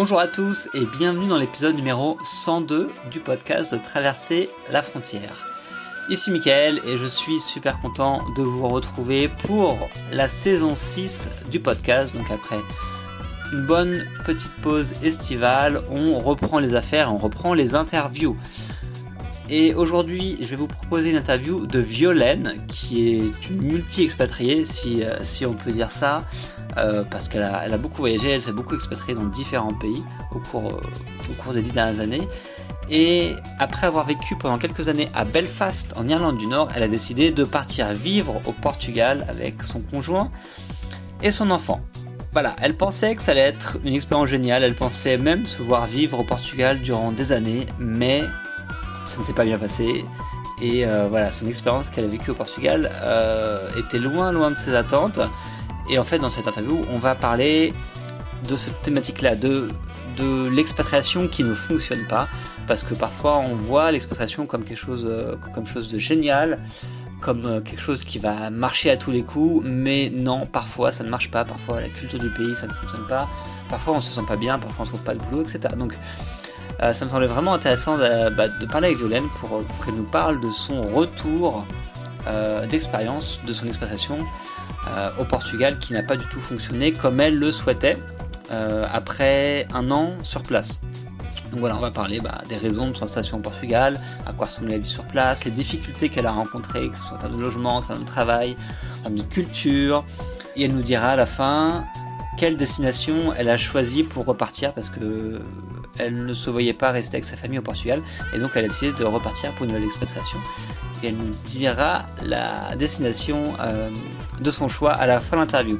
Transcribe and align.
Bonjour 0.00 0.20
à 0.20 0.28
tous 0.28 0.68
et 0.74 0.86
bienvenue 0.86 1.26
dans 1.26 1.38
l'épisode 1.38 1.74
numéro 1.74 2.18
102 2.22 2.88
du 3.10 3.18
podcast 3.18 3.74
de 3.74 3.78
Traverser 3.78 4.48
la 4.70 4.80
frontière. 4.80 5.44
Ici 6.08 6.30
Mickaël 6.30 6.80
et 6.86 6.96
je 6.96 7.06
suis 7.06 7.40
super 7.40 7.80
content 7.80 8.22
de 8.36 8.42
vous 8.42 8.68
retrouver 8.68 9.26
pour 9.26 9.76
la 10.12 10.28
saison 10.28 10.76
6 10.76 11.28
du 11.50 11.58
podcast. 11.58 12.14
Donc 12.14 12.30
après 12.30 12.60
une 13.52 13.66
bonne 13.66 14.06
petite 14.24 14.54
pause 14.62 14.92
estivale, 15.02 15.82
on 15.90 16.20
reprend 16.20 16.60
les 16.60 16.76
affaires, 16.76 17.12
on 17.12 17.18
reprend 17.18 17.52
les 17.52 17.74
interviews. 17.74 18.36
Et 19.50 19.74
aujourd'hui, 19.74 20.36
je 20.40 20.46
vais 20.46 20.56
vous 20.56 20.68
proposer 20.68 21.10
une 21.10 21.16
interview 21.16 21.66
de 21.66 21.80
Violaine, 21.80 22.54
qui 22.68 23.16
est 23.16 23.50
une 23.50 23.62
multi-expatriée, 23.62 24.64
si, 24.64 25.02
euh, 25.02 25.16
si 25.22 25.44
on 25.44 25.54
peut 25.54 25.72
dire 25.72 25.90
ça, 25.90 26.22
euh, 26.76 27.02
parce 27.10 27.28
qu'elle 27.28 27.42
a, 27.42 27.78
beaucoup 27.78 27.98
voyagé, 27.98 28.30
elle 28.30 28.42
s'est 28.42 28.52
beaucoup 28.52 28.74
expatriée 28.74 29.14
dans 29.14 29.24
différents 29.24 29.74
pays 29.74 30.02
au 30.32 30.38
cours, 30.38 30.70
euh, 30.70 31.30
au 31.30 31.42
cours 31.42 31.52
des 31.52 31.62
dix 31.62 31.72
dernières 31.72 32.00
années. 32.00 32.28
Et 32.90 33.34
après 33.58 33.86
avoir 33.86 34.06
vécu 34.06 34.36
pendant 34.36 34.58
quelques 34.58 34.88
années 34.88 35.08
à 35.14 35.24
Belfast, 35.24 35.94
en 35.96 36.06
Irlande 36.08 36.38
du 36.38 36.46
Nord, 36.46 36.68
elle 36.74 36.82
a 36.82 36.88
décidé 36.88 37.30
de 37.30 37.44
partir 37.44 37.88
vivre 37.92 38.40
au 38.46 38.52
Portugal 38.52 39.26
avec 39.28 39.62
son 39.62 39.80
conjoint 39.80 40.30
et 41.22 41.30
son 41.30 41.50
enfant. 41.50 41.80
Voilà, 42.32 42.54
elle 42.62 42.76
pensait 42.76 43.14
que 43.14 43.22
ça 43.22 43.32
allait 43.32 43.40
être 43.40 43.78
une 43.84 43.94
expérience 43.94 44.28
géniale, 44.28 44.62
elle 44.62 44.74
pensait 44.74 45.18
même 45.18 45.44
se 45.46 45.62
voir 45.62 45.86
vivre 45.86 46.20
au 46.20 46.24
Portugal 46.24 46.80
durant 46.80 47.10
des 47.12 47.32
années, 47.32 47.66
mais 47.78 48.22
ça 49.04 49.18
ne 49.18 49.24
s'est 49.24 49.32
pas 49.32 49.44
bien 49.44 49.58
passé. 49.58 50.04
Et 50.60 50.86
euh, 50.86 51.08
voilà, 51.08 51.30
son 51.30 51.46
expérience 51.46 51.88
qu'elle 51.88 52.04
a 52.04 52.08
vécue 52.08 52.30
au 52.30 52.34
Portugal 52.34 52.90
était 53.78 53.98
loin, 53.98 54.32
loin 54.32 54.50
de 54.50 54.56
ses 54.56 54.74
attentes. 54.74 55.20
Et 55.90 55.98
en 55.98 56.04
fait, 56.04 56.18
dans 56.18 56.30
cette 56.30 56.46
interview, 56.46 56.84
on 56.90 56.98
va 56.98 57.14
parler 57.14 57.72
de 58.48 58.56
cette 58.56 58.80
thématique-là, 58.82 59.36
de, 59.36 59.70
de 60.16 60.48
l'expatriation 60.48 61.28
qui 61.28 61.42
ne 61.42 61.54
fonctionne 61.54 62.06
pas. 62.08 62.28
Parce 62.66 62.82
que 62.82 62.92
parfois, 62.92 63.38
on 63.38 63.54
voit 63.54 63.90
l'expatriation 63.90 64.46
comme 64.46 64.62
quelque 64.62 64.78
chose, 64.78 65.06
euh, 65.08 65.34
comme 65.54 65.66
chose 65.66 65.90
de 65.90 65.98
génial, 65.98 66.58
comme 67.20 67.46
euh, 67.46 67.60
quelque 67.62 67.80
chose 67.80 68.04
qui 68.04 68.18
va 68.18 68.50
marcher 68.50 68.90
à 68.90 68.98
tous 68.98 69.10
les 69.10 69.22
coups. 69.22 69.64
Mais 69.66 70.12
non, 70.14 70.44
parfois, 70.44 70.92
ça 70.92 71.02
ne 71.02 71.08
marche 71.08 71.30
pas. 71.30 71.44
Parfois, 71.44 71.80
la 71.80 71.88
culture 71.88 72.18
du 72.18 72.28
pays, 72.28 72.54
ça 72.54 72.66
ne 72.66 72.72
fonctionne 72.72 73.06
pas. 73.06 73.26
Parfois, 73.70 73.94
on 73.94 74.00
se 74.02 74.12
sent 74.12 74.26
pas 74.28 74.36
bien. 74.36 74.58
Parfois, 74.58 74.84
on 74.84 74.88
trouve 74.88 75.02
pas 75.02 75.14
le 75.14 75.20
boulot, 75.20 75.42
etc. 75.42 75.60
Donc, 75.78 75.94
euh, 76.82 76.92
ça 76.92 77.06
me 77.06 77.10
semblait 77.10 77.26
vraiment 77.26 77.54
intéressant 77.54 77.96
de, 77.96 78.28
bah, 78.34 78.48
de 78.48 78.66
parler 78.66 78.88
avec 78.88 78.98
Violaine 78.98 79.28
pour, 79.40 79.62
qu'elle 79.84 79.94
nous 79.94 80.04
parle 80.04 80.38
de 80.40 80.50
son 80.50 80.82
retour 80.82 81.64
d'expérience, 82.68 83.40
de 83.46 83.54
son 83.54 83.66
exploitation 83.66 84.18
euh, 84.18 84.22
au 85.18 85.24
Portugal 85.24 85.78
qui 85.78 85.92
n'a 85.92 86.02
pas 86.02 86.16
du 86.16 86.26
tout 86.26 86.40
fonctionné 86.40 86.92
comme 86.92 87.20
elle 87.20 87.38
le 87.38 87.52
souhaitait 87.52 87.96
euh, 88.50 88.86
après 88.90 89.66
un 89.74 89.90
an 89.90 90.14
sur 90.22 90.42
place. 90.42 90.80
Donc 91.50 91.60
voilà, 91.60 91.76
on 91.76 91.80
va 91.80 91.90
parler 91.90 92.20
bah, 92.20 92.40
des 92.48 92.56
raisons 92.56 92.88
de 92.88 92.94
son 92.94 93.04
installation 93.04 93.38
au 93.38 93.40
Portugal, 93.40 94.00
à 94.26 94.32
quoi 94.32 94.46
ressemble 94.46 94.70
la 94.70 94.78
vie 94.78 94.88
sur 94.88 95.04
place, 95.04 95.44
les 95.44 95.50
difficultés 95.50 96.08
qu'elle 96.08 96.26
a 96.26 96.32
rencontrées, 96.32 96.88
que 96.88 96.96
ce 96.96 97.02
soit 97.02 97.16
en 97.18 97.20
termes 97.20 97.36
de 97.36 97.42
logement, 97.42 97.80
que 97.80 97.86
ce 97.86 97.92
soit 97.92 97.96
en 97.96 97.98
termes 97.98 98.06
de 98.06 98.10
travail, 98.10 98.56
en 99.00 99.02
termes 99.04 99.16
de 99.16 99.22
culture. 99.22 100.04
Et 100.56 100.64
elle 100.64 100.74
nous 100.74 100.82
dira 100.82 101.08
à 101.08 101.16
la 101.16 101.26
fin 101.26 101.84
quelle 102.38 102.56
destination 102.56 103.34
elle 103.36 103.50
a 103.50 103.58
choisi 103.58 104.02
pour 104.02 104.24
repartir 104.24 104.72
parce 104.72 104.88
que 104.88 105.42
elle 105.98 106.24
ne 106.24 106.32
se 106.32 106.48
voyait 106.48 106.72
pas 106.72 106.90
rester 106.90 107.16
avec 107.16 107.24
sa 107.24 107.36
famille 107.36 107.58
au 107.58 107.62
Portugal 107.62 108.00
et 108.32 108.38
donc 108.38 108.52
elle 108.54 108.64
a 108.64 108.68
décidé 108.68 108.92
de 108.96 109.04
repartir 109.04 109.52
pour 109.52 109.64
une 109.64 109.72
nouvelle 109.72 109.86
expatriation. 109.86 110.38
Et 111.02 111.08
elle 111.08 111.16
nous 111.16 111.34
dira 111.44 112.06
la 112.24 112.76
destination 112.76 113.42
euh, 113.60 113.90
de 114.40 114.50
son 114.50 114.68
choix 114.68 114.92
à 114.92 115.06
la 115.06 115.20
fin 115.20 115.36
de 115.36 115.42
l'interview. 115.42 115.78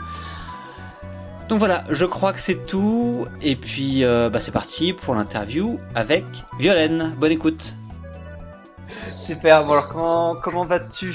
Donc 1.48 1.58
voilà, 1.58 1.82
je 1.90 2.04
crois 2.04 2.32
que 2.32 2.40
c'est 2.40 2.66
tout. 2.66 3.26
Et 3.42 3.56
puis 3.56 4.04
euh, 4.04 4.28
bah 4.28 4.38
c'est 4.38 4.52
parti 4.52 4.92
pour 4.92 5.14
l'interview 5.14 5.80
avec 5.94 6.24
Violaine. 6.58 7.12
Bonne 7.18 7.32
écoute. 7.32 7.74
Super, 9.16 9.62
bon 9.62 9.72
alors 9.72 9.88
comment, 9.88 10.36
comment 10.36 10.62
vas-tu? 10.62 11.14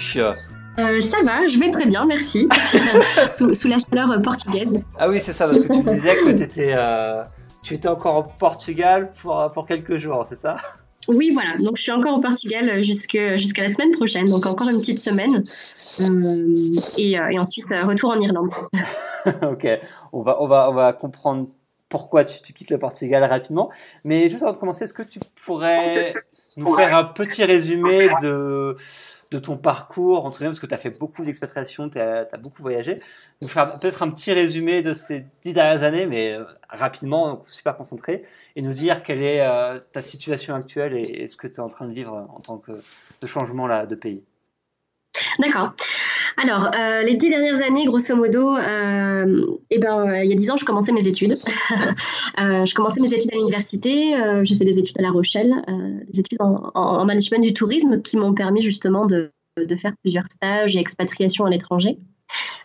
Euh, 0.80 1.00
ça 1.02 1.18
va, 1.24 1.46
je 1.48 1.60
vais 1.60 1.70
très 1.70 1.86
bien, 1.86 2.06
merci. 2.06 2.48
sous, 3.30 3.54
sous, 3.54 3.68
la 3.68 3.78
chaleur 3.78 4.20
portugaise. 4.22 4.82
Ah 4.98 5.08
oui, 5.08 5.22
c'est 5.24 5.34
ça, 5.34 5.46
parce 5.46 5.60
que 5.60 5.72
tu 5.72 5.84
me 5.84 5.94
disais 5.94 6.16
que 6.16 6.32
tu 6.32 6.44
étais, 6.44 6.74
euh, 6.76 7.24
tu 7.62 7.76
étais 7.76 7.88
encore 7.88 8.18
au 8.18 8.24
Portugal 8.24 9.12
pour, 9.22 9.52
pour 9.54 9.68
quelques 9.68 9.98
jours, 9.98 10.26
c'est 10.28 10.38
ça? 10.38 10.58
Oui, 11.08 11.30
voilà. 11.32 11.58
Donc, 11.58 11.78
je 11.78 11.84
suis 11.84 11.92
encore 11.92 12.18
au 12.18 12.22
Portugal 12.22 12.82
jusqu'à 12.82 13.36
la 13.36 13.70
semaine 13.70 13.92
prochaine, 13.92 14.30
donc 14.30 14.48
encore 14.48 14.70
une 14.70 14.80
petite 14.80 15.00
semaine. 15.00 15.44
Euh, 16.00 16.80
et, 16.98 17.12
et, 17.12 17.40
ensuite, 17.40 17.70
retour 17.70 18.12
en 18.12 18.20
Irlande. 18.20 18.52
ok, 19.42 19.68
on 20.12 20.22
va, 20.22 20.42
on, 20.42 20.48
va, 20.48 20.70
on 20.70 20.74
va 20.74 20.94
comprendre 20.94 21.48
pourquoi 21.90 22.26
tu, 22.26 22.42
tu, 22.42 22.54
quittes 22.54 22.72
le 22.72 22.80
Portugal 22.80 23.24
rapidement. 23.24 23.72
Mais 24.04 24.30
juste 24.30 24.44
avant 24.44 24.52
de 24.52 24.58
commencer, 24.58 24.86
est-ce 24.86 24.94
que 24.94 25.04
tu 25.04 25.20
pourrais 25.46 26.14
nous 26.58 26.76
faire 26.76 26.96
un 26.96 27.06
petit 27.06 27.44
résumé 27.44 28.10
de 28.22 28.76
de 29.34 29.40
ton 29.40 29.58
parcours, 29.58 30.26
entre 30.26 30.44
parce 30.44 30.60
que 30.60 30.68
tu 30.68 30.76
as 30.76 30.78
fait 30.78 30.92
beaucoup 30.92 31.26
d'expatriation, 31.26 31.90
tu 31.90 32.00
as, 32.00 32.26
beaucoup 32.38 32.62
voyagé. 32.62 33.02
Nous 33.42 33.48
faire 33.48 33.80
peut-être 33.80 34.04
un 34.04 34.12
petit 34.12 34.32
résumé 34.32 34.84
de 34.84 34.94
ces 34.94 35.26
dix 35.42 35.54
dernières 35.54 35.82
années, 35.82 36.06
mais 36.06 36.34
euh, 36.34 36.44
rapidement, 36.70 37.42
super 37.48 37.76
concentré, 37.76 38.26
et 38.56 38.62
nous 38.62 38.74
dire 38.74 39.02
quelle 39.02 39.24
est 39.24 39.42
euh, 39.42 39.80
ta 39.92 40.02
situation 40.02 40.54
actuelle 40.54 40.94
et, 40.96 41.28
ce 41.28 41.36
que 41.36 41.48
tu 41.48 41.56
es 41.56 41.60
en 41.62 41.68
train 41.68 41.88
de 41.88 41.94
vivre 41.94 42.14
en 42.14 42.40
tant 42.42 42.60
que 42.60 42.74
de 43.22 43.28
changement 43.28 43.66
là, 43.66 43.88
de 43.88 43.96
pays. 43.96 44.24
D'accord. 45.40 45.74
Alors, 46.38 46.72
euh, 46.74 47.04
les 47.04 47.16
dix 47.16 47.30
dernières 47.30 47.62
années, 47.62 47.86
grosso 47.86 48.16
modo, 48.16 48.56
euh, 48.56 49.46
eh 49.70 49.80
ben, 49.80 50.24
il 50.24 50.30
y 50.30 50.34
a 50.34 50.36
dix 50.36 50.50
ans, 50.50 50.58
je 50.58 50.66
commençais 50.66 50.92
mes 50.92 51.08
études. 51.08 51.38
euh, 52.40 52.66
je 52.66 52.74
commençais 52.74 53.00
mes 53.00 53.14
études 53.14 53.32
à 53.32 53.36
l'université. 53.36 54.16
Euh, 54.16 54.44
j'ai 54.44 54.56
fait 54.56 54.66
des 54.66 54.80
études 54.80 54.98
à 55.00 55.04
La 55.04 55.12
Rochelle, 55.12 55.54
euh, 55.70 56.04
des 56.12 56.20
études 56.20 56.42
en, 56.42 56.72
en, 56.74 57.06
management 57.06 57.42
du 57.42 57.54
tourisme 57.54 58.02
qui 58.02 58.18
m'ont 58.18 58.34
permis 58.34 58.62
justement 58.62 59.06
de, 59.06 59.32
faire 59.78 59.94
plusieurs 60.02 60.26
stages 60.26 60.76
et 60.76 60.80
expatriations 60.80 61.46
à 61.46 61.50
l'étranger. 61.50 62.00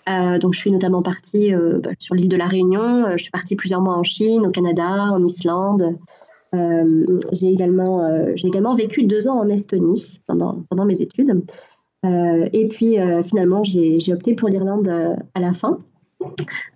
Euh, 0.09 0.39
donc, 0.39 0.55
je 0.55 0.61
suis 0.61 0.73
notamment 0.73 1.03
partie 1.03 1.53
bah, 1.53 1.91
sur 1.99 2.15
l'île 2.15 2.29
de 2.29 2.37
la 2.37 2.47
Réunion. 2.47 3.13
je 3.13 3.23
suis 3.23 3.31
partie 3.31 3.57
plusieurs 3.57 3.83
mois 3.83 3.97
en 3.97 4.03
Chine, 4.03 4.47
au 4.47 4.51
Canada, 4.51 4.89
en 4.89 5.23
Islande. 5.23 5.99
j'ai 6.55 7.53
également, 7.53 8.75
vécu 8.75 9.05
deux 9.05 9.29
ans 9.29 9.39
en 9.39 9.49
Estonie 9.51 10.21
pendant 10.27 10.85
mes 10.87 11.03
études. 11.03 11.43
Euh, 12.05 12.49
et 12.53 12.69
puis 12.69 12.99
euh, 12.99 13.23
finalement, 13.23 13.65
j'ai 13.65 14.13
opté 14.13 14.35
pour 14.35 14.49
l'Irlande 14.49 14.89
euh, 14.89 15.17
à 15.35 15.41
la 15.41 15.53
fin. 15.53 15.79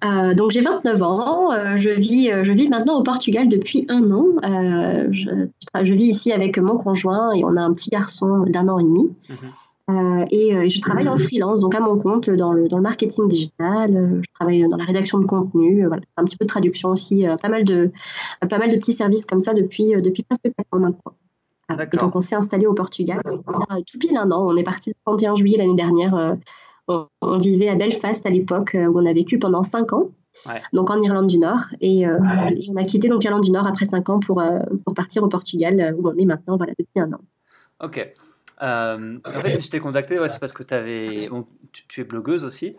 Euh, 0.04 0.34
donc 0.34 0.52
j'ai 0.52 0.60
29 0.60 1.02
ans, 1.02 1.52
euh, 1.52 1.76
je, 1.76 1.90
vis, 1.90 2.30
je 2.42 2.52
vis 2.52 2.68
maintenant 2.68 2.98
au 2.98 3.02
Portugal 3.02 3.48
depuis 3.48 3.86
un 3.88 4.10
an. 4.10 4.26
Je, 5.10 5.48
je, 5.82 5.94
vis 5.94 6.04
ici 6.04 6.32
avec 6.32 6.58
mon 6.58 6.76
conjoint 6.76 7.32
et 7.32 7.44
on 7.44 7.56
a 7.56 7.60
un 7.60 7.72
petit 7.72 7.90
garçon 7.90 8.44
d'un 8.46 8.68
an 8.68 8.78
et 8.78 8.84
demi. 8.84 9.10
Mm-hmm. 9.88 10.26
et 10.30 10.70
je 10.70 10.80
travaille 10.80 11.08
en 11.08 11.16
freelance, 11.16 11.58
donc 11.58 11.74
à 11.74 11.80
mon 11.80 11.98
compte 11.98 12.30
dans 12.30 12.52
le, 12.52 12.68
dans 12.68 12.76
le 12.76 12.82
marketing 12.82 13.26
digital. 13.26 14.20
je 14.22 14.30
travaille 14.32 14.68
dans 14.68 14.76
la 14.76 14.84
rédaction 14.84 15.18
de 15.18 15.26
contenu, 15.26 15.86
voilà, 15.86 16.02
un 16.16 16.24
petit 16.24 16.36
peu 16.36 16.44
de 16.44 16.48
traduction 16.48 16.90
aussi, 16.90 17.26
pas, 17.42 17.48
mal 17.48 17.64
de, 17.64 17.90
pas 18.48 18.58
mal 18.58 18.70
de 18.70 18.76
petits 18.76 18.94
services 18.94 19.26
comme 19.26 19.40
ça 19.40 19.54
depuis, 19.54 19.92
depuis 20.00 20.22
presque 20.22 20.54
4 20.56 20.66
ans 20.72 20.78
maintenant. 20.78 21.14
Et 21.80 21.96
donc, 21.96 22.16
on 22.16 22.20
s'est 22.20 22.34
installé 22.34 22.66
au 22.66 22.74
Portugal. 22.74 23.20
Il 23.26 23.78
y 23.78 23.84
tout 23.84 23.98
pile 23.98 24.16
un 24.16 24.30
an. 24.30 24.46
On 24.46 24.56
est 24.56 24.62
parti 24.62 24.90
le 24.90 24.94
31 25.04 25.34
juillet 25.34 25.58
l'année 25.58 25.74
dernière. 25.74 26.14
Euh, 26.14 26.34
on, 27.20 27.38
vivait 27.38 27.68
à 27.68 27.74
Belfast 27.74 28.24
à 28.26 28.30
l'époque, 28.30 28.74
euh, 28.74 28.86
où 28.86 28.98
on 28.98 29.06
a 29.06 29.12
vécu 29.12 29.38
pendant 29.38 29.62
5 29.62 29.92
ans. 29.92 30.08
Ouais. 30.46 30.62
Donc 30.72 30.90
en 30.90 31.00
Irlande 31.00 31.28
du 31.28 31.38
Nord. 31.38 31.66
Et, 31.80 32.06
euh, 32.06 32.18
et 32.56 32.68
on 32.70 32.76
a 32.76 32.84
quitté 32.84 33.08
donc 33.08 33.22
l'Irlande 33.22 33.44
du 33.44 33.50
Nord 33.50 33.66
après 33.66 33.86
5 33.86 34.08
ans 34.08 34.20
pour, 34.20 34.40
euh, 34.40 34.58
pour 34.84 34.94
partir 34.94 35.22
au 35.22 35.28
Portugal, 35.28 35.94
où 35.98 36.08
on 36.08 36.16
est 36.16 36.24
maintenant 36.24 36.56
voilà, 36.56 36.72
depuis 36.78 37.00
un 37.00 37.12
an. 37.12 37.20
Ok. 37.80 38.12
Euh, 38.62 39.18
en 39.24 39.40
fait, 39.42 39.56
si 39.56 39.62
je 39.62 39.70
t'ai 39.70 39.80
contacté, 39.80 40.18
ouais, 40.18 40.28
c'est 40.28 40.38
parce 40.38 40.52
que 40.52 40.62
avais... 40.74 41.28
Bon, 41.28 41.46
tu, 41.72 41.86
tu, 41.88 42.00
es 42.00 42.04
blogueuse 42.04 42.44
aussi. 42.44 42.76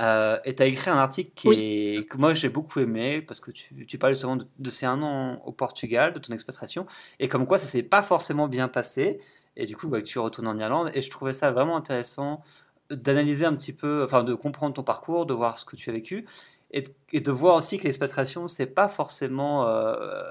Euh, 0.00 0.38
et 0.44 0.54
tu 0.54 0.62
as 0.62 0.66
écrit 0.66 0.90
un 0.90 0.96
article 0.96 1.30
qui 1.34 1.48
oui. 1.48 1.58
est, 1.98 2.08
que 2.08 2.16
moi 2.16 2.32
j'ai 2.32 2.48
beaucoup 2.48 2.80
aimé 2.80 3.20
parce 3.20 3.40
que 3.40 3.50
tu, 3.50 3.86
tu 3.86 3.98
parles 3.98 4.14
justement 4.14 4.36
de, 4.36 4.46
de, 4.58 4.70
ces 4.70 4.86
un 4.86 5.02
an 5.02 5.42
au 5.44 5.52
Portugal, 5.52 6.14
de 6.14 6.18
ton 6.18 6.32
expatriation, 6.32 6.86
et 7.18 7.28
comme 7.28 7.46
quoi 7.46 7.58
ça 7.58 7.66
s'est 7.66 7.82
pas 7.82 8.00
forcément 8.00 8.48
bien 8.48 8.68
passé, 8.68 9.20
et 9.56 9.66
du 9.66 9.76
coup 9.76 9.88
bah, 9.88 10.00
tu 10.00 10.18
retournes 10.18 10.48
en 10.48 10.58
Irlande, 10.58 10.90
et 10.94 11.02
je 11.02 11.10
trouvais 11.10 11.34
ça 11.34 11.50
vraiment 11.50 11.76
intéressant 11.76 12.42
d'analyser 12.90 13.44
un 13.44 13.54
petit 13.54 13.74
peu, 13.74 14.04
enfin 14.04 14.24
de 14.24 14.34
comprendre 14.34 14.74
ton 14.74 14.82
parcours, 14.82 15.26
de 15.26 15.34
voir 15.34 15.58
ce 15.58 15.66
que 15.66 15.76
tu 15.76 15.90
as 15.90 15.92
vécu, 15.92 16.26
et, 16.72 16.84
et 17.12 17.20
de 17.20 17.30
voir 17.30 17.56
aussi 17.56 17.78
que 17.78 17.84
l'expatriation 17.84 18.48
c'est 18.48 18.66
pas 18.66 18.88
forcément. 18.88 19.68
Euh, 19.68 20.22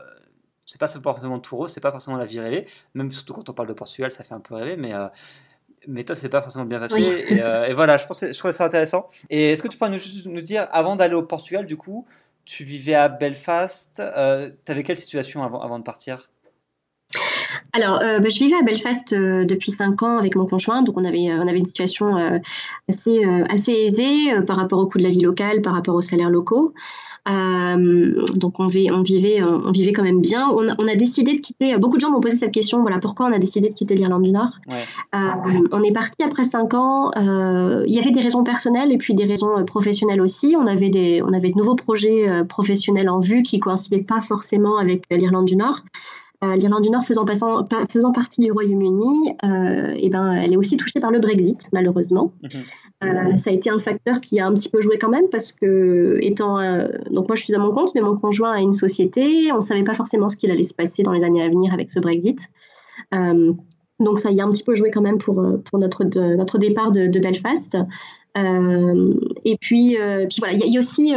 c'est 0.66 0.80
pas 0.80 0.88
forcément 0.88 1.40
tout 1.40 1.58
rose, 1.58 1.72
c'est 1.72 1.80
pas 1.80 1.92
forcément 1.92 2.16
la 2.16 2.28
vie 2.28 2.40
rêvée, 2.40 2.68
même 2.94 3.12
surtout 3.12 3.34
quand 3.34 3.50
on 3.50 3.54
parle 3.54 3.68
de 3.68 3.74
Portugal, 3.74 4.12
ça 4.12 4.24
fait 4.24 4.36
un 4.36 4.40
peu 4.40 4.54
rêver, 4.54 4.78
mais 4.78 4.94
euh, 4.94 5.08
mais 5.88 6.04
toi, 6.04 6.16
c'est 6.16 6.30
pas 6.30 6.42
forcément 6.42 6.66
bien 6.66 6.80
passé. 6.80 6.96
Oui. 6.96 7.06
Et, 7.06 7.42
euh, 7.42 7.68
et, 7.68 7.74
voilà, 7.74 7.98
je, 7.98 8.06
pensais, 8.06 8.34
je 8.34 8.38
trouvais 8.38 8.54
ça 8.54 8.66
intéressant. 8.66 9.08
Et 9.30 9.52
est-ce 9.52 9.64
que 9.64 9.68
tu 9.68 9.78
pourrais 9.78 9.90
nous, 9.90 10.00
nous 10.26 10.42
dire, 10.42 10.68
avant 10.72 10.96
d'aller 10.96 11.16
au 11.16 11.24
Portugal, 11.24 11.66
du 11.66 11.78
coup, 11.78 12.06
tu 12.46 12.64
vivais 12.64 12.96
à 12.96 13.10
Belfast, 13.10 14.00
euh, 14.00 14.52
tu 14.66 14.72
avais 14.72 14.84
quelle 14.84 14.98
situation 14.98 15.44
avant, 15.44 15.62
avant 15.62 15.80
de 15.80 15.84
partir? 15.84 16.30
Alors, 17.74 18.02
euh, 18.02 18.20
bah, 18.20 18.30
je 18.30 18.40
vivais 18.40 18.56
à 18.56 18.64
Belfast 18.64 19.14
euh, 19.14 19.46
depuis 19.46 19.72
5 19.72 20.02
ans 20.04 20.18
avec 20.18 20.36
mon 20.36 20.46
conjoint, 20.46 20.82
donc 20.82 20.98
on 20.98 21.06
avait, 21.06 21.32
on 21.34 21.48
avait 21.48 21.58
une 21.58 21.66
situation 21.66 22.18
euh, 22.18 22.38
assez, 22.88 23.24
assez 23.50 23.72
aisée 23.72 24.42
par 24.46 24.58
rapport 24.58 24.80
au 24.80 24.88
coût 24.88 24.98
de 24.98 25.04
la 25.04 25.10
vie 25.10 25.22
locale, 25.22 25.62
par 25.62 25.74
rapport 25.74 25.96
aux 25.96 26.02
salaires 26.02 26.30
locaux. 26.30 26.74
Donc 27.28 28.60
on, 28.60 28.68
vivait, 28.68 28.92
on, 28.92 29.02
vivait, 29.02 29.42
on 29.44 29.72
vivait 29.72 29.94
quand 29.94 30.04
même 30.04 30.22
bien. 30.22 30.50
On 30.50 30.88
a, 30.88 30.96
décidé 30.96 31.36
de 31.36 31.42
quitter. 31.42 31.78
Beaucoup 31.78 31.98
de 31.98 32.02
gens 32.02 32.12
m'ont 32.12 32.20
posé 32.20 32.36
cette 32.36 32.52
question. 32.52 32.82
Voilà 32.82 33.00
pourquoi 33.00 33.28
on 33.28 33.32
a 33.32 33.40
décidé 33.40 33.70
de 33.70 33.74
quitter 33.74 33.96
l'Irlande 33.96 34.24
du 34.24 34.32
Nord? 34.32 34.60
on 35.14 35.84
est 35.84 35.92
parti 35.92 36.24
après 36.24 36.44
cinq 36.44 36.74
ans. 36.74 37.12
il 37.16 37.94
y 37.94 38.00
avait 38.00 38.12
des 38.12 38.22
raisons 38.22 38.44
personnelles 38.44 38.92
et 38.92 38.98
puis 38.98 39.14
des 39.14 39.26
raisons 39.26 39.64
professionnelles 39.66 40.22
aussi. 40.22 40.56
On 40.58 40.68
avait 40.68 40.90
des, 40.90 41.22
on 41.22 41.34
avait 41.34 41.52
de 41.52 41.58
nouveaux 41.58 41.76
projets 41.76 42.44
professionnels 42.48 43.10
en 43.10 43.20
vue 43.20 43.44
qui 43.44 43.60
coïncidaient 43.60 44.04
pas 44.04 44.22
forcément 44.22 44.78
avec 44.78 45.04
l'Irlande 45.12 45.46
du 45.46 45.56
Nord. 45.56 45.84
Euh, 46.44 46.56
L'Irlande 46.56 46.84
du 46.84 46.90
Nord 46.90 47.04
faisant, 47.04 47.26
faisant 47.90 48.12
partie 48.14 48.40
du 48.42 48.52
Royaume-Uni, 48.52 49.36
euh, 49.44 49.94
eh 49.98 50.10
ben, 50.10 50.34
elle 50.34 50.54
est 50.54 50.58
aussi 50.58 50.78
touchée 50.78 51.02
par 51.02 51.12
le 51.12 51.20
Brexit, 51.20 51.68
malheureusement. 51.74 52.32
Mhm. 52.44 52.64
Euh, 53.04 53.38
ça 53.38 53.50
a 53.50 53.54
été 53.54 53.70
un 53.70 53.80
facteur 53.80 54.20
qui 54.20 54.40
a 54.40 54.48
un 54.48 54.54
petit 54.54 54.70
peu 54.70 54.82
joué 54.82 54.98
quand 54.98 55.10
même 55.10 55.30
parce 55.30 55.52
que, 55.52 56.18
étant. 56.22 56.58
donc, 57.10 57.28
moi, 57.28 57.36
je 57.36 57.44
suis 57.44 57.56
à 57.56 57.60
mon 57.60 57.72
compte, 57.72 57.96
mais 57.96 58.02
mon 58.02 58.18
conjoint 58.18 58.54
a 58.54 58.60
une 58.60 58.74
société. 58.74 59.52
On 59.54 59.62
savait 59.62 59.84
pas 59.84 59.94
forcément 59.94 60.30
ce 60.30 60.36
qu'il 60.36 60.52
allait 60.52 60.64
se 60.64 60.74
passer 60.74 61.04
dans 61.04 61.14
les 61.14 61.24
années 61.24 61.44
à 61.44 61.48
venir 61.48 61.74
avec 61.74 61.90
ce 61.90 62.00
Brexit. 62.00 62.42
donc, 63.12 64.20
ça 64.20 64.32
y 64.32 64.42
a 64.42 64.46
un 64.46 64.52
petit 64.52 64.64
peu 64.64 64.76
joué 64.76 64.92
quand 64.92 65.02
même 65.02 65.18
pour, 65.18 65.42
pour 65.64 65.80
notre, 65.80 66.04
notre 66.04 66.58
départ 66.58 66.92
de, 66.92 67.20
Belfast. 67.20 67.78
et 68.36 69.58
puis, 69.62 69.98
puis 70.30 70.38
voilà, 70.40 70.54
il 70.54 70.72
y, 70.72 70.76
a 70.76 70.80
aussi 70.80 71.14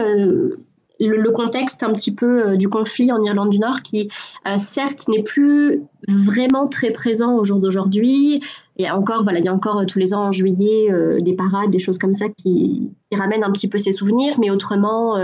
le, 1.09 1.31
contexte 1.31 1.83
un 1.83 1.93
petit 1.93 2.15
peu 2.15 2.47
euh, 2.47 2.57
du 2.57 2.69
conflit 2.69 3.11
en 3.13 3.23
Irlande 3.23 3.51
du 3.51 3.59
Nord 3.59 3.83
qui, 3.83 4.09
euh, 4.47 4.59
certes, 4.59 5.09
n'est 5.09 5.23
plus 5.23 5.83
vraiment 6.09 6.67
très 6.67 6.91
présent 6.91 7.35
au 7.35 7.45
jour 7.45 7.59
d'aujourd'hui. 7.59 8.43
Il 8.77 8.85
y 8.85 8.89
a 8.89 8.97
encore, 8.97 9.23
voilà, 9.23 9.39
il 9.39 9.45
y 9.45 9.49
a 9.49 9.53
encore 9.53 9.81
euh, 9.81 9.85
tous 9.85 9.99
les 9.99 10.15
ans 10.15 10.27
en 10.27 10.33
juillet 10.33 10.89
des 11.21 11.35
parades, 11.35 11.71
des 11.71 11.79
choses 11.79 11.99
comme 11.99 12.15
ça 12.15 12.27
qui, 12.29 12.93
ramènent 13.13 13.45
un 13.45 13.53
petit 13.53 13.69
peu 13.69 13.77
ces 13.77 13.93
souvenirs, 13.93 14.35
mais 14.41 14.51
autrement, 14.51 15.19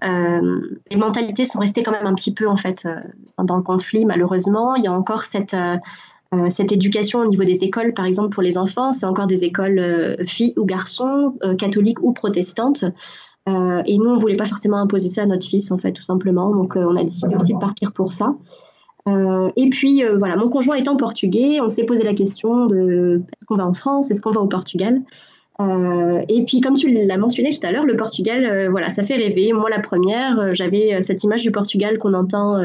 les 0.00 0.96
mentalités 0.96 1.44
sont 1.44 1.58
restées 1.58 1.82
quand 1.82 1.90
même 1.90 2.06
un 2.06 2.14
petit 2.14 2.32
peu 2.32 2.48
en 2.48 2.54
fait 2.54 2.86
dans 3.42 3.56
le 3.56 3.62
conflit. 3.62 4.04
Malheureusement, 4.04 4.76
il 4.76 4.84
y 4.84 4.86
a 4.86 4.92
encore 4.92 5.24
cette 5.24 5.56
cette 6.48 6.72
éducation 6.72 7.20
au 7.20 7.26
niveau 7.26 7.42
des 7.42 7.64
écoles, 7.64 7.92
par 7.92 8.06
exemple 8.06 8.30
pour 8.30 8.42
les 8.42 8.56
enfants, 8.56 8.92
c'est 8.92 9.06
encore 9.06 9.26
des 9.26 9.42
écoles 9.44 10.16
filles 10.26 10.54
ou 10.56 10.64
garçons, 10.64 11.36
catholiques 11.58 12.02
ou 12.02 12.12
protestantes. 12.12 12.84
Euh, 13.48 13.82
et 13.84 13.98
nous, 13.98 14.10
on 14.10 14.16
voulait 14.16 14.36
pas 14.36 14.46
forcément 14.46 14.78
imposer 14.78 15.08
ça 15.08 15.22
à 15.22 15.26
notre 15.26 15.46
fils, 15.46 15.70
en 15.70 15.78
fait, 15.78 15.92
tout 15.92 16.02
simplement. 16.02 16.54
Donc, 16.54 16.76
euh, 16.76 16.86
on 16.88 16.96
a 16.96 17.04
décidé 17.04 17.34
aussi 17.36 17.54
de 17.54 17.58
partir 17.58 17.92
pour 17.92 18.12
ça. 18.12 18.34
Euh, 19.06 19.50
et 19.56 19.68
puis, 19.68 20.02
voilà, 20.16 20.36
mon 20.36 20.48
conjoint 20.48 20.76
étant 20.76 20.96
portugais, 20.96 21.60
on 21.60 21.68
s'est 21.68 21.84
posé 21.84 22.02
la 22.02 22.14
question 22.14 22.66
de 22.66 23.22
est-ce 23.32 23.46
qu'on 23.46 23.56
va 23.56 23.66
en 23.66 23.74
France, 23.74 24.10
est-ce 24.10 24.22
qu'on 24.22 24.30
va 24.30 24.40
au 24.40 24.48
Portugal? 24.48 25.02
Et 25.60 26.44
puis, 26.46 26.60
comme 26.60 26.74
tu 26.74 26.90
l'as 26.90 27.16
mentionné 27.16 27.50
tout 27.50 27.64
à 27.64 27.70
l'heure, 27.70 27.84
le 27.84 27.94
Portugal, 27.94 28.68
voilà, 28.70 28.88
ça 28.88 29.04
fait 29.04 29.14
rêver. 29.14 29.52
Moi, 29.52 29.70
la 29.70 29.78
première, 29.78 30.52
j'avais 30.52 31.00
cette 31.00 31.22
image 31.22 31.42
du 31.42 31.52
Portugal 31.52 31.98
qu'on 31.98 32.14
entend 32.14 32.58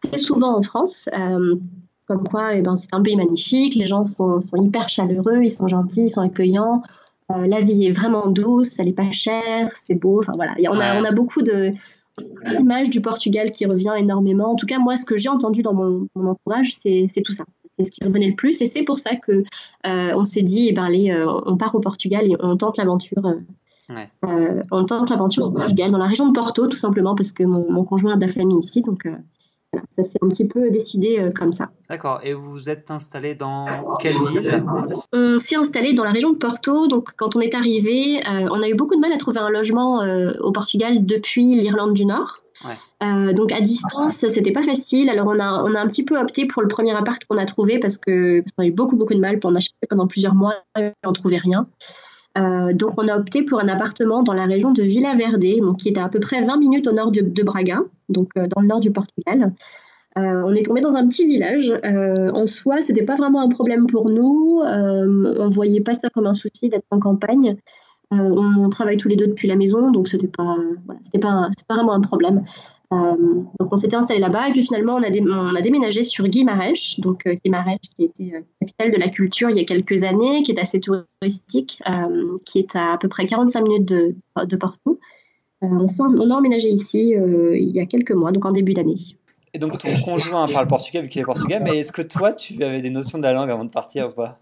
très 0.00 0.16
souvent 0.16 0.56
en 0.56 0.62
France, 0.62 1.10
comme 2.06 2.26
quoi, 2.26 2.54
eh 2.54 2.62
ben, 2.62 2.74
c'est 2.76 2.88
un 2.92 3.02
pays 3.02 3.16
magnifique, 3.16 3.74
les 3.74 3.86
gens 3.86 4.04
sont, 4.04 4.40
sont, 4.40 4.56
hyper 4.56 4.88
chaleureux, 4.88 5.42
ils 5.42 5.52
sont 5.52 5.68
gentils, 5.68 6.06
ils 6.06 6.10
sont 6.10 6.22
accueillants. 6.22 6.82
Euh, 7.30 7.46
la 7.46 7.60
vie 7.60 7.86
est 7.86 7.92
vraiment 7.92 8.28
douce, 8.28 8.78
elle 8.78 8.86
n'est 8.86 8.92
pas 8.92 9.10
chère, 9.10 9.70
c'est 9.74 9.94
beau. 9.94 10.20
Enfin 10.20 10.32
voilà, 10.34 10.54
on, 10.70 10.80
a, 10.80 11.00
on 11.00 11.04
a 11.04 11.12
beaucoup 11.12 11.42
de 11.42 11.70
images 12.58 12.90
du 12.90 13.00
Portugal 13.00 13.52
qui 13.52 13.66
revient 13.66 13.94
énormément. 13.98 14.52
En 14.52 14.56
tout 14.56 14.66
cas, 14.66 14.78
moi, 14.78 14.96
ce 14.96 15.04
que 15.04 15.16
j'ai 15.16 15.28
entendu 15.28 15.62
dans 15.62 15.74
mon, 15.74 16.08
entourage, 16.14 16.74
c'est 16.74 17.22
tout 17.24 17.32
ça. 17.32 17.44
C'est 17.76 17.84
ce 17.84 17.90
qui 17.90 18.04
revenait 18.04 18.28
le 18.28 18.34
plus. 18.34 18.60
Et 18.60 18.66
c'est 18.66 18.82
pour 18.82 18.98
ça 18.98 19.16
que 19.16 19.32
euh, 19.32 20.12
on 20.14 20.24
s'est 20.24 20.42
dit, 20.42 20.68
eh 20.68 20.72
ben, 20.72 20.84
allez, 20.84 21.10
euh, 21.10 21.26
on 21.46 21.56
part 21.56 21.74
au 21.74 21.80
Portugal 21.80 22.26
et 22.26 22.36
on 22.40 22.56
tente 22.56 22.76
l'aventure. 22.76 23.22
on 24.70 24.84
tente 24.84 25.10
l'aventure 25.10 25.46
au 25.46 25.50
Portugal, 25.50 25.90
dans 25.90 25.98
la 25.98 26.06
région 26.06 26.28
de 26.28 26.32
Porto, 26.32 26.66
tout 26.66 26.76
simplement, 26.76 27.14
parce 27.14 27.32
que 27.32 27.44
mon, 27.44 27.70
mon 27.70 27.84
conjoint 27.84 28.14
a 28.14 28.16
de 28.16 28.26
la 28.26 28.32
famille 28.32 28.58
ici. 28.58 28.82
Donc, 28.82 29.06
ça 29.72 30.02
s'est 30.02 30.18
un 30.22 30.28
petit 30.28 30.46
peu 30.46 30.70
décidé 30.70 31.18
euh, 31.18 31.30
comme 31.30 31.52
ça. 31.52 31.70
D'accord. 31.88 32.20
Et 32.22 32.32
vous 32.32 32.50
vous 32.50 32.68
êtes 32.68 32.90
installé 32.90 33.34
dans 33.34 33.66
quelle 34.00 34.16
ville 34.16 34.64
On 35.12 35.38
s'est 35.38 35.56
installé 35.56 35.92
dans 35.92 36.04
la 36.04 36.12
région 36.12 36.30
de 36.32 36.38
Porto. 36.38 36.88
Donc, 36.88 37.10
quand 37.16 37.36
on 37.36 37.40
est 37.40 37.54
arrivé, 37.54 38.20
euh, 38.26 38.48
on 38.50 38.62
a 38.62 38.68
eu 38.68 38.74
beaucoup 38.74 38.96
de 38.96 39.00
mal 39.00 39.12
à 39.12 39.16
trouver 39.16 39.38
un 39.38 39.50
logement 39.50 40.02
euh, 40.02 40.32
au 40.40 40.52
Portugal 40.52 41.04
depuis 41.04 41.54
l'Irlande 41.54 41.94
du 41.94 42.04
Nord. 42.04 42.42
donc 43.00 43.52
à 43.52 43.60
distance, 43.60 44.26
c'était 44.28 44.52
pas 44.52 44.62
facile. 44.62 45.08
Alors 45.08 45.28
on 45.28 45.38
a, 45.38 45.62
on 45.62 45.74
a 45.74 45.80
un 45.80 45.86
petit 45.86 46.04
peu 46.04 46.18
opté 46.18 46.46
pour 46.46 46.62
le 46.62 46.68
premier 46.68 46.92
appart 46.92 47.24
qu'on 47.24 47.38
a 47.38 47.46
trouvé 47.46 47.78
parce 47.78 47.96
que 47.96 48.40
qu'on 48.40 48.62
a 48.62 48.66
eu 48.66 48.72
beaucoup 48.72 48.96
beaucoup 48.96 49.14
de 49.14 49.20
mal. 49.20 49.38
pour 49.38 49.50
en 49.50 49.54
acheter 49.54 49.74
pendant 49.88 50.06
plusieurs 50.06 50.34
mois, 50.34 50.54
et 50.78 50.90
on 51.04 51.12
trouvait 51.12 51.38
rien. 51.38 51.66
Donc 52.36 52.92
on 52.96 53.08
a 53.08 53.16
opté 53.16 53.42
pour 53.42 53.60
un 53.60 53.68
appartement 53.68 54.22
dans 54.22 54.34
la 54.34 54.46
région 54.46 54.72
de 54.72 54.82
Villa 54.82 55.14
Verde, 55.16 55.44
donc 55.60 55.78
qui 55.78 55.88
est 55.88 55.98
à, 55.98 56.04
à 56.04 56.08
peu 56.08 56.20
près 56.20 56.42
20 56.42 56.56
minutes 56.58 56.86
au 56.86 56.92
nord 56.92 57.10
de, 57.10 57.42
Braga 57.42 57.80
donc 58.10 58.30
euh, 58.36 58.46
dans 58.46 58.60
le 58.60 58.66
nord 58.66 58.80
du 58.80 58.90
Portugal. 58.90 59.52
Euh, 60.18 60.42
on 60.44 60.54
est 60.54 60.64
tombé 60.64 60.80
dans 60.80 60.96
un 60.96 61.06
petit 61.06 61.26
village. 61.26 61.72
Euh, 61.84 62.32
en 62.32 62.46
soi, 62.46 62.80
c'était 62.80 63.04
pas 63.04 63.14
vraiment 63.14 63.40
un 63.40 63.48
problème 63.48 63.86
pour 63.86 64.10
nous. 64.10 64.60
on 64.64 65.48
voyait 65.48 65.80
pas 65.80 65.94
ça 65.94 66.10
comme 66.10 66.26
un 66.26 66.34
souci 66.34 66.68
d'être 66.68 66.86
en 66.90 66.98
campagne. 66.98 67.56
on 68.10 68.68
travaille 68.68 68.96
tous 68.96 69.08
les 69.08 69.16
deux 69.16 69.28
depuis 69.28 69.46
la 69.46 69.56
maison, 69.56 69.90
donc 69.92 70.08
c'était 70.08 70.28
pas, 70.28 70.56
voilà, 70.84 71.00
pas, 71.20 71.48
pas 71.68 71.74
vraiment 71.74 71.92
un 71.92 72.00
problème. 72.00 72.42
Donc 72.90 73.72
on 73.72 73.76
s'était 73.76 73.94
installé 73.94 74.18
là-bas 74.18 74.48
et 74.48 74.52
puis 74.52 74.62
finalement 74.62 74.96
on 74.96 75.54
a, 75.54 75.60
déménagé 75.60 76.02
sur 76.02 76.26
Guimarães, 76.26 76.96
donc 76.98 77.28
Guimarães 77.44 77.78
qui 77.78 78.04
était 78.04 78.44
capitale 78.60 78.90
de 78.90 78.96
la 78.96 79.08
culture 79.08 79.48
il 79.48 79.56
y 79.56 79.60
a 79.60 79.64
quelques 79.64 80.02
années, 80.02 80.42
qui 80.42 80.50
est 80.50 80.58
assez 80.58 80.80
touristique, 80.80 81.80
qui 82.44 82.58
est 82.58 82.76
à 82.76 82.94
à 82.94 82.98
peu 82.98 83.08
près 83.08 83.26
45 83.26 83.60
minutes 83.62 83.88
de, 83.88 84.56
Porto. 84.56 84.98
Euh, 85.62 85.68
on, 85.68 86.30
a 86.30 86.34
emménagé 86.34 86.68
ici 86.70 87.14
euh, 87.14 87.56
il 87.56 87.70
y 87.70 87.80
a 87.80 87.86
quelques 87.86 88.12
mois, 88.12 88.32
donc 88.32 88.44
en 88.46 88.52
début 88.52 88.74
d'année. 88.74 88.96
Et 89.52 89.58
donc 89.58 89.78
ton 89.78 90.00
conjoint 90.02 90.48
parle 90.48 90.66
portugais 90.66 91.02
vu 91.02 91.08
qu'il 91.08 91.20
est 91.20 91.24
portugais, 91.24 91.60
mais 91.60 91.78
est-ce 91.78 91.92
que 91.92 92.02
toi 92.02 92.32
tu 92.32 92.62
avais 92.64 92.80
des 92.80 92.90
notions 92.90 93.18
de 93.18 93.22
la 93.22 93.32
langue 93.32 93.50
avant 93.50 93.64
de 93.64 93.70
partir 93.70 94.08
ou 94.08 94.14
pas? 94.14 94.38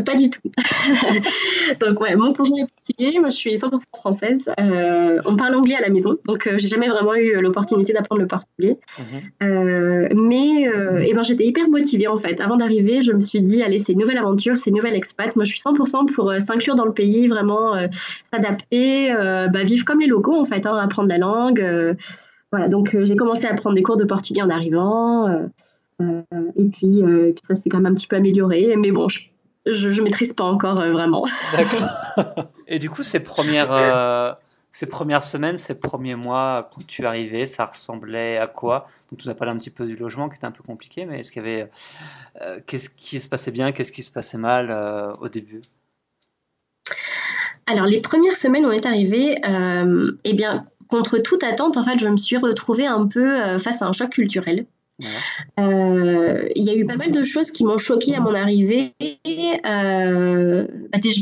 Pas 0.00 0.14
du 0.14 0.30
tout. 0.30 0.50
donc 1.80 2.00
ouais, 2.00 2.16
mon 2.16 2.32
conjoint 2.32 2.60
est 2.60 2.66
portugais, 2.66 3.18
moi 3.20 3.28
je 3.28 3.36
suis 3.36 3.54
100% 3.54 3.80
française. 3.94 4.50
Euh, 4.58 5.20
on 5.26 5.36
parle 5.36 5.54
anglais 5.54 5.74
à 5.74 5.82
la 5.82 5.90
maison, 5.90 6.16
donc 6.26 6.46
euh, 6.46 6.54
j'ai 6.56 6.68
jamais 6.68 6.88
vraiment 6.88 7.14
eu 7.14 7.40
l'opportunité 7.42 7.92
d'apprendre 7.92 8.22
le 8.22 8.26
portugais. 8.26 8.78
Mhm. 8.98 9.20
Euh, 9.42 10.08
mais 10.14 10.62
eh 11.04 11.12
ben, 11.12 11.22
j'étais 11.22 11.44
hyper 11.44 11.68
motivée 11.68 12.06
en 12.06 12.16
fait. 12.16 12.40
Avant 12.40 12.56
d'arriver, 12.56 13.02
je 13.02 13.12
me 13.12 13.20
suis 13.20 13.42
dit, 13.42 13.62
allez, 13.62 13.76
c'est 13.76 13.92
une 13.92 14.00
nouvelle 14.00 14.16
aventure, 14.16 14.56
c'est 14.56 14.70
une 14.70 14.76
nouvelle 14.76 14.94
expat. 14.94 15.36
Moi 15.36 15.44
je 15.44 15.50
suis 15.50 15.60
100% 15.60 16.10
pour 16.12 16.32
s'inclure 16.40 16.74
dans 16.74 16.86
le 16.86 16.94
pays, 16.94 17.28
vraiment 17.28 17.74
s'adapter, 18.32 19.12
bah, 19.12 19.62
vivre 19.62 19.84
comme 19.84 20.00
les 20.00 20.06
locaux 20.06 20.40
en 20.40 20.44
fait, 20.44 20.64
hein, 20.64 20.76
apprendre 20.76 21.10
la 21.10 21.18
langue. 21.18 21.62
voilà, 22.50 22.68
donc 22.68 22.96
j'ai 23.02 23.16
commencé 23.16 23.46
à 23.46 23.52
prendre 23.52 23.76
des 23.76 23.82
cours 23.82 23.98
de 23.98 24.04
portugais 24.04 24.40
en 24.40 24.48
arrivant. 24.48 25.28
et, 26.00 26.68
puis, 26.70 27.00
et 27.00 27.32
puis 27.32 27.42
ça 27.42 27.54
s'est 27.54 27.68
quand 27.68 27.78
même 27.78 27.92
un 27.92 27.94
petit 27.94 28.06
peu 28.06 28.16
amélioré. 28.16 28.74
Mais 28.78 28.90
bon, 28.90 29.08
je 29.08 29.20
je, 29.66 29.88
ne 29.88 30.02
maîtrise 30.02 30.32
pas 30.32 30.44
encore 30.44 30.80
euh, 30.80 30.92
vraiment. 30.92 31.26
D'accord. 31.56 32.46
Et 32.66 32.78
du 32.78 32.90
coup, 32.90 33.02
ces 33.02 33.20
premières, 33.20 33.72
euh, 33.72 34.32
ces 34.70 34.86
premières 34.86 35.22
semaines, 35.22 35.56
ces 35.56 35.74
premiers 35.74 36.14
mois, 36.14 36.70
quand 36.74 36.86
tu 36.86 37.02
es 37.02 37.04
arrivé, 37.04 37.46
ça 37.46 37.66
ressemblait 37.66 38.38
à 38.38 38.46
quoi? 38.46 38.88
Donc, 39.10 39.20
tu 39.20 39.28
nous 39.28 39.32
as 39.32 39.34
parlé 39.34 39.52
un 39.52 39.58
petit 39.58 39.70
peu 39.70 39.86
du 39.86 39.96
logement 39.96 40.28
qui 40.28 40.36
était 40.36 40.46
un 40.46 40.52
peu 40.52 40.62
compliqué, 40.62 41.04
mais 41.04 41.20
est-ce 41.20 41.30
qu'il 41.30 41.42
y 41.42 41.46
avait. 41.46 41.70
Euh, 42.40 42.60
qu'est-ce 42.66 42.90
qui 42.90 43.20
se 43.20 43.28
passait 43.28 43.50
bien, 43.50 43.72
qu'est-ce 43.72 43.92
qui 43.92 44.02
se 44.02 44.10
passait 44.10 44.38
mal 44.38 44.70
au 45.20 45.28
début? 45.28 45.62
Alors, 47.66 47.86
les 47.86 48.00
premières 48.00 48.36
semaines 48.36 48.66
où 48.66 48.68
on 48.68 48.72
est 48.72 48.86
arrivé, 48.86 49.36
eh 50.24 50.32
bien, 50.34 50.66
contre 50.88 51.18
toute 51.18 51.44
attente, 51.44 51.76
en 51.76 51.84
fait, 51.84 51.98
je 51.98 52.08
me 52.08 52.16
suis 52.16 52.36
retrouvée 52.36 52.86
un 52.86 53.06
peu 53.06 53.58
face 53.58 53.82
à 53.82 53.86
un 53.86 53.92
choc 53.92 54.10
culturel. 54.10 54.66
Euh, 55.58 56.48
il 56.54 56.64
y 56.64 56.70
a 56.70 56.74
eu 56.74 56.84
pas 56.84 56.96
mal 56.96 57.10
de 57.10 57.22
choses 57.22 57.50
qui 57.50 57.64
m'ont 57.64 57.78
choquée 57.78 58.14
à 58.14 58.20
mon 58.20 58.34
arrivée. 58.34 58.94
Euh, 59.66 60.66
bah, 60.92 60.98
des, 60.98 61.12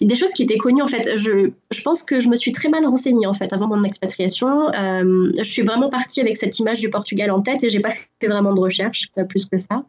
des, 0.00 0.14
choses 0.14 0.32
qui 0.32 0.42
étaient 0.42 0.58
connues 0.58 0.82
en 0.82 0.86
fait. 0.86 1.16
Je, 1.16 1.50
je, 1.70 1.82
pense 1.82 2.02
que 2.02 2.20
je 2.20 2.28
me 2.28 2.36
suis 2.36 2.52
très 2.52 2.68
mal 2.68 2.86
renseignée 2.86 3.26
en 3.26 3.34
fait 3.34 3.52
avant 3.52 3.68
mon 3.68 3.82
expatriation. 3.84 4.72
Euh, 4.74 5.32
je 5.36 5.42
suis 5.42 5.62
vraiment 5.62 5.88
partie 5.88 6.20
avec 6.20 6.36
cette 6.36 6.58
image 6.58 6.80
du 6.80 6.90
Portugal 6.90 7.30
en 7.30 7.42
tête 7.42 7.62
et 7.64 7.70
j'ai 7.70 7.80
pas 7.80 7.90
fait 7.90 8.28
vraiment 8.28 8.54
de 8.54 8.60
recherche, 8.60 9.08
pas 9.14 9.24
plus 9.24 9.46
que 9.46 9.56
ça. 9.56 9.84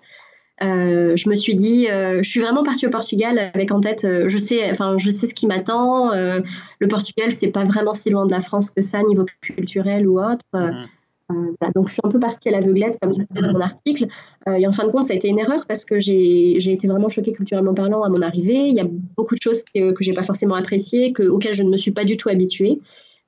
je 0.61 1.29
me 1.29 1.35
suis 1.35 1.55
dit, 1.55 1.87
je 1.87 2.27
suis 2.27 2.39
vraiment 2.39 2.63
partie 2.63 2.87
au 2.87 2.89
Portugal 2.89 3.51
avec 3.53 3.71
en 3.71 3.81
tête, 3.81 4.07
je 4.27 4.37
sais, 4.37 4.69
enfin, 4.71 4.97
je 4.97 5.09
sais 5.09 5.27
ce 5.27 5.33
qui 5.33 5.47
m'attend. 5.47 6.11
le 6.13 6.87
Portugal, 6.87 7.31
c'est 7.31 7.47
pas 7.47 7.63
vraiment 7.63 7.93
si 7.93 8.09
loin 8.09 8.25
de 8.25 8.31
la 8.31 8.41
France 8.41 8.71
que 8.71 8.81
ça, 8.81 9.01
niveau 9.03 9.25
culturel 9.41 10.07
ou 10.07 10.19
autre. 10.19 10.45
Mmh. 10.53 10.85
Euh, 11.33 11.67
donc 11.75 11.87
je 11.87 11.93
suis 11.93 12.01
un 12.03 12.09
peu 12.09 12.19
partie 12.19 12.49
à 12.49 12.51
l'aveuglette, 12.51 12.97
comme 13.01 13.13
ça 13.13 13.23
c'est 13.29 13.41
dans 13.41 13.53
mon 13.53 13.61
article. 13.61 14.07
Euh, 14.47 14.53
et 14.53 14.67
en 14.67 14.71
fin 14.71 14.85
de 14.85 14.91
compte, 14.91 15.03
ça 15.03 15.13
a 15.13 15.15
été 15.15 15.27
une 15.27 15.39
erreur 15.39 15.65
parce 15.67 15.85
que 15.85 15.99
j'ai 15.99 16.71
été 16.71 16.87
vraiment 16.87 17.09
choquée 17.09 17.33
culturellement 17.33 17.73
parlant 17.73 18.03
à 18.03 18.09
mon 18.09 18.21
arrivée. 18.21 18.67
Il 18.67 18.75
y 18.75 18.79
a 18.79 18.87
beaucoup 19.17 19.35
de 19.35 19.41
choses 19.41 19.63
que, 19.63 19.91
que 19.91 20.03
j'ai 20.03 20.13
pas 20.13 20.23
forcément 20.23 20.55
appréciées, 20.55 21.13
que, 21.13 21.23
auxquelles 21.23 21.55
je 21.55 21.63
ne 21.63 21.69
me 21.69 21.77
suis 21.77 21.91
pas 21.91 22.05
du 22.05 22.17
tout 22.17 22.29
habituée. 22.29 22.77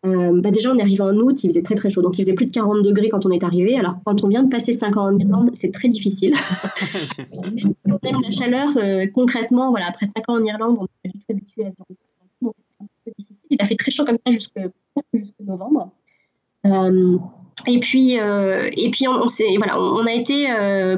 Euh, 0.05 0.39
bah 0.39 0.51
déjà, 0.51 0.71
on 0.71 0.77
est 0.77 0.81
arrivé 0.81 1.01
en 1.01 1.15
août, 1.15 1.43
il 1.43 1.49
faisait 1.49 1.63
très 1.63 1.73
très 1.73 1.89
chaud, 1.89 2.03
donc 2.03 2.13
il 2.17 2.21
faisait 2.21 2.35
plus 2.35 2.45
de 2.45 2.51
40 2.51 2.83
degrés 2.83 3.09
quand 3.09 3.25
on 3.25 3.31
est 3.31 3.43
arrivé. 3.43 3.75
Alors, 3.75 3.95
quand 4.05 4.23
on 4.23 4.27
vient 4.27 4.43
de 4.43 4.49
passer 4.49 4.71
5 4.71 4.97
ans 4.97 5.07
en 5.07 5.17
Irlande, 5.17 5.49
c'est 5.59 5.71
très 5.71 5.89
difficile. 5.89 6.33
Même 7.31 7.73
si 7.75 7.91
on 7.91 7.99
aime 8.03 8.21
la 8.21 8.29
chaleur, 8.29 8.67
concrètement, 9.13 9.71
voilà, 9.71 9.87
après 9.87 10.05
5 10.05 10.29
ans 10.29 10.35
en 10.35 10.43
Irlande, 10.43 10.77
on 10.79 10.83
n'est 10.83 10.89
pas 11.03 11.09
du 11.09 11.19
tout 11.19 11.31
habitué 11.31 11.65
à 11.65 11.71
ce 11.71 11.77
donc 12.41 12.53
c'est 12.57 12.83
un 12.83 12.87
peu 13.05 13.11
difficile. 13.17 13.47
Il 13.49 13.57
a 13.59 13.65
fait 13.65 13.75
très 13.75 13.89
chaud 13.89 14.05
comme 14.05 14.17
ça 14.23 14.31
jusqu'au 14.31 14.61
jusqu 15.13 15.43
novembre. 15.43 15.91
Et 17.67 17.79
puis, 17.79 18.13
et 18.13 18.91
puis 18.91 19.07
on, 19.07 19.25
voilà, 19.57 19.79
on, 19.79 20.05
a 20.05 20.13
été 20.13 20.47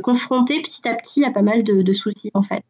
confronté 0.04 0.62
petit 0.62 0.88
à 0.88 0.96
petit 0.96 1.24
à 1.24 1.32
pas 1.32 1.42
mal 1.42 1.64
de, 1.64 1.94
soucis 1.94 2.32
en 2.34 2.42
fait. 2.42 2.64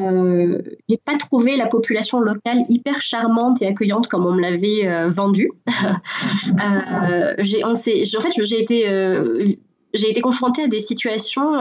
Euh, 0.00 0.60
j'ai 0.88 0.96
pas 0.96 1.16
trouvé 1.16 1.56
la 1.56 1.66
population 1.66 2.18
locale 2.18 2.64
hyper 2.68 3.00
charmante 3.00 3.62
et 3.62 3.66
accueillante 3.66 4.08
comme 4.08 4.26
on 4.26 4.32
me 4.32 4.40
l'avait 4.40 4.88
euh, 4.88 5.08
vendue. 5.08 5.52
euh, 5.68 7.34
j'ai, 7.38 7.62
en 7.62 7.74
fait, 7.74 8.32
j'ai 8.42 8.60
été, 8.60 8.88
euh, 8.88 9.52
j'ai 9.92 10.10
été 10.10 10.20
confrontée 10.20 10.64
à 10.64 10.66
des 10.66 10.80
situations 10.80 11.52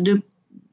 de 0.00 0.20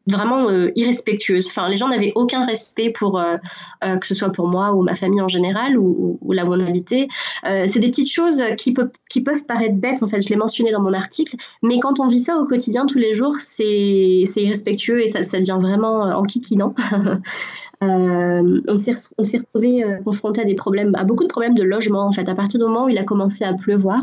vraiment 0.08 0.50
euh, 0.50 0.72
irrespectueuse. 0.76 1.48
Enfin, 1.48 1.70
les 1.70 1.78
gens 1.78 1.88
n'avaient 1.88 2.12
aucun 2.16 2.46
respect 2.46 2.90
pour 2.90 3.20
euh, 3.20 3.38
euh, 3.84 3.98
que 3.98 4.08
ce 4.08 4.16
soit 4.16 4.32
pour 4.32 4.48
moi 4.48 4.74
ou 4.74 4.82
ma 4.82 4.96
famille 4.96 5.22
en 5.22 5.28
général 5.28 5.78
ou, 5.78 6.20
là 6.32 6.46
où 6.46 6.54
on 6.54 6.60
habitait. 6.60 7.08
c'est 7.44 7.80
des 7.80 7.90
petites 7.90 8.12
choses 8.12 8.42
qui, 8.58 8.74
peuvent 8.74 9.46
paraître 9.48 9.76
bêtes. 9.76 10.04
En 10.04 10.08
fait, 10.08 10.22
je 10.22 10.30
l'ai 10.30 10.36
mentionné 10.36 10.72
dans 10.72 10.82
mon 10.82 10.94
article, 10.94 11.36
mais 11.62 11.80
quand 11.80 12.00
on 12.00 12.08
vit 12.08 12.20
ça 12.20 12.38
au 12.38 12.46
quotidien 12.46 12.86
tous 12.86 12.98
les 12.98 13.14
jours, 13.14 13.36
c'est 13.40 14.24
irrespectueux 14.38 15.02
et 15.02 15.08
ça, 15.08 15.22
devient 15.40 15.58
vraiment 15.60 16.02
enquiquinant. 16.18 16.74
on 17.82 18.78
s'est 18.78 19.38
retrouvé 19.38 19.84
confronté 20.06 20.42
à 20.42 20.46
des 20.46 20.56
problèmes, 20.56 20.96
à 20.96 21.04
beaucoup 21.04 21.24
de 21.24 21.30
problèmes 21.30 21.56
de 21.56 21.64
logement. 21.64 22.06
En 22.06 22.12
fait, 22.12 22.28
à 22.30 22.36
partir 22.36 22.60
du 22.60 22.66
moment 22.66 22.86
où 22.86 22.90
il 22.90 22.98
a 22.98 23.04
commencé 23.04 23.44
à 23.44 23.54
pleuvoir. 23.54 24.02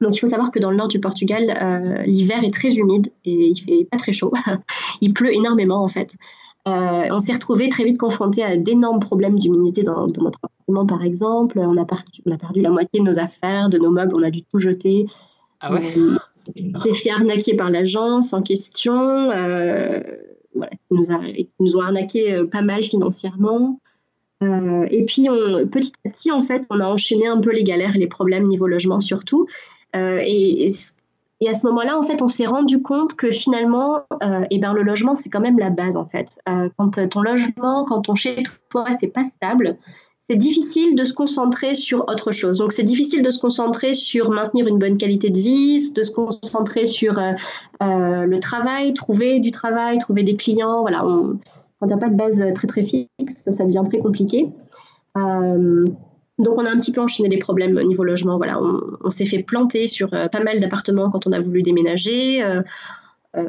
Donc 0.00 0.16
il 0.16 0.20
faut 0.20 0.28
savoir 0.28 0.50
que 0.50 0.58
dans 0.58 0.70
le 0.70 0.76
nord 0.76 0.88
du 0.88 0.98
Portugal, 0.98 1.56
euh, 1.62 2.02
l'hiver 2.04 2.42
est 2.42 2.52
très 2.52 2.74
humide 2.74 3.08
et 3.24 3.48
il 3.48 3.56
fait 3.56 3.84
pas 3.90 3.98
très 3.98 4.12
chaud. 4.12 4.32
il 5.00 5.12
pleut 5.12 5.34
énormément 5.34 5.82
en 5.82 5.88
fait. 5.88 6.14
Euh, 6.68 7.08
on 7.10 7.20
s'est 7.20 7.32
retrouvé 7.32 7.68
très 7.68 7.84
vite 7.84 7.98
confronté 7.98 8.42
à 8.42 8.56
d'énormes 8.56 9.00
problèmes 9.00 9.38
d'humidité 9.38 9.82
dans, 9.82 10.06
notre 10.06 10.40
appartement 10.42 10.86
par 10.86 11.02
exemple. 11.02 11.58
On 11.58 11.76
a, 11.76 11.84
perdu, 11.84 12.22
on 12.24 12.32
a 12.32 12.38
perdu 12.38 12.62
la 12.62 12.70
moitié 12.70 13.00
de 13.00 13.04
nos 13.04 13.18
affaires, 13.18 13.68
de 13.68 13.78
nos 13.78 13.90
meubles, 13.90 14.14
on 14.14 14.22
a 14.22 14.30
dû 14.30 14.42
tout 14.42 14.58
jeter. 14.58 15.06
Ah 15.60 15.72
ouais? 15.72 15.94
On 16.56 16.76
s'est 16.76 16.94
fait 16.94 17.10
arnaquer 17.10 17.54
par 17.54 17.70
l'agence 17.70 18.32
en 18.32 18.42
question. 18.42 18.94
Euh, 19.30 20.00
voilà, 20.54 20.72
ils 20.90 20.96
nous, 20.96 21.04
nous, 21.60 21.76
ont 21.76 21.82
arnaqué 21.82 22.42
pas 22.50 22.62
mal 22.62 22.82
financièrement. 22.82 23.78
et 24.42 25.04
puis, 25.06 25.28
on, 25.30 25.66
petit 25.66 25.92
à 26.06 26.10
petit, 26.10 26.32
en 26.32 26.42
fait, 26.42 26.64
on 26.70 26.80
a 26.80 26.86
enchaîné 26.86 27.26
un 27.26 27.40
peu 27.40 27.52
les 27.52 27.64
galères, 27.64 27.92
les 27.92 28.06
problèmes 28.06 28.46
niveau 28.46 28.66
logement 28.66 29.00
surtout. 29.00 29.46
Euh, 29.96 30.20
et, 30.24 30.68
à 31.48 31.54
ce 31.54 31.66
moment-là, 31.68 31.98
en 31.98 32.02
fait, 32.02 32.20
on 32.22 32.26
s'est 32.26 32.46
rendu 32.46 32.82
compte 32.82 33.14
que 33.14 33.30
finalement, 33.30 34.02
euh, 34.22 34.44
eh 34.50 34.58
ben, 34.58 34.72
le 34.74 34.82
logement, 34.82 35.14
c'est 35.14 35.30
quand 35.30 35.40
même 35.40 35.58
la 35.58 35.70
base, 35.70 35.96
en 35.96 36.04
fait. 36.04 36.38
Euh, 36.48 36.68
quand 36.76 37.08
ton 37.08 37.22
logement, 37.22 37.84
quand 37.86 38.02
ton 38.02 38.14
chez 38.14 38.42
toi, 38.68 38.86
c'est 38.98 39.08
pas 39.08 39.24
stable, 39.24 39.78
c'est 40.28 40.36
difficile 40.36 40.94
de 40.94 41.04
se 41.04 41.14
concentrer 41.14 41.74
sur 41.74 42.08
autre 42.08 42.30
chose. 42.30 42.58
Donc, 42.58 42.72
c'est 42.72 42.84
difficile 42.84 43.22
de 43.22 43.30
se 43.30 43.40
concentrer 43.40 43.94
sur 43.94 44.30
maintenir 44.30 44.66
une 44.66 44.78
bonne 44.78 44.98
qualité 44.98 45.30
de 45.30 45.40
vie, 45.40 45.92
de 45.92 46.02
se 46.02 46.12
concentrer 46.12 46.86
sur 46.86 47.14
le 47.80 48.38
travail, 48.38 48.92
trouver 48.92 49.40
du 49.40 49.50
travail, 49.50 49.98
trouver 49.98 50.22
des 50.22 50.36
clients. 50.36 50.82
Voilà, 50.82 51.06
on, 51.06 51.38
quand 51.80 51.88
tu 51.88 51.94
n'as 51.94 51.98
pas 51.98 52.10
de 52.10 52.16
base 52.16 52.42
très 52.54 52.66
très 52.68 52.82
fixe, 52.82 53.42
ça, 53.46 53.64
devient 53.64 53.82
très 53.88 53.98
compliqué. 53.98 54.50
Donc 56.40 56.58
on 56.58 56.64
a 56.64 56.70
un 56.70 56.78
petit 56.78 56.92
peu 56.92 57.00
enchaîné 57.00 57.28
les 57.28 57.38
problèmes 57.38 57.76
au 57.76 57.82
niveau 57.82 58.04
logement. 58.04 58.36
Voilà, 58.36 58.58
on, 58.60 59.10
s'est 59.10 59.26
fait 59.26 59.42
planter 59.42 59.86
sur 59.86 60.12
euh, 60.14 60.28
pas 60.28 60.40
mal 60.40 60.60
d'appartements 60.60 61.10
quand 61.10 61.26
on 61.26 61.32
a 61.32 61.40
voulu 61.40 61.62
déménager. 61.62 62.42
Euh, 62.42 62.62
euh, 63.36 63.48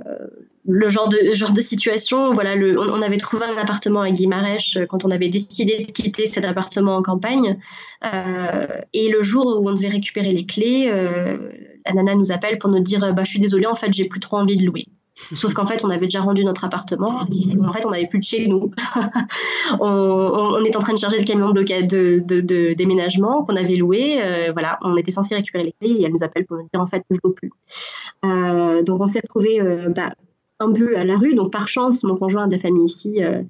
le 0.68 0.90
genre 0.90 1.10
de, 1.10 1.62
situation, 1.62 2.34
voilà, 2.34 2.54
on, 2.56 3.02
avait 3.02 3.18
trouvé 3.18 3.46
un 3.46 3.58
appartement 3.58 4.02
à 4.02 4.12
Guimarèche 4.12 4.78
quand 4.90 5.06
on 5.06 5.10
avait 5.10 5.30
décidé 5.30 5.80
de 5.80 5.92
quitter 5.92 6.28
cet 6.28 6.46
appartement 6.46 6.98
en 6.98 7.02
campagne. 7.02 7.58
et 8.04 9.10
le 9.10 9.24
jour 9.24 9.60
où 9.60 9.68
on 9.68 9.74
devait 9.74 9.88
récupérer 9.88 10.34
les 10.34 10.46
clés, 10.46 10.86
la 10.86 11.94
nana 11.94 12.14
nous 12.14 12.32
appelle 12.32 12.60
pour 12.60 12.70
nous 12.70 12.80
dire 12.80 13.12
bah, 13.12 13.24
Je 13.24 13.32
suis 13.32 13.40
désolée, 13.40 13.66
en 13.66 13.74
fait, 13.74 13.92
j'ai 13.92 14.06
plus 14.06 14.20
trop 14.20 14.38
envie 14.38 14.56
de 14.56 14.64
louer. 14.64 14.86
Sauf 15.34 15.54
qu'en 15.54 15.66
fait, 15.66 15.84
on 15.84 15.90
avait 15.90 16.06
déjà 16.06 16.22
rendu 16.22 16.46
notre 16.46 16.64
appartement. 16.64 17.20
en 17.20 17.74
fait, 17.74 17.86
on 17.86 17.92
n'avait 17.92 18.08
plus 18.08 18.20
de 18.20 18.24
chez 18.24 18.48
nous. 18.48 18.72
on, 19.80 20.64
est 20.64 20.76
en 20.76 20.80
train 20.80 20.94
de 20.94 21.00
charger 21.00 21.20
le 21.20 21.26
camion 21.26 21.52
de, 21.52 21.62
de, 21.62 22.74
déménagement 22.74 23.44
qu'on 23.44 23.56
avait 23.56 23.76
loué. 23.76 24.22
Euh, 24.22 24.52
voilà, 24.54 24.80
on 24.82 24.96
était 24.96 25.12
censé 25.12 25.36
récupérer 25.36 25.66
les 25.66 25.74
clés 25.74 26.02
et 26.02 26.04
elle 26.04 26.12
nous 26.12 26.24
appelle 26.24 26.46
pour 26.46 26.58
nous 26.58 26.68
dire 26.72 26.82
en 26.82 26.88
fait 26.88 27.04
je 27.10 27.16
ne 27.16 27.20
veux 27.24 27.34
plus. 27.34 27.52
Euh, 28.26 28.84
donc, 28.84 29.02
on 29.02 29.08
s'est 29.08 29.20
retrouvé 29.22 29.62
euh, 29.62 29.90
bah, 29.90 30.14
un 30.60 30.72
peu 30.74 30.98
à 30.98 31.04
la 31.04 31.18
rue. 31.18 31.34
Donc, 31.34 31.52
par 31.52 31.68
chance, 31.68 32.04
mon 32.04 32.16
conjoint 32.16 32.48
de 32.48 32.58
famille 32.58 32.86
ici 32.86 33.24
euh, 33.24 33.42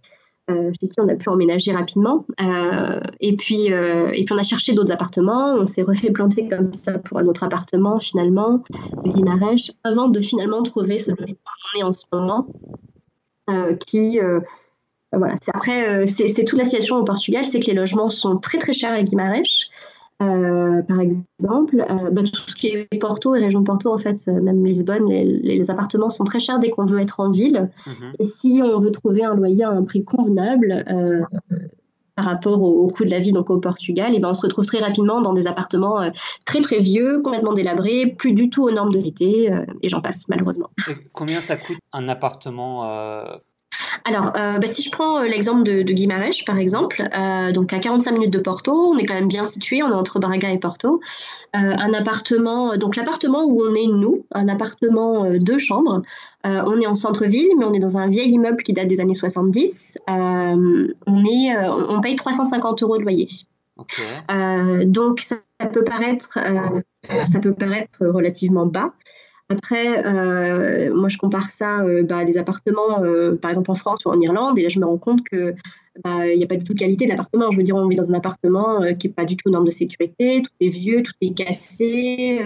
chez 0.79 0.87
qui 0.87 0.99
on 0.99 1.07
a 1.07 1.15
pu 1.15 1.29
emménager 1.29 1.71
rapidement. 1.73 2.25
Euh, 2.39 2.99
et, 3.19 3.35
puis, 3.35 3.71
euh, 3.71 4.09
et 4.13 4.25
puis 4.25 4.33
on 4.33 4.37
a 4.37 4.43
cherché 4.43 4.73
d'autres 4.73 4.91
appartements, 4.91 5.55
on 5.55 5.65
s'est 5.65 5.81
refait 5.81 6.11
planter 6.11 6.47
comme 6.47 6.73
ça 6.73 6.99
pour 6.99 7.19
un 7.19 7.27
autre 7.27 7.43
appartement 7.43 7.99
finalement, 7.99 8.63
Guimarèche, 9.05 9.71
avant 9.83 10.07
de 10.07 10.19
finalement 10.19 10.63
trouver 10.63 10.99
ce 10.99 11.11
logement 11.11 11.35
qu'on 11.35 11.79
est 11.79 11.83
en 11.83 11.91
ce 11.91 12.05
moment, 12.11 12.47
qui... 13.85 14.19
voilà, 15.11 15.35
après, 15.53 16.07
c'est 16.07 16.43
toute 16.43 16.57
la 16.57 16.63
situation 16.63 16.97
au 16.97 17.03
Portugal, 17.03 17.45
c'est 17.45 17.59
que 17.59 17.67
les 17.67 17.73
logements 17.73 18.09
sont 18.09 18.37
très 18.37 18.59
très 18.59 18.73
chers 18.73 18.93
à 18.93 19.03
Guimarães. 19.03 19.69
Euh, 20.21 20.81
par 20.83 20.99
exemple, 20.99 21.83
euh, 21.89 22.11
bah, 22.11 22.21
tout 22.23 22.49
ce 22.49 22.55
qui 22.55 22.67
est 22.67 22.99
Porto 22.99 23.33
et 23.35 23.39
région 23.39 23.63
Porto, 23.63 23.91
en 23.91 23.97
fait, 23.97 24.17
euh, 24.27 24.39
même 24.41 24.63
Lisbonne, 24.63 25.07
les, 25.09 25.71
appartements 25.71 26.09
sont 26.09 26.23
très 26.23 26.39
chers 26.39 26.59
dès 26.59 26.69
qu'on 26.69 26.85
veut 26.85 26.99
être 26.99 27.19
en 27.19 27.31
ville. 27.31 27.69
Mhm. 27.87 28.13
Et 28.19 28.23
si 28.25 28.61
on 28.63 28.79
veut 28.79 28.91
trouver 28.91 29.23
un 29.23 29.33
loyer 29.33 29.63
à 29.63 29.69
un 29.69 29.83
prix 29.83 30.03
convenable 30.03 30.85
par 32.15 32.25
rapport 32.25 32.61
au, 32.61 32.87
coût 32.87 33.05
de 33.05 33.09
la 33.09 33.19
vie 33.19 33.31
donc 33.31 33.49
au 33.49 33.57
Portugal, 33.57 34.13
et 34.13 34.19
ben 34.19 34.29
on 34.29 34.33
se 34.33 34.41
retrouve 34.41 34.65
très 34.65 34.79
rapidement 34.79 35.21
dans 35.21 35.33
des 35.33 35.47
appartements 35.47 36.11
très 36.45 36.61
très 36.61 36.79
vieux, 36.79 37.21
complètement 37.23 37.53
délabrés, 37.53 38.13
plus 38.17 38.33
du 38.33 38.49
tout 38.49 38.63
aux 38.63 38.71
normes 38.71 38.91
de 38.91 38.99
l'été, 38.99 39.49
et 39.81 39.89
j'en 39.89 40.01
passe 40.01 40.27
malheureusement. 40.27 40.69
combien 41.13 41.41
ça 41.41 41.55
coûte 41.55 41.77
un 41.93 42.09
appartement 42.09 42.83
alors, 44.03 44.31
euh, 44.35 44.57
bah, 44.57 44.67
si 44.67 44.83
je 44.83 44.91
prends 44.91 45.19
euh, 45.19 45.27
l'exemple 45.27 45.63
de, 45.63 45.81
de 45.83 46.45
par 46.45 46.57
exemple, 46.57 47.07
euh, 47.15 47.51
donc 47.51 47.73
à 47.73 47.79
45 47.79 48.11
minutes 48.11 48.33
de 48.33 48.39
Porto, 48.39 48.71
on 48.73 48.97
est 48.97 49.05
quand 49.05 49.13
même 49.13 49.27
bien 49.27 49.45
situé, 49.45 49.83
on 49.83 49.89
est 49.89 49.93
entre 49.93 50.19
Braga 50.19 50.49
et 50.49 50.57
Porto. 50.57 50.99
un 51.53 51.93
appartement, 51.93 52.75
donc 52.77 52.95
l'appartement 52.95 53.43
où 53.45 53.63
on 53.63 53.73
est 53.75 53.87
nous, 53.87 54.25
un 54.31 54.47
appartement 54.47 55.25
deux 55.39 55.57
chambres, 55.57 56.01
on 56.43 56.81
est 56.81 56.87
en 56.87 56.95
centre-ville, 56.95 57.49
mais 57.57 57.65
on 57.65 57.73
est 57.73 57.79
dans 57.79 57.97
un 57.97 58.07
vieil 58.07 58.31
immeuble 58.31 58.63
qui 58.63 58.73
date 58.73 58.87
des 58.87 58.99
années 58.99 59.13
70. 59.13 59.99
on, 60.07 61.25
est, 61.25 61.67
on 61.67 62.01
paye 62.01 62.15
350 62.15 62.83
euros 62.83 62.97
de 62.97 63.03
loyer. 63.03 63.27
donc 64.85 65.19
ça, 65.19 65.35
peut 65.71 65.83
paraître, 65.83 66.39
ça 67.25 67.39
peut 67.39 67.53
paraître 67.53 68.05
relativement 68.05 68.65
bas. 68.65 68.93
Après, 69.51 70.05
euh, 70.05 70.95
moi, 70.95 71.09
je 71.09 71.17
compare 71.17 71.51
ça 71.51 71.81
euh, 71.81 72.03
bah, 72.03 72.19
à 72.19 72.25
des 72.25 72.37
appartements, 72.37 73.03
euh, 73.03 73.35
par 73.35 73.51
exemple 73.51 73.69
en 73.69 73.75
France 73.75 74.05
ou 74.05 74.09
en 74.09 74.19
Irlande, 74.19 74.57
et 74.57 74.63
là, 74.63 74.69
je 74.69 74.79
me 74.79 74.85
rends 74.85 74.97
compte 74.97 75.23
que 75.23 75.53
bah, 76.05 76.25
il 76.27 76.37
n'y 76.37 76.43
a 76.43 76.47
pas 76.47 76.55
du 76.55 76.63
tout 76.63 76.73
de 76.73 76.79
qualité 76.79 77.03
de 77.03 77.09
l'appartement. 77.09 77.51
Je 77.51 77.57
veux 77.57 77.63
dire, 77.63 77.75
on 77.75 77.85
vit 77.87 77.97
dans 77.97 78.09
un 78.09 78.13
appartement 78.13 78.81
qui 78.97 79.07
n'est 79.07 79.13
pas 79.13 79.25
du 79.25 79.35
tout 79.35 79.49
aux 79.49 79.51
normes 79.51 79.65
de 79.65 79.71
sécurité, 79.71 80.41
tout 80.41 80.51
est 80.61 80.69
vieux, 80.69 81.03
tout 81.03 81.11
est 81.19 81.33
cassé. 81.33 82.39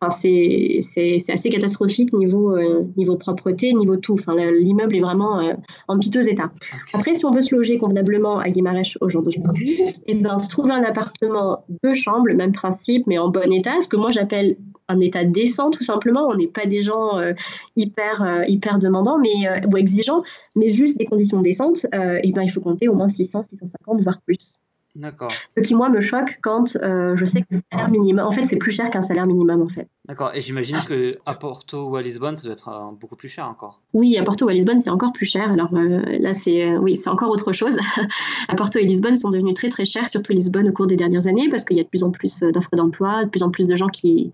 Enfin, 0.00 0.10
c'est 0.10 0.80
assez 1.28 1.48
catastrophique 1.48 2.12
niveau, 2.12 2.58
niveau 2.96 3.16
propreté, 3.16 3.72
niveau 3.72 3.96
tout. 3.96 4.14
Enfin, 4.14 4.34
L'immeuble 4.34 4.96
est 4.96 5.00
vraiment 5.00 5.40
en 5.88 5.98
piteux 5.98 6.28
état. 6.28 6.50
Après, 6.92 7.14
si 7.14 7.24
on 7.24 7.30
veut 7.30 7.40
se 7.40 7.54
loger 7.54 7.78
convenablement 7.78 8.38
à 8.38 8.50
Guimarães 8.50 8.96
aujourd'hui, 9.00 9.42
eh 10.06 10.14
ben, 10.14 10.38
se 10.38 10.48
trouver 10.48 10.72
un 10.72 10.82
appartement 10.82 11.64
deux 11.82 11.94
chambres, 11.94 12.26
le 12.26 12.34
même 12.34 12.52
principe, 12.52 13.06
mais 13.06 13.18
en 13.18 13.28
bon 13.28 13.52
état, 13.52 13.80
ce 13.80 13.88
que 13.88 13.96
moi 13.96 14.10
j'appelle 14.12 14.56
un 14.88 15.00
état 15.00 15.24
décent 15.24 15.70
tout 15.70 15.82
simplement. 15.82 16.28
On 16.28 16.34
n'est 16.34 16.48
pas 16.48 16.66
des 16.66 16.82
gens 16.82 17.18
euh, 17.18 17.32
hyper 17.76 18.22
euh, 18.22 18.44
hyper 18.46 18.78
demandants 18.78 19.18
mais 19.18 19.48
euh, 19.48 19.60
ou 19.72 19.76
exigeants, 19.76 20.22
mais 20.54 20.68
juste 20.68 20.98
des 20.98 21.04
conditions 21.04 21.40
décentes. 21.40 21.86
et 21.92 22.32
ben 22.32 22.42
il 22.42 22.50
faut 22.50 22.60
compter 22.60 22.88
au 22.88 22.94
moins 22.94 23.08
600, 23.08 23.44
650 23.44 24.02
voire 24.02 24.20
plus. 24.26 24.58
D'accord. 24.94 25.32
Ce 25.56 25.60
qui, 25.60 25.74
moi, 25.74 25.88
me 25.88 26.00
choque 26.00 26.38
quand 26.40 26.76
euh, 26.76 27.16
je 27.16 27.24
sais 27.24 27.40
que 27.40 27.46
le 27.50 27.58
salaire 27.72 27.90
minimum, 27.90 28.24
en 28.24 28.30
fait, 28.30 28.44
c'est 28.46 28.56
plus 28.56 28.70
cher 28.70 28.90
qu'un 28.90 29.02
salaire 29.02 29.26
minimum, 29.26 29.60
en 29.60 29.68
fait. 29.68 29.88
D'accord. 30.06 30.30
Et 30.34 30.40
j'imagine 30.40 30.82
que 30.86 31.16
à 31.26 31.34
Porto 31.34 31.88
ou 31.88 31.96
à 31.96 32.02
Lisbonne, 32.02 32.36
ça 32.36 32.42
doit 32.42 32.52
être 32.52 32.68
euh, 32.68 32.92
beaucoup 33.00 33.16
plus 33.16 33.28
cher 33.28 33.48
encore. 33.48 33.80
Oui, 33.92 34.16
à 34.16 34.22
Porto 34.22 34.46
ou 34.46 34.48
à 34.48 34.52
Lisbonne, 34.52 34.78
c'est 34.78 34.90
encore 34.90 35.12
plus 35.12 35.26
cher. 35.26 35.50
Alors 35.50 35.74
euh, 35.74 36.00
là, 36.20 36.32
c'est 36.32 36.76
oui, 36.76 36.96
c'est 36.96 37.10
encore 37.10 37.30
autre 37.30 37.52
chose. 37.52 37.76
à 38.48 38.54
Porto 38.54 38.78
et 38.78 38.84
Lisbonne 38.84 39.16
sont 39.16 39.30
devenus 39.30 39.54
très 39.54 39.68
très 39.68 39.84
chers, 39.84 40.08
surtout 40.08 40.32
Lisbonne 40.32 40.68
au 40.68 40.72
cours 40.72 40.86
des 40.86 40.96
dernières 40.96 41.26
années, 41.26 41.48
parce 41.48 41.64
qu'il 41.64 41.76
y 41.76 41.80
a 41.80 41.84
de 41.84 41.88
plus 41.88 42.04
en 42.04 42.10
plus 42.10 42.40
d'offres 42.40 42.76
d'emploi, 42.76 43.24
de 43.24 43.30
plus 43.30 43.42
en 43.42 43.50
plus 43.50 43.66
de 43.66 43.74
gens 43.74 43.88
qui, 43.88 44.32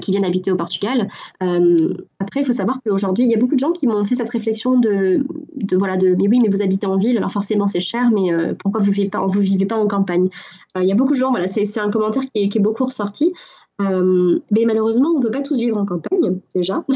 qui 0.00 0.10
viennent 0.10 0.24
habiter 0.24 0.50
au 0.50 0.56
Portugal. 0.56 1.08
après, 1.40 2.40
il 2.40 2.44
faut 2.44 2.52
savoir 2.52 2.80
qu'aujourd'hui, 2.84 3.24
il 3.24 3.30
y 3.30 3.34
a 3.34 3.38
beaucoup 3.38 3.54
de 3.54 3.60
gens 3.60 3.72
qui 3.72 3.86
m'ont 3.86 4.04
fait 4.04 4.16
cette 4.16 4.30
réflexion 4.30 4.78
de, 4.78 5.24
de, 5.56 5.76
voilà, 5.76 5.96
de 5.96 6.08
mais 6.16 6.28
oui, 6.28 6.40
mais 6.42 6.48
vous 6.48 6.62
habitez 6.62 6.86
en 6.86 6.96
ville, 6.96 7.16
alors 7.16 7.30
forcément 7.30 7.68
c'est 7.68 7.80
cher, 7.80 8.10
mais 8.10 8.30
pourquoi 8.58 8.82
vous 8.82 8.90
vivez 8.90 9.08
pas, 9.08 9.24
vous 9.24 9.40
vivez 9.40 9.66
pas 9.66 9.76
en 9.76 9.86
campagne 9.86 10.01
euh, 10.10 10.82
il 10.82 10.88
y 10.88 10.92
a 10.92 10.94
beaucoup 10.94 11.12
de 11.12 11.18
gens, 11.18 11.30
voilà, 11.30 11.48
c'est 11.48 11.80
un 11.80 11.90
commentaire 11.90 12.22
qui 12.22 12.42
est, 12.42 12.60
beaucoup 12.60 12.84
ressorti. 12.84 13.32
Euh, 13.80 14.38
mais 14.50 14.64
malheureusement, 14.64 15.10
on 15.14 15.18
ne 15.18 15.22
peut 15.22 15.30
pas 15.30 15.40
tous 15.40 15.58
vivre 15.58 15.76
en 15.76 15.86
campagne, 15.86 16.40
déjà. 16.54 16.84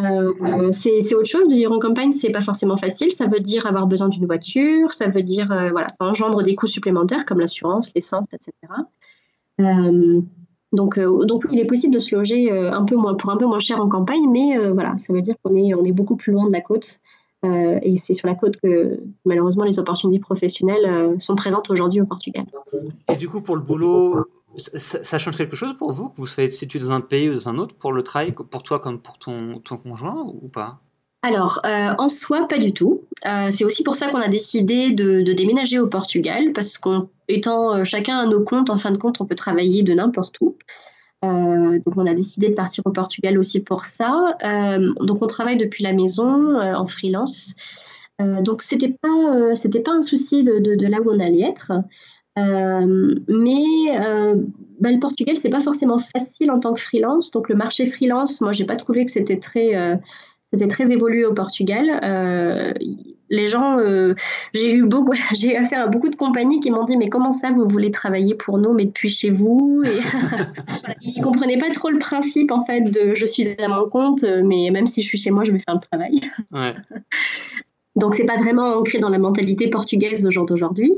Euh, 0.00 0.70
c'est 0.70 1.14
autre 1.14 1.28
chose. 1.28 1.48
De 1.48 1.54
vivre 1.54 1.72
en 1.72 1.80
campagne, 1.80 2.12
c'est 2.12 2.30
pas 2.30 2.40
forcément 2.40 2.76
facile. 2.76 3.10
Ça 3.10 3.26
veut 3.26 3.40
dire 3.40 3.66
avoir 3.66 3.88
besoin 3.88 4.08
d'une 4.08 4.24
voiture, 4.24 4.92
ça 4.92 5.08
veut 5.08 5.22
dire, 5.22 5.48
voilà, 5.48 5.88
ça 5.88 6.04
engendre 6.04 6.42
des 6.44 6.54
coûts 6.54 6.68
supplémentaires 6.68 7.24
comme 7.24 7.40
l'assurance, 7.40 7.92
l'essence, 7.94 8.26
etc. 8.32 8.52
Donc, 10.72 11.00
donc 11.00 11.46
il 11.50 11.58
est 11.58 11.66
possible 11.66 11.94
de 11.94 11.98
se 11.98 12.14
loger 12.14 12.50
un 12.50 12.84
peu 12.84 12.94
moins, 12.94 13.14
pour 13.14 13.30
un 13.30 13.36
peu 13.36 13.46
moins 13.46 13.58
cher 13.58 13.80
en 13.80 13.88
campagne, 13.88 14.30
mais 14.30 14.56
voilà, 14.70 14.96
ça 14.98 15.12
veut 15.12 15.22
dire 15.22 15.34
qu'on 15.42 15.54
est, 15.56 15.74
on 15.74 15.84
est 15.84 15.92
beaucoup 15.92 16.16
plus 16.16 16.32
loin 16.32 16.46
de 16.46 16.52
la 16.52 16.60
côte. 16.60 17.00
Et 17.44 17.96
c'est 17.96 18.14
sur 18.14 18.26
la 18.26 18.34
côte 18.34 18.56
que 18.56 18.98
malheureusement 19.24 19.64
les 19.64 19.78
opportunités 19.78 20.18
professionnelles 20.18 21.16
sont 21.20 21.36
présentes 21.36 21.70
aujourd'hui 21.70 22.00
au 22.00 22.06
Portugal. 22.06 22.44
Et 23.08 23.16
du 23.16 23.28
coup, 23.28 23.40
pour 23.40 23.54
le 23.54 23.62
boulot, 23.62 24.26
ça, 24.56 25.18
change 25.18 25.36
quelque 25.36 25.54
chose 25.54 25.74
pour 25.76 25.92
vous 25.92 26.08
que 26.08 26.16
vous 26.16 26.26
soyez 26.26 26.50
situé 26.50 26.78
dans 26.78 26.92
un 26.92 27.00
pays 27.00 27.28
ou 27.28 27.34
dans 27.34 27.48
un 27.48 27.58
autre 27.58 27.74
pour 27.76 27.92
le 27.92 28.02
travail, 28.02 28.32
pour 28.32 28.62
toi 28.62 28.80
comme 28.80 29.00
pour 29.00 29.18
ton, 29.18 29.60
ton 29.60 29.76
conjoint 29.76 30.24
ou 30.42 30.48
pas? 30.48 30.80
Alors, 31.26 31.58
euh, 31.66 31.92
en 31.98 32.08
soi, 32.08 32.46
pas 32.46 32.58
du 32.58 32.72
tout. 32.72 33.02
Euh, 33.26 33.48
c'est 33.50 33.64
aussi 33.64 33.82
pour 33.82 33.96
ça 33.96 34.08
qu'on 34.08 34.20
a 34.20 34.28
décidé 34.28 34.92
de, 34.92 35.22
déménager 35.32 35.80
au 35.80 35.88
Portugal, 35.88 36.52
parce 36.54 36.78
qu'étant 36.78 37.74
euh, 37.74 37.84
chacun 37.84 38.18
à 38.18 38.26
nos 38.26 38.44
comptes, 38.44 38.70
en 38.70 38.76
fin 38.76 38.92
de 38.92 38.98
compte, 38.98 39.20
on 39.20 39.26
peut 39.26 39.34
travailler 39.34 39.82
de 39.82 39.92
n'importe 39.92 40.36
où. 40.40 40.56
Donc, 41.84 41.96
on 41.96 42.06
a 42.06 42.14
décidé 42.14 42.48
de 42.48 42.54
partir 42.54 42.82
au 42.86 42.90
Portugal 42.90 43.38
aussi 43.38 43.60
pour 43.60 43.84
ça. 43.84 44.36
donc, 45.00 45.22
on 45.22 45.26
travaille 45.26 45.56
depuis 45.56 45.84
la 45.84 45.92
maison 45.92 46.60
en 46.60 46.86
freelance. 46.86 47.54
donc, 48.18 48.62
c'était 48.62 48.96
pas, 49.00 49.54
c'était 49.54 49.80
pas 49.80 49.92
un 49.92 50.02
souci 50.02 50.44
de, 50.44 50.88
là 50.88 50.98
où 51.00 51.10
on 51.10 51.18
allait 51.18 51.42
être. 51.42 51.72
mais 52.36 53.64
bah, 54.80 54.90
le 54.90 55.00
Portugal, 55.00 55.36
c'est 55.36 55.50
pas 55.50 55.60
forcément 55.60 55.98
facile 55.98 56.50
en 56.50 56.60
tant 56.60 56.74
que 56.74 56.80
freelance. 56.80 57.30
Donc, 57.30 57.48
le 57.48 57.54
marché 57.54 57.86
freelance, 57.86 58.40
moi, 58.40 58.52
j'ai 58.52 58.64
pas 58.64 58.76
trouvé 58.76 59.04
que 59.04 59.10
c'était 59.10 59.38
très 59.38 60.00
c'était 60.52 60.68
très 60.68 60.90
évolué 60.92 61.24
au 61.24 61.34
Portugal. 61.34 62.74
Euh, 63.30 63.36
les 63.36 63.46
gens, 63.46 63.78
euh, 63.78 64.14
j'ai 64.54 64.72
eu 64.72 64.82
beaucoup, 64.84 65.12
j'ai 65.34 65.56
affaire 65.56 65.84
à 65.84 65.86
beaucoup 65.86 66.08
de 66.08 66.16
compagnies 66.16 66.60
qui 66.60 66.70
m'ont 66.70 66.84
dit 66.84 66.96
mais 66.96 67.08
comment 67.08 67.32
ça 67.32 67.50
vous 67.50 67.66
voulez 67.66 67.90
travailler 67.90 68.34
pour 68.34 68.58
nous 68.58 68.72
mais 68.72 68.86
depuis 68.86 69.08
chez 69.08 69.30
vous 69.30 69.82
et 69.84 69.98
Ils 71.02 71.22
comprenaient 71.22 71.58
pas 71.58 71.70
trop 71.70 71.90
le 71.90 71.98
principe 71.98 72.50
en 72.50 72.64
fait 72.64 72.80
de 72.82 73.14
je 73.14 73.26
suis 73.26 73.48
à 73.60 73.68
mon 73.68 73.88
compte 73.88 74.24
mais 74.44 74.70
même 74.70 74.86
si 74.86 75.02
je 75.02 75.08
suis 75.08 75.18
chez 75.18 75.30
moi 75.30 75.44
je 75.44 75.52
vais 75.52 75.58
faire 75.58 75.74
le 75.74 75.80
travail. 75.80 76.20
Ouais. 76.52 76.74
Donc 77.96 78.14
c'est 78.14 78.26
pas 78.26 78.36
vraiment 78.36 78.74
ancré 78.74 78.98
dans 78.98 79.08
la 79.08 79.18
mentalité 79.18 79.68
portugaise 79.68 80.26
au 80.26 80.30
jour 80.30 80.44
d'aujourd'hui. 80.44 80.92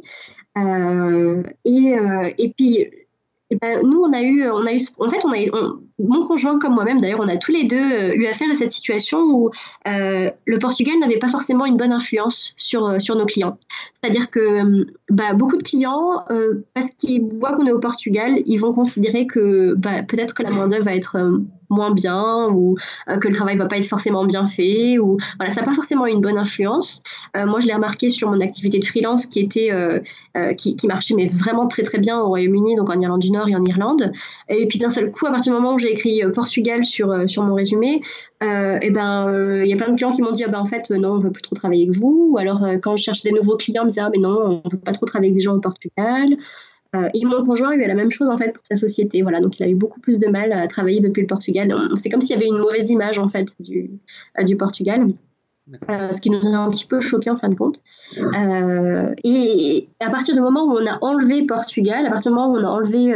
Euh, 0.57 1.45
et, 1.65 1.95
et 2.39 2.53
puis 2.57 2.89
ben, 3.51 3.81
nous, 3.83 4.03
on 4.03 4.13
a 4.13 4.23
eu, 4.23 4.47
en 4.49 5.09
fait, 5.09 5.25
mon 5.99 6.27
conjoint 6.27 6.59
comme 6.59 6.75
moi-même, 6.75 7.01
d'ailleurs, 7.01 7.21
on 7.21 7.29
a 7.29 7.39
tous 7.39 7.51
les 7.51 7.65
deux 7.65 7.77
euh, 7.77 8.15
eu 8.15 8.27
affaire 8.27 8.51
à 8.51 8.55
cette 8.55 8.73
situation 8.73 9.21
où 9.21 9.51
euh, 9.87 10.31
le 10.45 10.59
Portugal 10.59 10.99
n'avait 11.01 11.19
pas 11.19 11.29
forcément 11.29 11.65
une 11.65 11.77
bonne 11.77 11.93
influence 11.93 12.55
sur, 12.57 12.87
euh, 12.87 12.99
sur 12.99 13.17
nos 13.17 13.25
clients. 13.25 13.59
C'est-à-dire 13.95 14.31
que 14.31 14.87
bah, 15.11 15.33
beaucoup 15.33 15.57
de 15.57 15.63
clients, 15.63 16.25
parce 16.75 16.91
qu'ils 16.93 17.23
voient 17.41 17.55
qu'on 17.55 17.67
est 17.67 17.73
au 17.73 17.81
Portugal, 17.81 18.43
ils 18.47 18.59
vont 18.59 18.73
considérer 18.73 19.27
que 19.27 19.75
bah, 19.75 20.03
peut-être 20.03 20.35
que 20.35 20.43
la 20.43 20.51
main-d'œuvre 20.51 20.85
va 20.85 20.95
être 20.95 21.17
moins 21.71 21.93
bien 21.93 22.49
ou 22.51 22.77
que 23.07 23.29
le 23.29 23.35
travail 23.35 23.57
va 23.57 23.67
pas 23.67 23.79
être 23.79 23.87
forcément 23.87 24.25
bien 24.25 24.47
fait 24.47 24.99
ou 24.99 25.19
voilà 25.39 25.53
ça 25.53 25.61
n'a 25.61 25.67
pas 25.67 25.73
forcément 25.73 26.07
une 26.07 26.21
bonne 26.21 26.39
influence. 26.39 27.03
Moi 27.35 27.61
je 27.61 27.67
l'ai 27.67 27.75
remarqué 27.75 28.11
sur 28.11 28.31
mon 28.31 28.41
activité 28.41 28.79
de 28.79 28.85
freelance 28.85 29.27
qui 29.27 29.41
était 29.41 29.71
qui, 30.57 30.77
qui, 30.77 30.87
marchait 30.87 31.15
mais 31.15 31.27
vraiment 31.27 31.67
très 31.67 31.83
très 31.83 31.99
bien 31.99 32.21
au 32.21 32.29
Royaume-Uni 32.29 32.77
donc 32.77 32.91
en 32.91 33.01
Irlande 33.01 33.21
du 33.21 33.31
Nord 33.31 33.49
et 33.49 33.57
en 33.57 33.65
Irlande. 33.65 34.13
Et 34.49 34.67
puis 34.67 34.79
d'un 34.79 34.89
seul 34.89 35.11
coup 35.11 35.27
à 35.27 35.31
partir 35.31 35.53
du 35.53 35.59
moment 35.59 35.75
où 35.75 35.79
j'ai 35.79 35.93
écrit 35.93 36.23
Portugal 36.35 36.85
sur 36.85 37.29
sur 37.29 37.43
mon 37.43 37.55
résumé 37.55 38.03
euh, 38.43 38.79
et 38.81 38.91
ben 38.91 39.63
il 39.65 39.69
y 39.69 39.73
a 39.73 39.77
plein 39.77 39.91
de 39.91 39.97
clients 39.97 40.13
qui 40.13 40.23
m'ont 40.23 40.33
dit 40.33 40.45
ah 40.45 40.49
ben 40.49 40.61
en 40.61 40.65
fait 40.65 40.91
non 40.91 41.13
on 41.13 41.19
veut 41.19 41.33
plus 41.33 41.43
trop 41.43 41.55
travailler 41.55 41.85
avec 41.85 41.97
vous. 41.97 42.31
Ou 42.33 42.39
alors 42.39 42.65
quand 42.83 42.97
je 42.97 43.03
cherche 43.03 43.23
des 43.23 43.33
nouveaux 43.33 43.57
clients 43.57 43.83
ils 43.83 43.87
me 43.87 43.91
disaient 43.91 44.03
ah 44.03 44.11
mais 44.13 44.19
non 44.21 44.63
on 44.65 44.69
veut 44.69 44.79
pas 44.79 44.93
trop 44.93 45.07
travailler 45.07 45.31
avec 45.31 45.37
des 45.37 45.43
gens 45.43 45.55
au 45.55 45.61
Portugal 45.61 46.37
euh, 46.97 47.09
et 47.13 47.25
mon 47.25 47.45
conjoint 47.45 47.71
a 47.71 47.75
eu 47.75 47.87
la 47.87 47.95
même 47.95 48.11
chose 48.11 48.29
en 48.29 48.39
fait 48.39 48.53
pour 48.53 48.65
sa 48.65 48.77
société. 48.77 49.23
Voilà, 49.23 49.41
donc 49.41 49.59
il 49.59 49.63
a 49.63 49.69
eu 49.69 49.75
beaucoup 49.75 50.01
plus 50.01 50.19
de 50.19 50.27
mal 50.27 50.53
à 50.53 50.67
travailler 50.69 51.01
depuis 51.01 51.21
le 51.21 51.27
Portugal. 51.27 51.75
C'est 51.97 52.09
comme 52.09 52.21
s'il 52.21 52.31
y 52.31 52.39
avait 52.39 52.47
une 52.47 52.59
mauvaise 52.59 52.91
image 52.91 53.19
en 53.19 53.29
fait 53.29 53.55
du, 53.61 53.91
euh, 54.39 54.45
du 54.45 54.57
Portugal. 54.57 55.07
Euh, 55.91 56.13
ce 56.13 56.21
qui 56.23 56.31
nous 56.31 56.41
a 56.41 56.57
un 56.57 56.71
petit 56.71 56.87
peu 56.87 56.99
choqué 56.99 57.29
en 57.29 57.37
fin 57.37 57.51
de 57.51 57.55
compte. 57.55 57.83
et 58.17 59.89
à 60.01 60.09
partir 60.09 60.35
du 60.35 60.41
moment 60.41 60.65
où 60.65 60.79
on 60.79 60.87
a 60.87 60.97
enlevé 61.03 61.45
Portugal, 61.45 62.07
à 62.07 62.11
partir 62.11 62.31
du 62.31 62.37
moment 62.37 62.51
où 62.55 62.57
on 62.57 62.65
a 62.65 62.71
enlevé 62.71 63.15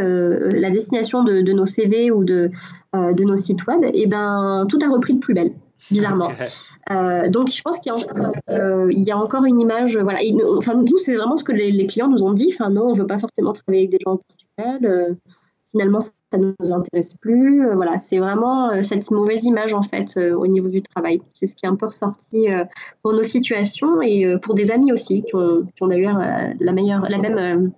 la 0.51 0.69
destination 0.69 1.23
de, 1.23 1.41
de, 1.41 1.51
nos 1.51 1.65
CV 1.65 2.11
ou 2.11 2.23
de, 2.23 2.51
de 2.93 3.23
nos 3.23 3.37
sites 3.37 3.65
web, 3.65 3.83
et 3.91 4.05
ben 4.05 4.67
tout 4.69 4.77
a 4.85 4.87
repris 4.87 5.15
de 5.15 5.19
plus 5.19 5.33
belle, 5.33 5.53
bizarrement. 5.89 6.29
Euh, 6.91 7.29
donc, 7.29 7.49
je 7.49 7.61
pense 7.61 7.79
qu'il 7.79 7.93
y, 7.93 8.51
euh, 8.51 9.13
a 9.13 9.17
encore 9.17 9.45
une 9.45 9.59
image. 9.59 9.97
Voilà. 9.97 10.19
enfin, 10.57 10.75
nous, 10.75 10.97
c'est 10.97 11.15
vraiment 11.15 11.37
ce 11.37 11.43
que 11.43 11.51
les, 11.51 11.85
clients 11.87 12.07
nous 12.07 12.23
ont 12.23 12.33
dit. 12.33 12.53
Enfin, 12.53 12.69
non, 12.69 12.87
on 12.87 12.93
ne 12.93 12.97
veut 12.97 13.07
pas 13.07 13.19
forcément 13.19 13.53
travailler 13.53 13.83
avec 13.83 13.91
des 13.91 13.99
gens 14.05 14.13
au 14.13 14.17
Portugal. 14.17 14.85
Euh, 14.85 15.13
finalement, 15.71 16.01
ça 16.01 16.37
ne 16.37 16.53
nous 16.59 16.73
intéresse 16.73 17.17
plus. 17.17 17.65
voilà, 17.73 17.97
c'est 17.97 18.19
vraiment 18.19 18.81
cette 18.83 19.09
mauvaise 19.11 19.45
image, 19.45 19.73
en 19.73 19.81
fait, 19.81 20.17
au 20.17 20.45
niveau 20.47 20.69
du 20.69 20.81
travail. 20.81 21.21
C'est 21.33 21.45
ce 21.45 21.55
qui 21.55 21.65
est 21.65 21.69
un 21.69 21.75
peu 21.75 21.87
ressorti 21.87 22.47
pour 23.01 23.13
nos 23.13 23.23
situations 23.23 24.01
et 24.01 24.37
pour 24.41 24.53
des 24.53 24.69
amis 24.69 24.91
aussi 24.91 25.23
qui 25.23 25.35
ont, 25.35 25.63
qui 25.63 25.81
la, 25.81 26.71
meilleure, 26.71 27.09
la 27.09 27.17
même, 27.17 27.71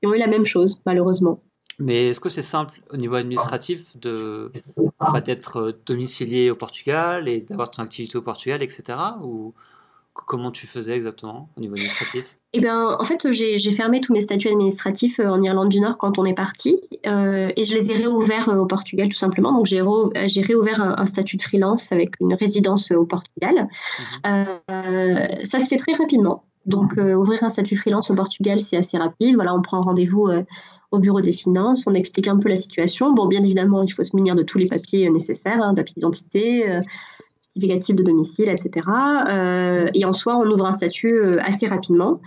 qui 0.00 0.06
ont 0.06 0.14
eu 0.14 0.18
la 0.18 0.26
même 0.26 0.44
chose, 0.44 0.82
malheureusement. 0.84 1.40
Mais 1.78 2.08
est-ce 2.08 2.20
que 2.20 2.28
c'est 2.28 2.42
simple 2.42 2.80
au 2.90 2.96
niveau 2.96 3.14
administratif 3.14 3.96
de 3.96 4.50
bah, 4.98 5.20
d'être 5.20 5.60
euh, 5.60 5.72
domicilié 5.86 6.50
au 6.50 6.56
Portugal 6.56 7.28
et 7.28 7.40
d'avoir 7.40 7.70
ton 7.70 7.82
activité 7.82 8.18
au 8.18 8.22
Portugal, 8.22 8.62
etc. 8.62 8.98
Ou 9.22 9.54
comment 10.12 10.50
tu 10.50 10.66
faisais 10.66 10.92
exactement 10.96 11.48
au 11.56 11.60
niveau 11.60 11.74
administratif? 11.74 12.36
Eh 12.52 12.60
bien, 12.60 12.96
en 12.98 13.04
fait, 13.04 13.30
j'ai 13.30 13.72
fermé 13.72 14.00
tous 14.00 14.12
mes 14.12 14.20
statuts 14.20 14.48
administratifs 14.48 15.20
euh, 15.20 15.28
en 15.28 15.40
Irlande 15.40 15.68
du 15.68 15.78
Nord 15.78 15.98
quand 15.98 16.18
on 16.18 16.24
est 16.24 16.34
parti 16.34 16.80
euh, 17.06 17.52
et 17.54 17.62
je 17.62 17.74
les 17.74 17.92
ai 17.92 17.94
réouverts 17.94 18.48
au 18.48 18.66
Portugal 18.66 19.08
tout 19.08 19.16
simplement. 19.16 19.52
Donc, 19.52 19.66
j'ai 19.66 19.80
réouvert 20.40 20.80
un, 20.80 21.06
statut 21.06 21.36
de 21.36 21.42
freelance 21.42 21.92
avec 21.92 22.14
une 22.20 22.34
résidence 22.34 22.90
au 22.90 23.04
Portugal. 23.04 23.68
Mhm. 24.24 25.44
ça 25.44 25.60
se 25.60 25.68
fait 25.68 25.76
très 25.76 25.92
rapidement. 25.92 26.47
Donc, 26.66 26.92
ouvrir 26.98 27.42
un 27.44 27.48
statut 27.48 27.76
freelance 27.76 28.10
au 28.10 28.14
Portugal, 28.14 28.60
c'est 28.60 28.76
assez 28.76 28.98
rapide. 28.98 29.36
Voilà, 29.36 29.54
on 29.54 29.62
prend 29.62 29.80
rendez-vous 29.80 30.28
au 30.90 30.98
bureau 30.98 31.20
des 31.20 31.32
finances, 31.32 31.86
on 31.86 31.94
explique 31.94 32.28
un 32.28 32.38
peu 32.38 32.48
la 32.48 32.56
situation. 32.56 33.12
Bon, 33.12 33.26
bien 33.26 33.42
évidemment, 33.42 33.82
il 33.82 33.92
faut 33.92 34.02
se 34.02 34.16
munir 34.16 34.34
de 34.34 34.42
tous 34.42 34.58
les 34.58 34.66
papiers 34.66 35.06
euh, 35.06 35.12
nécessaires, 35.12 35.62
hein, 35.62 35.74
papier 35.74 35.94
d'identité, 35.96 36.70
euh, 36.70 36.80
certificatif 37.42 37.96
de 37.96 38.02
domicile, 38.02 38.48
etc. 38.48 38.86
Euh, 39.28 39.88
et 39.94 40.04
en 40.04 40.12
soi, 40.12 40.36
on 40.36 40.46
ouvre 40.50 40.66
un 40.66 40.72
statut 40.72 41.12
assez 41.40 41.66
rapidement. 41.66 42.20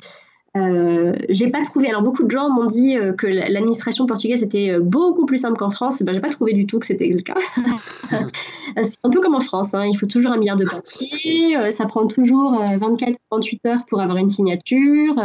Euh, 0.58 1.14
j'ai 1.30 1.50
pas 1.50 1.64
trouvé. 1.64 1.88
Alors 1.90 2.02
beaucoup 2.02 2.24
de 2.24 2.32
gens 2.32 2.50
m'ont 2.50 2.66
dit 2.66 2.96
que 3.18 3.28
l'administration 3.28 4.06
portugaise 4.06 4.44
était 4.44 4.78
beaucoup 4.80 5.26
plus 5.26 5.38
simple 5.38 5.58
qu'en 5.58 5.70
France. 5.70 6.02
Ben, 6.04 6.14
j'ai 6.14 6.22
pas 6.22 6.30
trouvé 6.30 6.54
du 6.54 6.66
tout 6.66 6.80
que 6.80 6.86
c'était 6.86 7.08
le 7.08 7.22
cas. 7.22 7.38
c'est 8.84 8.98
un 9.04 9.10
peu 9.10 9.22
comme 9.22 9.36
en 9.36 9.40
France. 9.40 9.74
Hein. 9.74 9.86
Il 9.86 9.98
faut 9.98 10.08
toujours 10.08 10.32
un 10.32 10.38
milliard 10.38 10.58
de 10.58 10.66
papiers. 10.66 11.72
ça 11.72 11.86
prend 11.86 12.06
toujours 12.08 12.64
24-48 12.66 13.68
heures 13.68 13.86
pour 13.88 14.02
avoir 14.02 14.18
une 14.18 14.30
signature. 14.30 15.16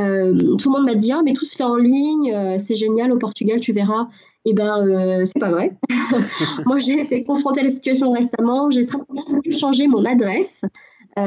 Euh, 0.00 0.56
tout 0.56 0.70
le 0.70 0.76
monde 0.76 0.86
m'a 0.86 0.94
dit 0.94 1.10
ah 1.12 1.22
mais 1.24 1.32
tout 1.32 1.46
se 1.46 1.56
fait 1.56 1.64
en 1.64 1.76
ligne, 1.76 2.32
euh, 2.34 2.58
c'est 2.58 2.74
génial 2.74 3.12
au 3.12 3.18
Portugal, 3.18 3.60
tu 3.60 3.72
verras. 3.72 4.08
Et 4.44 4.50
eh 4.50 4.54
ben 4.54 4.86
euh, 4.86 5.24
c'est 5.24 5.40
pas 5.40 5.50
vrai. 5.50 5.72
Moi 6.66 6.78
j'ai 6.78 7.00
été 7.00 7.24
confrontée 7.24 7.60
à 7.60 7.64
la 7.64 7.70
situation 7.70 8.12
récemment, 8.12 8.70
j'ai 8.70 8.82
simplement 8.82 9.24
voulu 9.26 9.52
changer 9.52 9.86
mon 9.86 10.04
adresse 10.04 10.62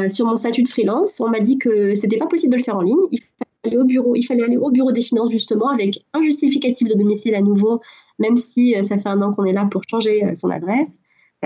sur 0.08 0.26
mon 0.26 0.38
statut 0.38 0.64
de 0.64 0.70
freelance. 0.70 1.20
On 1.20 1.30
m'a 1.30 1.40
dit 1.40 1.58
que 1.58 1.96
c'était 1.96 2.18
pas 2.18 2.28
possible 2.28 2.54
de 2.54 2.58
le 2.58 2.64
faire 2.64 2.78
en 2.78 2.82
ligne. 2.82 2.98
Il 3.12 3.20
fallait 3.64 3.78
au 3.78 3.86
bureau, 3.86 4.16
il 4.16 4.24
fallait 4.24 4.44
aller 4.44 4.58
au 4.58 4.70
bureau 4.70 4.92
des 4.92 5.02
finances 5.02 5.32
justement 5.32 5.70
avec 5.70 6.00
un 6.14 6.22
justificatif 6.22 6.88
de 6.88 6.94
domicile 6.94 7.36
à 7.36 7.42
nouveau, 7.42 7.82
même 8.20 8.38
si 8.38 8.76
ça 8.84 8.98
fait 8.98 9.10
un 9.10 9.22
an 9.22 9.34
qu'on 9.34 9.46
est 9.46 9.54
là 9.54 9.68
pour 9.70 9.82
changer 9.90 10.34
son 10.36 10.50
adresse 10.50 11.02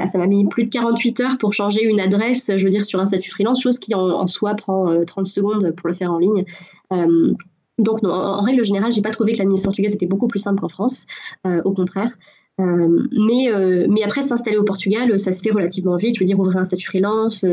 ça 0.05 0.17
m'a 0.17 0.27
mis 0.27 0.45
plus 0.45 0.63
de 0.63 0.69
48 0.69 1.19
heures 1.21 1.37
pour 1.37 1.53
changer 1.53 1.83
une 1.83 1.99
adresse, 1.99 2.49
je 2.55 2.63
veux 2.63 2.71
dire, 2.71 2.83
sur 2.83 2.99
un 2.99 3.05
statut 3.05 3.29
freelance, 3.29 3.61
chose 3.61 3.79
qui 3.79 3.93
en, 3.93 4.25
soi 4.27 4.55
prend 4.55 5.05
30 5.05 5.27
secondes 5.27 5.71
pour 5.71 5.87
le 5.87 5.93
faire 5.93 6.11
en 6.11 6.17
ligne. 6.17 6.45
Euh, 6.91 7.33
donc, 7.77 7.99
en, 8.03 8.41
règle 8.41 8.63
générale, 8.63 8.91
j'ai 8.91 9.01
pas 9.01 9.11
trouvé 9.11 9.33
que 9.33 9.37
l'administration 9.37 9.69
portugaise 9.69 9.95
était 9.95 10.05
beaucoup 10.05 10.27
plus 10.27 10.39
simple 10.39 10.61
qu'en 10.61 10.67
France, 10.67 11.05
euh, 11.45 11.61
au 11.63 11.73
contraire. 11.73 12.11
Euh, 12.59 13.07
mais, 13.11 13.49
mais 13.87 14.03
après, 14.03 14.21
s'installer 14.21 14.57
au 14.57 14.63
Portugal, 14.63 15.19
ça 15.19 15.31
se 15.31 15.43
fait 15.43 15.51
relativement 15.51 15.95
vite. 15.95 16.15
Je 16.15 16.21
veux 16.21 16.25
dire, 16.25 16.39
ouvrir 16.39 16.57
un 16.57 16.63
statut 16.63 16.85
freelance, 16.85 17.45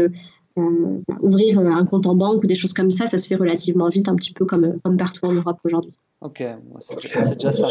ouvrir 1.20 1.58
un 1.58 1.84
compte 1.84 2.06
en 2.06 2.14
banque 2.14 2.42
ou 2.42 2.46
des 2.46 2.54
choses 2.54 2.72
comme 2.72 2.90
ça, 2.90 3.06
ça 3.06 3.18
se 3.18 3.28
fait 3.28 3.36
relativement 3.36 3.88
vite, 3.88 4.08
un 4.08 4.16
petit 4.16 4.32
peu 4.32 4.44
comme, 4.44 4.78
comme 4.82 4.96
partout 4.96 5.26
en 5.26 5.32
Europe 5.32 5.58
aujourd'hui. 5.64 5.92
Ok, 6.20 6.44
c'est 6.80 6.96
déjà, 7.34 7.50
ça. 7.50 7.68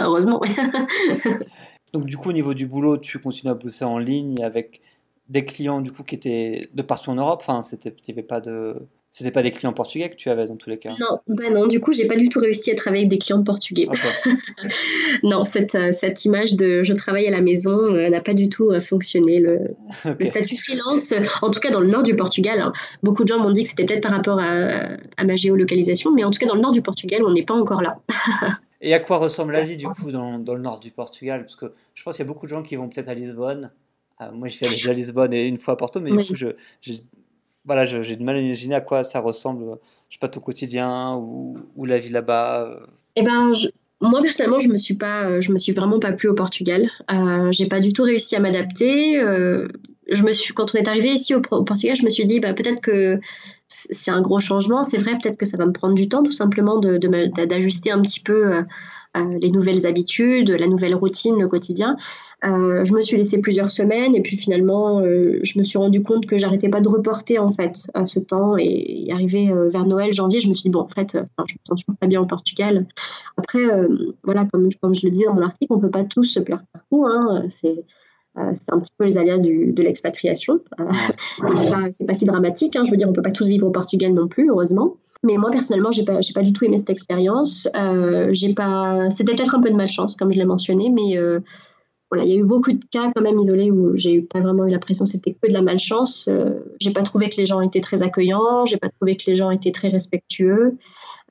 Heureusement, 0.02 0.40
Donc, 1.92 2.06
du 2.06 2.16
coup, 2.16 2.30
au 2.30 2.32
niveau 2.32 2.54
du 2.54 2.66
boulot, 2.66 2.96
tu 2.96 3.18
continues 3.18 3.50
à 3.50 3.54
bosser 3.54 3.84
en 3.84 3.98
ligne 3.98 4.42
avec 4.42 4.80
des 5.28 5.44
clients 5.44 5.80
du 5.80 5.92
coup 5.92 6.04
qui 6.04 6.14
étaient 6.14 6.68
de 6.72 6.82
partout 6.82 7.10
en 7.10 7.16
Europe. 7.16 7.40
Enfin, 7.42 7.62
c'était, 7.62 7.90
il 7.90 8.14
n'y 8.14 8.18
avait 8.18 8.26
pas 8.26 8.40
de, 8.40 8.86
c'était 9.12 9.30
pas 9.30 9.42
des 9.42 9.52
clients 9.52 9.74
portugais 9.74 10.08
que 10.08 10.16
tu 10.16 10.30
avais 10.30 10.46
dans 10.46 10.56
tous 10.56 10.70
les 10.70 10.78
cas 10.78 10.94
Non, 10.98 11.18
ben 11.28 11.52
non 11.52 11.66
du 11.66 11.80
coup, 11.80 11.92
j'ai 11.92 12.06
pas 12.06 12.16
du 12.16 12.30
tout 12.30 12.40
réussi 12.40 12.70
à 12.70 12.74
travailler 12.74 13.02
avec 13.02 13.10
des 13.10 13.18
clients 13.18 13.42
portugais. 13.42 13.86
non, 15.22 15.44
cette, 15.44 15.74
euh, 15.74 15.92
cette 15.92 16.24
image 16.24 16.54
de 16.54 16.82
je 16.82 16.94
travaille 16.94 17.28
à 17.28 17.30
la 17.30 17.42
maison 17.42 17.78
euh, 17.94 18.08
n'a 18.08 18.22
pas 18.22 18.32
du 18.32 18.48
tout 18.48 18.70
euh, 18.70 18.80
fonctionné. 18.80 19.38
Le, 19.38 19.76
le, 20.18 20.24
statut 20.24 20.56
freelance, 20.56 21.12
en 21.42 21.50
tout 21.50 21.60
cas 21.60 21.70
dans 21.70 21.80
le 21.80 21.88
nord 21.88 22.02
du 22.02 22.16
Portugal, 22.16 22.58
hein, 22.60 22.72
beaucoup 23.02 23.22
de 23.22 23.28
gens 23.28 23.38
m'ont 23.38 23.50
dit 23.50 23.64
que 23.64 23.68
c'était 23.68 23.84
peut-être 23.84 24.02
par 24.02 24.12
rapport 24.12 24.40
à, 24.40 24.96
à, 25.18 25.24
ma 25.24 25.36
géolocalisation, 25.36 26.10
mais 26.12 26.24
en 26.24 26.30
tout 26.30 26.38
cas 26.38 26.46
dans 26.46 26.56
le 26.56 26.62
nord 26.62 26.72
du 26.72 26.80
Portugal, 26.80 27.22
on 27.22 27.32
n'est 27.32 27.44
pas 27.44 27.54
encore 27.54 27.82
là. 27.82 27.98
Et 28.80 28.94
à 28.94 28.98
quoi 28.98 29.18
ressemble 29.18 29.52
la 29.52 29.62
vie 29.62 29.76
du 29.76 29.86
coup 29.86 30.10
dans, 30.10 30.38
dans 30.38 30.54
le 30.54 30.62
nord 30.62 30.80
du 30.80 30.90
Portugal? 30.90 31.42
Parce 31.42 31.54
que 31.54 31.66
je 31.94 32.02
pense 32.02 32.16
qu'il 32.16 32.24
y 32.24 32.28
a 32.28 32.32
beaucoup 32.32 32.46
de 32.46 32.50
gens 32.50 32.62
qui 32.62 32.76
vont 32.76 32.88
peut-être 32.88 33.08
à 33.08 33.14
Lisbonne. 33.14 33.70
Euh, 34.20 34.32
moi, 34.32 34.48
je 34.48 34.54
suis 34.54 34.66
allé 34.66 34.88
à 34.88 34.92
Lisbonne 34.92 35.32
et 35.32 35.46
une 35.46 35.58
fois 35.58 35.74
à 35.74 35.76
Porto, 35.76 36.00
mais 36.00 36.10
du 36.10 36.26
coup, 36.26 36.34
je, 36.34 36.48
voilà, 37.64 37.86
j'ai 37.86 38.16
du 38.16 38.24
mal 38.24 38.36
à 38.36 38.40
imaginer 38.40 38.74
à 38.74 38.80
quoi 38.80 39.04
ça 39.04 39.20
ressemble, 39.20 39.78
je 40.08 40.14
sais 40.16 40.18
pas, 40.18 40.28
ton 40.28 40.40
quotidien 40.40 41.16
ou, 41.16 41.84
la 41.84 41.98
vie 41.98 42.10
là-bas. 42.10 42.80
Eh 43.16 43.22
ben, 43.22 43.52
moi 44.00 44.20
personnellement, 44.20 44.60
je 44.60 44.68
me 44.68 44.78
suis 44.78 44.94
pas, 44.94 45.40
je 45.40 45.52
me 45.52 45.58
suis 45.58 45.72
vraiment 45.72 46.00
pas 46.00 46.12
plu 46.12 46.28
au 46.28 46.34
Portugal. 46.34 46.88
Euh, 47.10 47.52
j'ai 47.52 47.66
pas 47.66 47.80
du 47.80 47.92
tout 47.92 48.02
réussi 48.02 48.34
à 48.34 48.40
m'adapter. 48.40 49.20
Euh, 49.20 49.68
je 50.10 50.22
me 50.24 50.32
suis, 50.32 50.52
quand 50.52 50.74
on 50.74 50.78
est 50.78 50.88
arrivé 50.88 51.10
ici 51.10 51.34
au, 51.34 51.40
Portugal, 51.40 51.96
je 51.96 52.04
me 52.04 52.10
suis 52.10 52.26
dit, 52.26 52.40
bah, 52.40 52.52
peut-être 52.54 52.82
que 52.82 53.18
c'est 53.68 54.10
un 54.10 54.20
gros 54.20 54.38
changement. 54.38 54.82
C'est 54.82 54.98
vrai, 54.98 55.18
peut-être 55.22 55.38
que 55.38 55.46
ça 55.46 55.56
va 55.56 55.66
me 55.66 55.72
prendre 55.72 55.94
du 55.94 56.08
temps, 56.08 56.22
tout 56.22 56.32
simplement, 56.32 56.78
d'ajuster 56.78 57.90
de, 57.90 57.94
un 57.94 58.02
petit 58.02 58.20
peu 58.20 58.52
euh, 58.52 58.60
euh, 58.60 58.62
les 59.14 59.50
nouvelles 59.50 59.86
habitudes, 59.86 60.50
la 60.50 60.66
nouvelle 60.66 60.94
routine, 60.94 61.38
le 61.38 61.48
quotidien. 61.48 61.96
Euh, 62.44 62.84
je 62.84 62.92
me 62.94 63.02
suis 63.02 63.16
laissée 63.16 63.40
plusieurs 63.40 63.68
semaines 63.68 64.14
et 64.14 64.20
puis 64.20 64.36
finalement, 64.36 65.00
euh, 65.00 65.38
je 65.42 65.58
me 65.58 65.64
suis 65.64 65.78
rendu 65.78 66.02
compte 66.02 66.26
que 66.26 66.38
j'arrêtais 66.38 66.68
pas 66.68 66.80
de 66.80 66.88
reporter 66.88 67.38
en 67.38 67.48
fait 67.48 67.90
ce 68.06 68.18
temps 68.18 68.56
et, 68.58 69.08
arrivé 69.12 69.52
vers 69.68 69.86
Noël, 69.86 70.12
janvier, 70.12 70.40
je 70.40 70.48
me 70.48 70.54
suis 70.54 70.70
dit 70.70 70.72
bon 70.72 70.80
en 70.80 70.88
fait, 70.88 71.12
je 71.12 71.20
me 71.20 71.58
sens 71.66 71.84
toujours 71.84 71.98
pas 71.98 72.06
bien 72.06 72.20
au 72.20 72.26
Portugal. 72.26 72.86
Après, 73.36 73.60
voilà, 74.24 74.46
comme, 74.46 74.70
comme 74.80 74.94
je 74.94 75.04
le 75.04 75.10
disais 75.10 75.26
dans 75.26 75.34
mon 75.34 75.42
article, 75.42 75.72
on 75.72 75.78
peut 75.78 75.90
pas 75.90 76.04
tous 76.04 76.24
se 76.24 76.40
plaire 76.40 76.62
partout. 76.72 77.04
Hein, 77.06 77.44
c'est 77.48 77.84
c'est 78.54 78.72
un 78.72 78.80
petit 78.80 78.92
peu 78.96 79.04
les 79.04 79.18
aléas 79.18 79.36
de 79.38 79.82
l'expatriation. 79.82 80.60
c'est 81.90 82.06
pas, 82.06 82.14
si 82.14 82.24
dramatique. 82.24 82.76
Hein, 82.76 82.82
je 82.84 82.90
veux 82.90 82.96
dire, 82.96 83.08
on 83.08 83.12
peut 83.12 83.22
pas 83.22 83.30
tous 83.30 83.46
vivre 83.46 83.66
au 83.66 83.70
Portugal 83.70 84.14
non 84.14 84.26
plus, 84.26 84.48
heureusement. 84.48 84.96
Mais 85.22 85.36
moi, 85.36 85.50
personnellement, 85.50 85.92
j'ai 85.92 86.04
pas, 86.04 86.20
j'ai 86.20 86.32
pas 86.32 86.42
du 86.42 86.52
tout 86.52 86.64
aimé 86.64 86.78
cette 86.78 86.90
expérience. 86.90 87.68
Euh, 87.76 88.30
j'ai 88.32 88.54
pas, 88.54 89.08
c'était 89.10 89.34
peut-être 89.34 89.54
un 89.54 89.60
peu 89.60 89.70
de 89.70 89.76
malchance, 89.76 90.16
comme 90.16 90.32
je 90.32 90.38
l'ai 90.38 90.44
mentionné, 90.44 90.90
mais 90.90 91.16
euh, 91.16 91.38
voilà, 92.10 92.24
il 92.24 92.30
y 92.30 92.34
a 92.34 92.36
eu 92.36 92.44
beaucoup 92.44 92.72
de 92.72 92.84
cas 92.90 93.12
quand 93.14 93.22
même 93.22 93.38
isolés 93.38 93.70
où 93.70 93.96
j'ai 93.96 94.20
pas 94.20 94.40
vraiment 94.40 94.66
eu 94.66 94.70
l'impression 94.70 95.04
que 95.04 95.10
c'était 95.10 95.32
que 95.32 95.48
de 95.48 95.52
la 95.52 95.62
malchance. 95.62 96.28
Euh, 96.28 96.74
j'ai 96.80 96.92
pas 96.92 97.02
trouvé 97.02 97.30
que 97.30 97.36
les 97.36 97.46
gens 97.46 97.60
étaient 97.60 97.80
très 97.80 98.02
accueillants, 98.02 98.66
j'ai 98.66 98.76
pas 98.76 98.88
trouvé 98.88 99.16
que 99.16 99.22
les 99.28 99.36
gens 99.36 99.50
étaient 99.50 99.72
très 99.72 99.88
respectueux. 99.88 100.76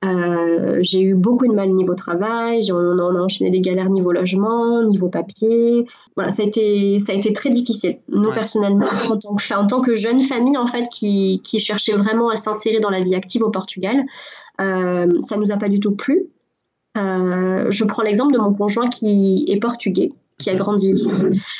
Euh, 0.03 0.79
j'ai 0.81 1.01
eu 1.01 1.13
beaucoup 1.13 1.47
de 1.47 1.53
mal 1.53 1.69
niveau 1.69 1.93
travail, 1.93 2.71
on, 2.71 2.97
a 2.97 3.21
enchaîné 3.21 3.51
des 3.51 3.61
galères 3.61 3.89
niveau 3.89 4.11
logement, 4.11 4.83
niveau 4.83 5.09
papier. 5.09 5.85
Voilà, 6.15 6.31
ça 6.31 6.41
a 6.41 6.45
été, 6.45 6.97
ça 6.99 7.13
a 7.13 7.15
été 7.15 7.31
très 7.33 7.51
difficile. 7.51 7.99
Nous, 8.09 8.31
personnellement, 8.31 8.87
en 8.87 9.17
tant, 9.17 9.35
que, 9.35 9.53
en 9.53 9.67
tant 9.67 9.81
que 9.81 9.95
jeune 9.95 10.21
famille, 10.21 10.57
en 10.57 10.65
fait, 10.65 10.89
qui, 10.89 11.41
qui 11.43 11.59
cherchait 11.59 11.93
vraiment 11.93 12.29
à 12.29 12.35
s'insérer 12.35 12.79
dans 12.79 12.89
la 12.89 13.01
vie 13.01 13.13
active 13.13 13.43
au 13.43 13.51
Portugal, 13.51 14.03
euh, 14.59 15.07
ça 15.21 15.37
nous 15.37 15.51
a 15.51 15.57
pas 15.57 15.69
du 15.69 15.79
tout 15.79 15.95
plu. 15.95 16.27
Euh, 16.97 17.67
je 17.69 17.83
prends 17.85 18.03
l'exemple 18.03 18.33
de 18.33 18.39
mon 18.39 18.53
conjoint 18.53 18.89
qui 18.89 19.45
est 19.47 19.59
portugais, 19.59 20.11
qui 20.37 20.49
a 20.49 20.55
grandi 20.55 20.89
ici. 20.89 21.13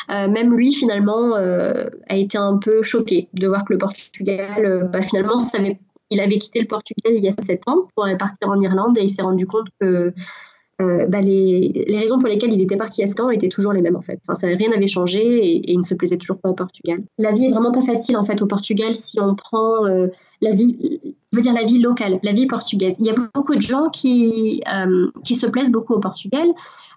Euh, 0.09 0.27
même 0.27 0.53
lui, 0.53 0.73
finalement, 0.73 1.35
euh, 1.35 1.89
a 2.09 2.17
été 2.17 2.37
un 2.37 2.57
peu 2.57 2.81
choqué 2.81 3.29
de 3.33 3.47
voir 3.47 3.63
que 3.63 3.73
le 3.73 3.79
Portugal, 3.79 4.65
euh, 4.65 4.83
bah, 4.83 5.01
finalement, 5.01 5.39
savait 5.39 5.79
il 6.11 6.19
avait 6.19 6.37
quitté 6.37 6.59
le 6.59 6.67
Portugal 6.67 7.13
il 7.15 7.23
y 7.23 7.27
a 7.27 7.31
7 7.31 7.67
ans 7.67 7.87
pour 7.95 8.05
partir 8.19 8.49
en 8.49 8.59
Irlande 8.59 8.97
et 8.97 9.03
il 9.03 9.09
s'est 9.09 9.23
rendu 9.23 9.47
compte 9.47 9.67
que 9.79 10.13
euh, 10.81 11.05
bah, 11.07 11.21
les, 11.21 11.85
raisons 11.89 12.17
pour 12.17 12.27
lesquelles 12.27 12.53
il 12.53 12.61
était 12.61 12.77
parti 12.77 13.03
à 13.03 13.07
ce 13.07 13.15
temps 13.15 13.29
étaient 13.29 13.49
toujours 13.49 13.73
les 13.73 13.81
mêmes 13.81 13.95
en 13.95 14.01
fait. 14.01 14.19
Rien 14.41 14.69
n'avait 14.69 14.87
changé 14.87 15.19
et, 15.21 15.71
il 15.71 15.77
ne 15.77 15.83
se 15.83 15.93
plaisait 15.93 16.17
toujours 16.17 16.39
pas 16.39 16.49
au 16.49 16.53
Portugal. 16.53 17.03
La 17.17 17.31
vie 17.33 17.45
est 17.45 17.49
vraiment 17.49 17.71
pas 17.71 17.83
facile 17.83 18.17
en 18.17 18.25
fait 18.25 18.41
au 18.41 18.47
Portugal 18.47 18.95
si 18.95 19.19
on 19.19 19.35
prend 19.35 19.85
euh, 19.85 20.07
la 20.41 20.51
vie, 20.51 20.99
je 21.31 21.35
veux 21.35 21.41
dire 21.41 21.53
la 21.53 21.65
vie 21.65 21.79
locale, 21.79 22.19
la 22.23 22.31
vie 22.31 22.47
portugaise. 22.47 22.97
Il 22.99 23.05
y 23.05 23.09
a 23.09 23.15
beaucoup 23.33 23.55
de 23.55 23.61
gens 23.61 23.89
qui, 23.89 24.61
euh, 24.73 25.09
qui 25.23 25.35
se 25.35 25.45
plaisent 25.45 25.71
beaucoup 25.71 25.93
au 25.93 25.99
Portugal. 25.99 26.47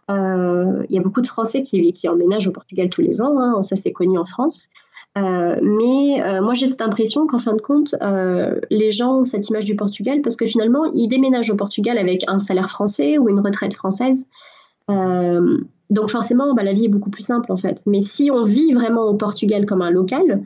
il 0.08 0.86
y 0.90 0.98
a 0.98 1.02
beaucoup 1.02 1.20
de 1.20 1.26
Français 1.26 1.62
qui, 1.62 1.92
qui 1.92 2.08
emménagent 2.08 2.48
au 2.48 2.52
Portugal 2.52 2.88
tous 2.88 3.02
les 3.02 3.20
ans, 3.20 3.38
hein, 3.38 3.62
ça 3.62 3.76
c'est 3.76 3.92
connu 3.92 4.18
en 4.18 4.24
France. 4.24 4.68
Euh, 5.16 5.56
mais 5.62 6.22
euh, 6.22 6.42
moi, 6.42 6.54
j'ai 6.54 6.66
cette 6.66 6.82
impression 6.82 7.26
qu'en 7.26 7.38
fin 7.38 7.54
de 7.54 7.60
compte, 7.60 7.94
euh, 8.02 8.60
les 8.70 8.90
gens 8.90 9.20
ont 9.20 9.24
cette 9.24 9.48
image 9.48 9.64
du 9.64 9.76
Portugal 9.76 10.20
parce 10.22 10.34
que 10.34 10.46
finalement, 10.46 10.84
ils 10.94 11.08
déménagent 11.08 11.50
au 11.50 11.56
Portugal 11.56 11.98
avec 11.98 12.24
un 12.26 12.38
salaire 12.38 12.68
français 12.68 13.18
ou 13.18 13.28
une 13.28 13.40
retraite 13.40 13.74
française. 13.74 14.26
donc 14.88 16.10
forcément, 16.10 16.54
bah, 16.54 16.64
la 16.64 16.72
vie 16.72 16.86
est 16.86 16.88
beaucoup 16.88 17.10
plus 17.10 17.22
simple 17.22 17.52
en 17.52 17.56
fait. 17.56 17.80
Mais 17.86 18.00
si 18.00 18.30
on 18.30 18.42
vit 18.42 18.72
vraiment 18.72 19.04
au 19.04 19.14
Portugal 19.14 19.66
comme 19.66 19.82
un 19.82 19.90
local, 19.90 20.42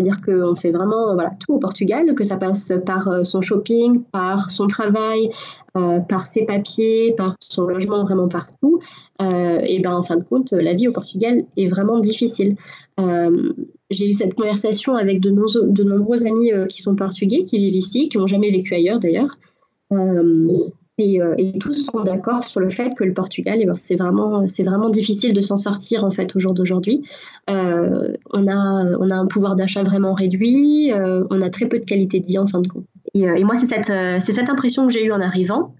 c'est-à-dire 0.00 0.20
qu'on 0.24 0.54
fait 0.54 0.70
vraiment 0.70 1.14
voilà, 1.14 1.32
tout 1.40 1.54
au 1.54 1.58
Portugal, 1.58 2.14
que 2.14 2.24
ça 2.24 2.36
passe 2.36 2.72
par 2.86 3.24
son 3.24 3.42
shopping, 3.42 4.02
par 4.12 4.50
son 4.50 4.66
travail, 4.66 5.30
par 5.74 6.26
ses 6.26 6.46
papiers, 6.46 7.14
par 7.16 7.36
son 7.40 7.64
logement, 7.64 8.02
vraiment 8.04 8.28
partout, 8.28 8.80
et 9.20 9.80
ben 9.80 9.92
en 9.92 10.02
fin 10.02 10.16
de 10.16 10.24
compte, 10.24 10.52
la 10.52 10.72
vie 10.72 10.88
au 10.88 10.92
Portugal 10.92 11.44
est 11.56 11.66
vraiment 11.66 11.98
difficile. 12.00 12.56
Euh, 13.00 13.52
j'ai 13.90 14.10
eu 14.10 14.14
cette 14.14 14.34
conversation 14.34 14.96
avec 14.96 15.20
de, 15.20 15.30
nombreux 15.30 16.26
amis 16.26 16.52
euh, 16.52 16.66
qui 16.66 16.82
sont 16.82 16.94
portugais, 16.94 17.42
qui 17.42 17.58
vivent 17.58 17.76
ici, 17.76 18.08
qui 18.08 18.18
n'ont 18.18 18.26
jamais 18.26 18.50
vécu 18.50 18.74
ailleurs 18.74 19.00
d'ailleurs. 19.00 19.36
Euh, 21.00 21.34
et, 21.38 21.58
tous 21.58 21.84
sont 21.84 22.00
d'accord 22.00 22.44
sur 22.44 22.60
le 22.60 22.70
fait 22.70 22.90
que 22.94 23.04
le 23.04 23.12
Portugal, 23.12 23.58
eh 23.60 23.66
ben, 23.66 23.74
c'est 23.74 23.96
vraiment, 23.96 24.44
vraiment 24.58 24.88
difficile 24.88 25.32
de 25.34 25.40
s'en 25.40 25.56
sortir 25.56 26.04
en 26.04 26.10
fait 26.10 26.34
au 26.36 26.38
jour 26.38 26.54
d'aujourd'hui. 26.54 27.02
on, 27.48 28.46
a, 28.48 28.84
on 28.98 29.10
a 29.10 29.14
un 29.14 29.26
pouvoir 29.26 29.56
d'achat 29.56 29.82
vraiment 29.82 30.14
réduit, 30.14 30.92
on 30.94 31.40
a 31.40 31.50
très 31.50 31.66
peu 31.66 31.78
de 31.78 31.84
qualité 31.84 32.20
de 32.20 32.26
vie 32.26 32.38
en 32.38 32.46
fin 32.46 32.60
de 32.60 32.68
compte. 32.68 32.84
Et, 33.14 33.44
moi, 33.44 33.54
c'est 33.54 33.66
cette, 33.66 34.22
c'est 34.22 34.32
cette 34.32 34.50
impression 34.50 34.86
que 34.86 34.92
j'ai 34.92 35.04
eue 35.04 35.12
en 35.12 35.20
arrivant. 35.20 35.74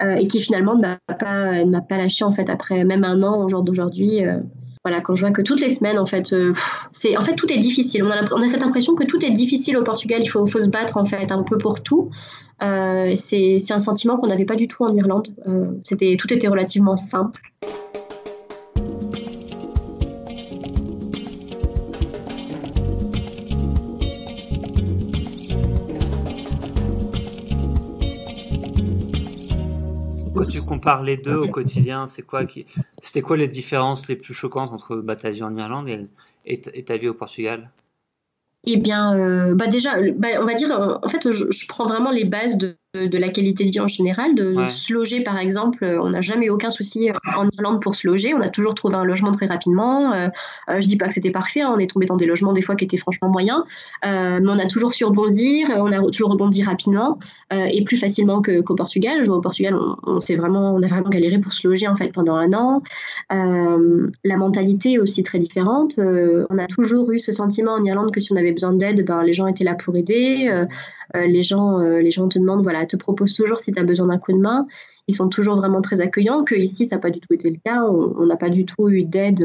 et 0.00 0.26
qui 0.26 0.40
finalement 0.40 0.76
ne 0.76 0.82
m'a 0.82 0.98
pas, 1.18 1.64
m'a 1.64 1.80
pas 1.80 1.96
lâché 1.98 2.24
en 2.24 2.32
fait 2.32 2.50
après 2.50 2.84
même 2.84 3.04
un 3.04 3.22
an 3.22 3.44
au 3.44 3.48
jour 3.48 3.62
d'aujourd'hui 3.62 4.22
voilà, 4.84 5.00
quand 5.00 5.14
je 5.14 5.22
vois 5.22 5.30
que 5.30 5.40
toutes 5.40 5.62
les 5.62 5.70
semaines, 5.70 5.98
en 5.98 6.04
fait, 6.04 6.34
euh, 6.34 6.52
c'est, 6.92 7.16
en 7.16 7.22
fait, 7.22 7.34
tout 7.36 7.50
est 7.50 7.56
difficile. 7.56 8.04
On 8.04 8.10
a, 8.10 8.22
on 8.32 8.42
a, 8.42 8.48
cette 8.48 8.62
impression 8.62 8.94
que 8.94 9.04
tout 9.04 9.24
est 9.24 9.30
difficile 9.30 9.78
au 9.78 9.82
Portugal. 9.82 10.20
Il 10.22 10.26
faut, 10.26 10.44
faut 10.44 10.58
se 10.58 10.68
battre, 10.68 10.98
en 10.98 11.06
fait, 11.06 11.32
un 11.32 11.42
peu 11.42 11.56
pour 11.56 11.82
tout. 11.82 12.10
Euh, 12.62 13.14
c'est, 13.16 13.58
un 13.70 13.78
sentiment 13.78 14.16
qu'on 14.16 14.28
n'avait 14.28 14.44
pas 14.44 14.56
du 14.56 14.68
tout 14.68 14.84
en 14.84 14.94
Irlande. 14.94 15.28
Euh, 15.46 15.66
c'était, 15.82 16.16
tout 16.18 16.32
était 16.32 16.48
relativement 16.48 16.96
simple. 16.96 17.40
compares 30.64 31.02
les 31.02 31.16
deux 31.16 31.36
au 31.36 31.48
quotidien, 31.48 32.06
c'est 32.06 32.22
quoi 32.22 32.44
qui... 32.44 32.66
C'était 33.00 33.22
quoi 33.22 33.36
les 33.36 33.48
différences 33.48 34.08
les 34.08 34.16
plus 34.16 34.34
choquantes 34.34 34.72
entre 34.72 34.96
bah, 34.96 35.16
ta 35.16 35.30
vie 35.30 35.42
en 35.42 35.56
Irlande 35.56 35.88
et, 36.46 36.60
ta 36.60 36.96
vie 36.96 37.08
au 37.08 37.14
Portugal? 37.14 37.70
Eh 38.66 38.76
bien, 38.78 39.14
euh, 39.18 39.54
bah 39.54 39.66
déjà, 39.66 39.96
bah, 40.16 40.28
on 40.40 40.44
va 40.44 40.54
dire, 40.54 40.70
en 41.02 41.08
fait, 41.08 41.30
je 41.30 41.68
prends 41.68 41.86
vraiment 41.86 42.10
les 42.10 42.24
bases 42.24 42.56
de, 42.56 42.78
de 42.94 43.18
la 43.18 43.28
qualité 43.28 43.64
de 43.64 43.70
vie 43.70 43.80
en 43.80 43.88
général, 43.88 44.34
de, 44.34 44.68
se 44.68 44.92
loger 44.92 45.20
par 45.20 45.38
exemple. 45.38 45.84
On 45.84 46.10
n'a 46.10 46.20
jamais 46.20 46.46
eu 46.46 46.50
aucun 46.50 46.70
souci 46.70 47.10
euh, 47.10 47.14
en 47.36 47.48
Irlande 47.48 47.82
pour 47.82 47.94
se 47.94 48.06
loger. 48.06 48.34
On 48.34 48.40
a 48.40 48.48
toujours 48.48 48.74
trouvé 48.74 48.94
un 48.94 49.04
logement 49.04 49.32
très 49.32 49.46
rapidement. 49.46 50.12
Euh, 50.12 50.28
euh 50.68 50.80
je 50.80 50.86
dis 50.86 50.96
pas 50.96 51.08
que 51.08 51.14
c'était 51.14 51.30
parfait. 51.30 51.60
Hein. 51.60 51.72
On 51.74 51.78
est 51.78 51.90
tombé 51.90 52.06
dans 52.06 52.16
des 52.16 52.26
logements 52.26 52.52
des 52.52 52.62
fois 52.62 52.76
qui 52.76 52.84
étaient 52.84 52.96
franchement 52.96 53.28
moyens, 53.28 53.62
euh, 54.04 54.38
mais 54.40 54.48
on 54.48 54.58
a 54.58 54.66
toujours 54.66 54.92
su 54.92 55.04
rebondir. 55.04 55.68
On 55.76 55.92
a 55.92 56.00
toujours 56.10 56.30
rebondi 56.30 56.62
rapidement 56.62 57.18
euh, 57.52 57.66
et 57.70 57.82
plus 57.84 57.96
facilement 57.96 58.40
qu'au 58.42 58.74
Portugal. 58.74 59.18
Je 59.22 59.28
vois, 59.28 59.38
au 59.38 59.40
Portugal, 59.40 59.74
on, 59.74 59.96
on 60.04 60.18
vraiment, 60.36 60.74
on 60.74 60.82
a 60.82 60.86
vraiment 60.86 61.08
galéré 61.08 61.38
pour 61.38 61.52
se 61.52 61.66
loger 61.66 61.88
en 61.88 61.96
fait 61.96 62.12
pendant 62.12 62.36
un 62.36 62.52
an. 62.52 62.82
la 63.30 64.36
mentalité 64.36 64.92
est 64.92 64.98
aussi 64.98 65.22
très 65.22 65.38
différente. 65.38 65.98
on 65.98 66.58
a 66.58 66.66
toujours 66.66 67.10
eu 67.12 67.18
ce 67.18 67.32
sentiment 67.32 67.72
en 67.72 67.82
Irlande 67.82 68.10
que 68.12 68.20
si 68.20 68.32
on 68.32 68.36
avait 68.36 68.52
besoin 68.52 68.72
d'aide, 68.72 69.04
ben, 69.04 69.22
les 69.22 69.32
gens 69.32 69.46
étaient 69.46 69.64
là 69.64 69.74
pour 69.74 69.96
aider. 69.96 70.50
Euh, 71.14 71.26
les, 71.26 71.42
gens, 71.42 71.80
euh, 71.80 72.00
les 72.00 72.10
gens 72.10 72.28
te 72.28 72.38
demandent, 72.38 72.62
voilà, 72.62 72.86
te 72.86 72.96
proposent 72.96 73.34
toujours 73.34 73.60
si 73.60 73.72
tu 73.72 73.80
as 73.80 73.84
besoin 73.84 74.06
d'un 74.06 74.18
coup 74.18 74.32
de 74.32 74.38
main. 74.38 74.66
Ils 75.06 75.14
sont 75.14 75.28
toujours 75.28 75.56
vraiment 75.56 75.82
très 75.82 76.00
accueillants, 76.00 76.44
que 76.44 76.54
ici, 76.54 76.86
ça 76.86 76.96
n'a 76.96 77.02
pas 77.02 77.10
du 77.10 77.20
tout 77.20 77.34
été 77.34 77.50
le 77.50 77.58
cas. 77.62 77.82
On 77.84 78.24
n'a 78.24 78.36
pas 78.36 78.48
du 78.48 78.64
tout 78.64 78.88
eu 78.88 79.04
d'aide 79.04 79.44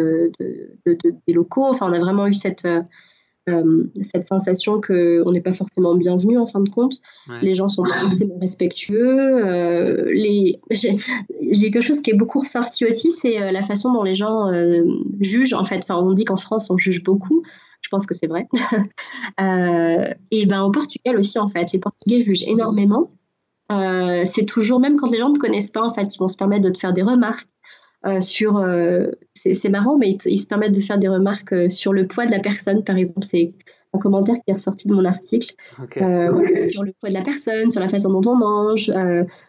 des 0.86 1.34
locaux. 1.34 1.66
Enfin, 1.66 1.90
on 1.90 1.94
a 1.94 2.00
vraiment 2.00 2.28
eu 2.28 2.34
cette, 2.34 2.66
euh, 2.66 3.84
cette 4.02 4.24
sensation 4.24 4.80
qu'on 4.80 5.32
n'est 5.34 5.42
pas 5.42 5.52
forcément 5.52 5.96
bienvenu 5.96 6.38
en 6.38 6.46
fin 6.46 6.62
de 6.62 6.70
compte. 6.70 6.94
Les 7.42 7.56
gens 7.56 7.68
sont 7.68 7.84
pas 7.84 8.00
forcément 8.00 8.38
respectueux. 8.40 10.06
les... 10.12 10.62
J'ai 10.72 11.72
quelque 11.72 11.82
chose 11.82 12.00
qui 12.00 12.12
est 12.12 12.18
beaucoup 12.18 12.40
ressorti 12.40 12.86
aussi, 12.86 13.12
c'est 13.12 13.52
la 13.52 13.62
façon 13.62 13.92
dont 13.92 14.04
les 14.04 14.16
gens 14.16 14.50
jugent. 15.20 15.54
En 15.54 15.66
fait, 15.66 15.80
enfin, 15.80 15.98
on 15.98 16.14
dit 16.14 16.24
qu'en 16.24 16.38
France, 16.38 16.70
on 16.70 16.78
juge 16.78 17.04
beaucoup. 17.04 17.44
Je 17.90 17.96
pense 17.96 18.06
que 18.06 18.14
c'est 18.14 18.28
vrai. 18.28 18.48
Euh, 19.40 20.14
et 20.32 20.46
ben 20.46 20.64
au 20.64 20.72
Portugal 20.72 21.18
aussi, 21.18 21.40
en 21.40 21.50
fait, 21.50 21.72
les 21.72 21.80
Portugais 21.80 22.22
jugent 22.22 22.44
énormément. 22.44 23.12
Euh, 23.72 24.26
c'est 24.26 24.44
toujours, 24.46 24.80
même 24.80 24.98
quand 24.98 25.10
les 25.10 25.18
gens 25.18 25.30
ne 25.30 25.36
te 25.36 25.40
connaissent 25.40 25.72
pas, 25.72 25.82
en 25.82 25.94
fait, 25.94 26.14
ils 26.14 26.18
vont 26.20 26.28
se 26.28 26.36
permettre 26.36 26.64
de 26.66 26.70
te 26.70 26.78
faire 26.78 26.92
des 26.92 27.04
remarques. 27.04 27.48
sur, 28.20 28.64
c'est 29.36 29.70
marrant, 29.70 29.98
mais 29.98 30.18
ils, 30.26 30.40
se 30.40 30.48
permettent 30.48 30.76
de 30.76 30.82
faire 30.82 30.98
des 30.98 31.08
remarques 31.08 31.72
sur 31.72 31.94
le 31.94 32.06
poids 32.06 32.26
de 32.26 32.32
la 32.32 32.40
personne, 32.40 32.84
par 32.84 32.98
exemple. 32.98 33.24
C'est 33.26 33.54
un 33.94 34.00
commentaire 34.00 34.36
qui 34.36 34.52
est 34.52 34.54
ressorti 34.54 34.90
de 34.90 34.94
mon 34.94 35.06
article 35.06 35.56
sur 35.78 36.84
le 36.84 36.92
poids 37.00 37.10
de 37.10 37.14
la 37.14 37.22
personne, 37.22 37.72
sur 37.72 37.82
la 37.82 37.90
façon 37.90 38.12
dont 38.12 38.30
on 38.30 38.36
mange. 38.36 38.92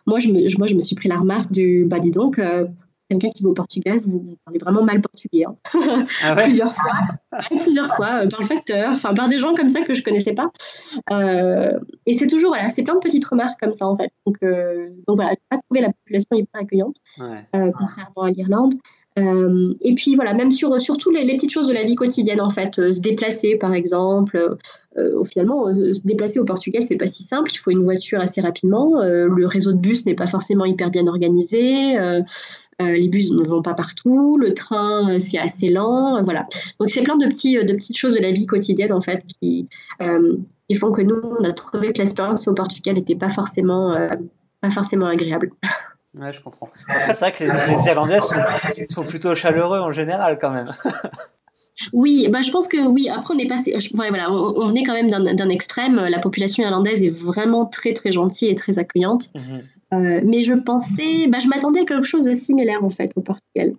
moi, 0.07 0.19
je 0.21 0.33
me, 0.33 0.59
moi, 0.59 0.69
je 0.69 0.75
me 0.75 0.83
suis 0.83 0.97
pris 0.97 1.09
la 1.09 1.19
remarque 1.19 1.51
du, 1.51 1.85
bah 1.85 1.99
dis 1.99 2.13
donc, 2.13 2.41
quelqu'un 3.11 3.31
qui 3.31 3.43
va 3.43 3.51
au 3.51 3.55
Portugal, 3.55 3.99
vous, 3.99 4.25
parlez 4.45 4.61
vraiment 4.61 4.85
mal 4.85 5.01
portugais. 5.01 5.45
Hein. 5.45 5.57
Ah 6.23 6.37
plusieurs 6.45 6.75
fois, 6.75 7.41
plusieurs 7.63 7.95
fois, 7.95 8.25
euh, 8.25 8.29
par 8.29 8.41
le 8.41 8.47
facteur, 8.47 8.93
enfin 8.93 9.15
par 9.15 9.29
des 9.29 9.39
gens 9.39 9.55
comme 9.55 9.69
ça 9.69 9.83
que 9.83 9.95
je 9.95 10.03
connaissais 10.03 10.33
pas. 10.33 10.51
Euh, 11.11 11.79
et 12.07 12.15
c'est 12.15 12.29
toujours, 12.29 12.51
voilà, 12.51 12.69
c'est 12.69 12.85
plein 12.85 12.95
de 12.95 13.01
petites 13.01 13.25
remarques 13.25 13.59
comme 13.59 13.75
ça 13.75 13.87
en 13.87 13.97
fait. 13.97 14.13
Donc, 14.27 14.37
euh, 14.43 14.89
donc 15.09 15.17
voilà, 15.17 15.33
j'ai 15.33 15.43
pas 15.51 15.59
trouvé 15.63 15.81
la 15.81 15.93
population 15.93 16.37
hyper 16.37 16.61
accueillante, 16.61 16.97
contrairement 17.51 18.23
à 18.23 18.31
l'Irlande. 18.31 18.75
et 19.17 19.95
puis 19.97 20.15
voilà, 20.15 20.33
même 20.33 20.53
sur 20.53 20.81
surtout 20.81 21.11
les, 21.11 21.25
les, 21.25 21.35
petites 21.35 21.51
choses 21.51 21.67
de 21.67 21.75
la 21.75 21.85
vie 21.85 21.97
quotidienne 21.97 22.41
en 22.41 22.51
fait, 22.51 22.77
se 22.93 23.01
déplacer 23.01 23.57
par 23.57 23.75
exemple. 23.75 24.57
finalement, 25.25 25.67
se 25.67 26.07
déplacer 26.07 26.39
au 26.39 26.45
Portugal, 26.45 26.83
c'est 26.83 26.97
pas 26.97 27.09
si 27.09 27.25
simple. 27.25 27.51
Il 27.53 27.59
faut 27.59 27.73
une 27.73 27.83
voiture 27.83 28.21
assez 28.21 28.41
rapidement. 28.41 29.03
le 29.03 29.47
réseau 29.47 29.73
de 29.73 29.79
bus 29.79 30.07
n'est 30.07 30.15
pas 30.15 30.29
forcément 30.29 30.65
hyper 30.65 30.91
bien 30.91 31.09
organisé. 31.09 31.97
Euh, 32.81 32.93
les 32.93 33.09
bus 33.09 33.33
ne 33.33 33.45
vont 33.45 33.63
pas 33.63 33.75
partout, 33.75 34.39
le 34.39 34.55
train 34.55 35.11
euh, 35.11 35.19
c'est 35.19 35.39
assez 35.39 35.69
lent, 35.69 36.17
euh, 36.17 36.23
voilà. 36.23 36.47
Donc 36.79 36.89
c'est 36.89 37.03
plein 37.03 37.17
de 37.17 37.27
petits 37.27 37.55
de 37.55 37.73
petites 37.75 37.97
choses 37.97 38.15
de 38.15 38.21
la 38.21 38.33
vie 38.33 38.47
quotidienne 38.47 38.93
en 38.93 39.01
fait 39.01 39.25
qui, 39.27 39.69
font 40.79 40.93
que 40.93 41.03
nous 41.03 41.21
on 41.39 41.45
a 41.45 41.53
trouvé 41.53 41.93
que 41.93 41.99
l'expérience 41.99 42.47
au 42.49 42.55
Portugal 42.55 42.95
n'était 42.95 43.17
pas 43.17 43.29
forcément 43.29 43.93
pas 44.61 44.71
forcément 44.71 45.07
agréable. 45.07 45.51
Ouais, 46.19 46.33
je 46.33 46.41
comprends. 46.41 46.71
C'est 47.07 47.21
vrai 47.21 47.33
que 47.33 47.45
les, 47.45 47.87
Irlandais 47.87 48.19
sont, 48.89 49.03
plutôt 49.03 49.35
chaleureux 49.35 49.79
en 49.79 49.93
général, 49.93 50.39
quand 50.41 50.51
même. 50.51 50.73
Oui, 51.93 52.29
bah, 52.29 52.43
je 52.43 52.51
pense 52.51 52.69
que 52.69 52.77
oui. 52.77 53.09
Après, 53.09 53.33
on 53.33 53.39
est 53.39 53.47
passé. 53.47 53.75
voilà, 53.95 54.31
on, 54.31 54.67
venait 54.67 54.83
quand 54.83 54.93
même 54.93 55.09
d'un 55.09 55.49
extrême. 55.49 55.97
La 55.97 56.19
population 56.19 56.63
irlandaise 56.63 57.03
est 57.03 57.11
vraiment 57.11 57.65
très 57.65 57.95
très 57.95 58.13
gentille 58.13 58.49
et 58.49 58.55
très 58.55 58.79
accueillante. 58.79 59.29
Mhm. 59.35 59.63
Mais 59.93 60.41
je 60.43 60.55
pensais, 60.55 61.27
bah, 61.29 61.39
je 61.43 61.49
m'attendais 61.49 61.81
à 61.81 61.85
quelque 61.85 62.07
chose 62.07 62.25
de 62.25 62.33
similaire 62.33 62.85
en 62.85 62.91
fait 62.91 63.13
au 63.17 63.21
Portugal, 63.21 63.75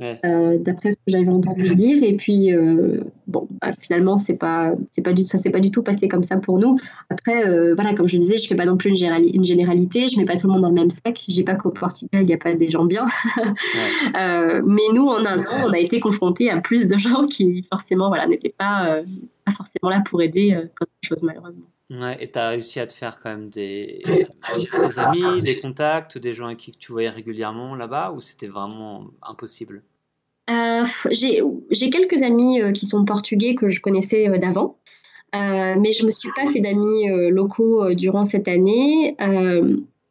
euh, 0.00 0.58
d'après 0.58 0.90
ce 0.90 0.96
que 0.96 1.02
j'avais 1.06 1.28
entendu 1.28 1.70
dire. 1.70 2.02
Et 2.02 2.16
puis 2.16 2.52
euh, 2.52 3.00
bon, 3.26 3.46
bah, 3.60 3.72
finalement 3.78 4.18
c'est 4.18 4.36
pas, 4.36 4.72
c'est 4.90 5.02
pas 5.02 5.12
du, 5.12 5.24
ça 5.24 5.38
s'est 5.38 5.50
pas 5.50 5.60
du 5.60 5.70
tout 5.70 5.82
passé 5.82 6.08
comme 6.08 6.24
ça 6.24 6.36
pour 6.36 6.58
nous. 6.58 6.76
Après, 7.10 7.44
voilà, 7.74 7.94
comme 7.94 8.08
je 8.08 8.18
disais, 8.18 8.36
je 8.36 8.46
fais 8.46 8.56
pas 8.56 8.64
non 8.64 8.76
plus 8.76 8.90
une, 8.90 9.44
généralité, 9.44 10.08
je 10.08 10.18
mets 10.18 10.24
pas 10.24 10.36
tout 10.36 10.46
le 10.46 10.54
monde 10.54 10.62
dans 10.62 10.70
le 10.70 10.74
même 10.74 10.90
sac. 10.90 11.20
Je 11.28 11.32
dis 11.32 11.44
pas 11.44 11.54
qu'au 11.54 11.70
Portugal 11.70 12.22
il 12.22 12.26
n'y 12.26 12.34
a 12.34 12.38
pas 12.38 12.54
des 12.54 12.68
gens 12.68 12.84
bien, 12.84 13.06
mais 14.14 14.82
nous 14.94 15.06
en 15.06 15.24
un 15.24 15.40
an, 15.40 15.64
on 15.66 15.72
a 15.72 15.78
été 15.78 16.00
confrontés 16.00 16.50
à 16.50 16.60
plus 16.60 16.88
de 16.88 16.96
gens 16.96 17.24
qui 17.24 17.64
forcément 17.70 18.08
voilà 18.08 18.26
n'étaient 18.26 18.54
pas, 18.56 19.00
pas 19.44 19.52
forcément 19.52 19.90
là 19.90 20.02
pour 20.04 20.22
aider 20.22 20.56
quand 20.74 20.86
quelque 20.86 21.08
chose 21.08 21.22
malheureusement. 21.22 21.66
Ouais, 21.92 22.16
et 22.20 22.30
tu 22.30 22.38
as 22.38 22.48
réussi 22.48 22.80
à 22.80 22.86
te 22.86 22.92
faire 22.92 23.20
quand 23.20 23.28
même 23.28 23.50
des, 23.50 24.02
des, 24.06 24.98
amis, 24.98 25.42
des 25.42 25.60
contacts, 25.60 26.16
des 26.16 26.32
gens 26.32 26.46
avec 26.46 26.58
qui 26.58 26.72
tu 26.72 26.90
voyais 26.90 27.10
régulièrement 27.10 27.74
là-bas, 27.74 28.12
ou 28.12 28.20
c'était 28.20 28.46
vraiment 28.46 29.08
impossible? 29.20 29.82
Euh, 30.48 30.84
J'ai 31.10 31.90
quelques 31.90 32.22
amis 32.22 32.62
euh, 32.62 32.72
qui 32.72 32.86
sont 32.86 33.04
portugais 33.04 33.54
que 33.54 33.68
je 33.68 33.80
connaissais 33.82 34.26
euh, 34.26 34.38
d'avant, 34.38 34.78
mais 35.34 35.92
je 35.92 36.02
ne 36.02 36.06
me 36.06 36.10
suis 36.10 36.30
pas 36.34 36.46
fait 36.46 36.60
d'amis 36.60 37.08
locaux 37.30 37.94
durant 37.94 38.24
cette 38.24 38.48
année 38.48 39.16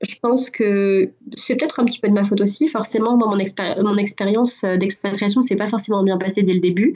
je 0.01 0.15
pense 0.19 0.49
que 0.49 1.11
c'est 1.35 1.55
peut-être 1.55 1.79
un 1.79 1.85
petit 1.85 1.99
peu 1.99 2.07
de 2.07 2.13
ma 2.13 2.23
faute 2.23 2.41
aussi. 2.41 2.67
Forcément, 2.67 3.17
moi, 3.17 3.27
mon, 3.27 3.97
expérience 3.97 4.63
d'expatriation 4.63 5.41
ne 5.41 5.45
s'est 5.45 5.55
pas 5.55 5.67
forcément 5.67 6.03
bien 6.03 6.17
passée 6.17 6.41
dès 6.41 6.53
le 6.53 6.59
début. 6.59 6.95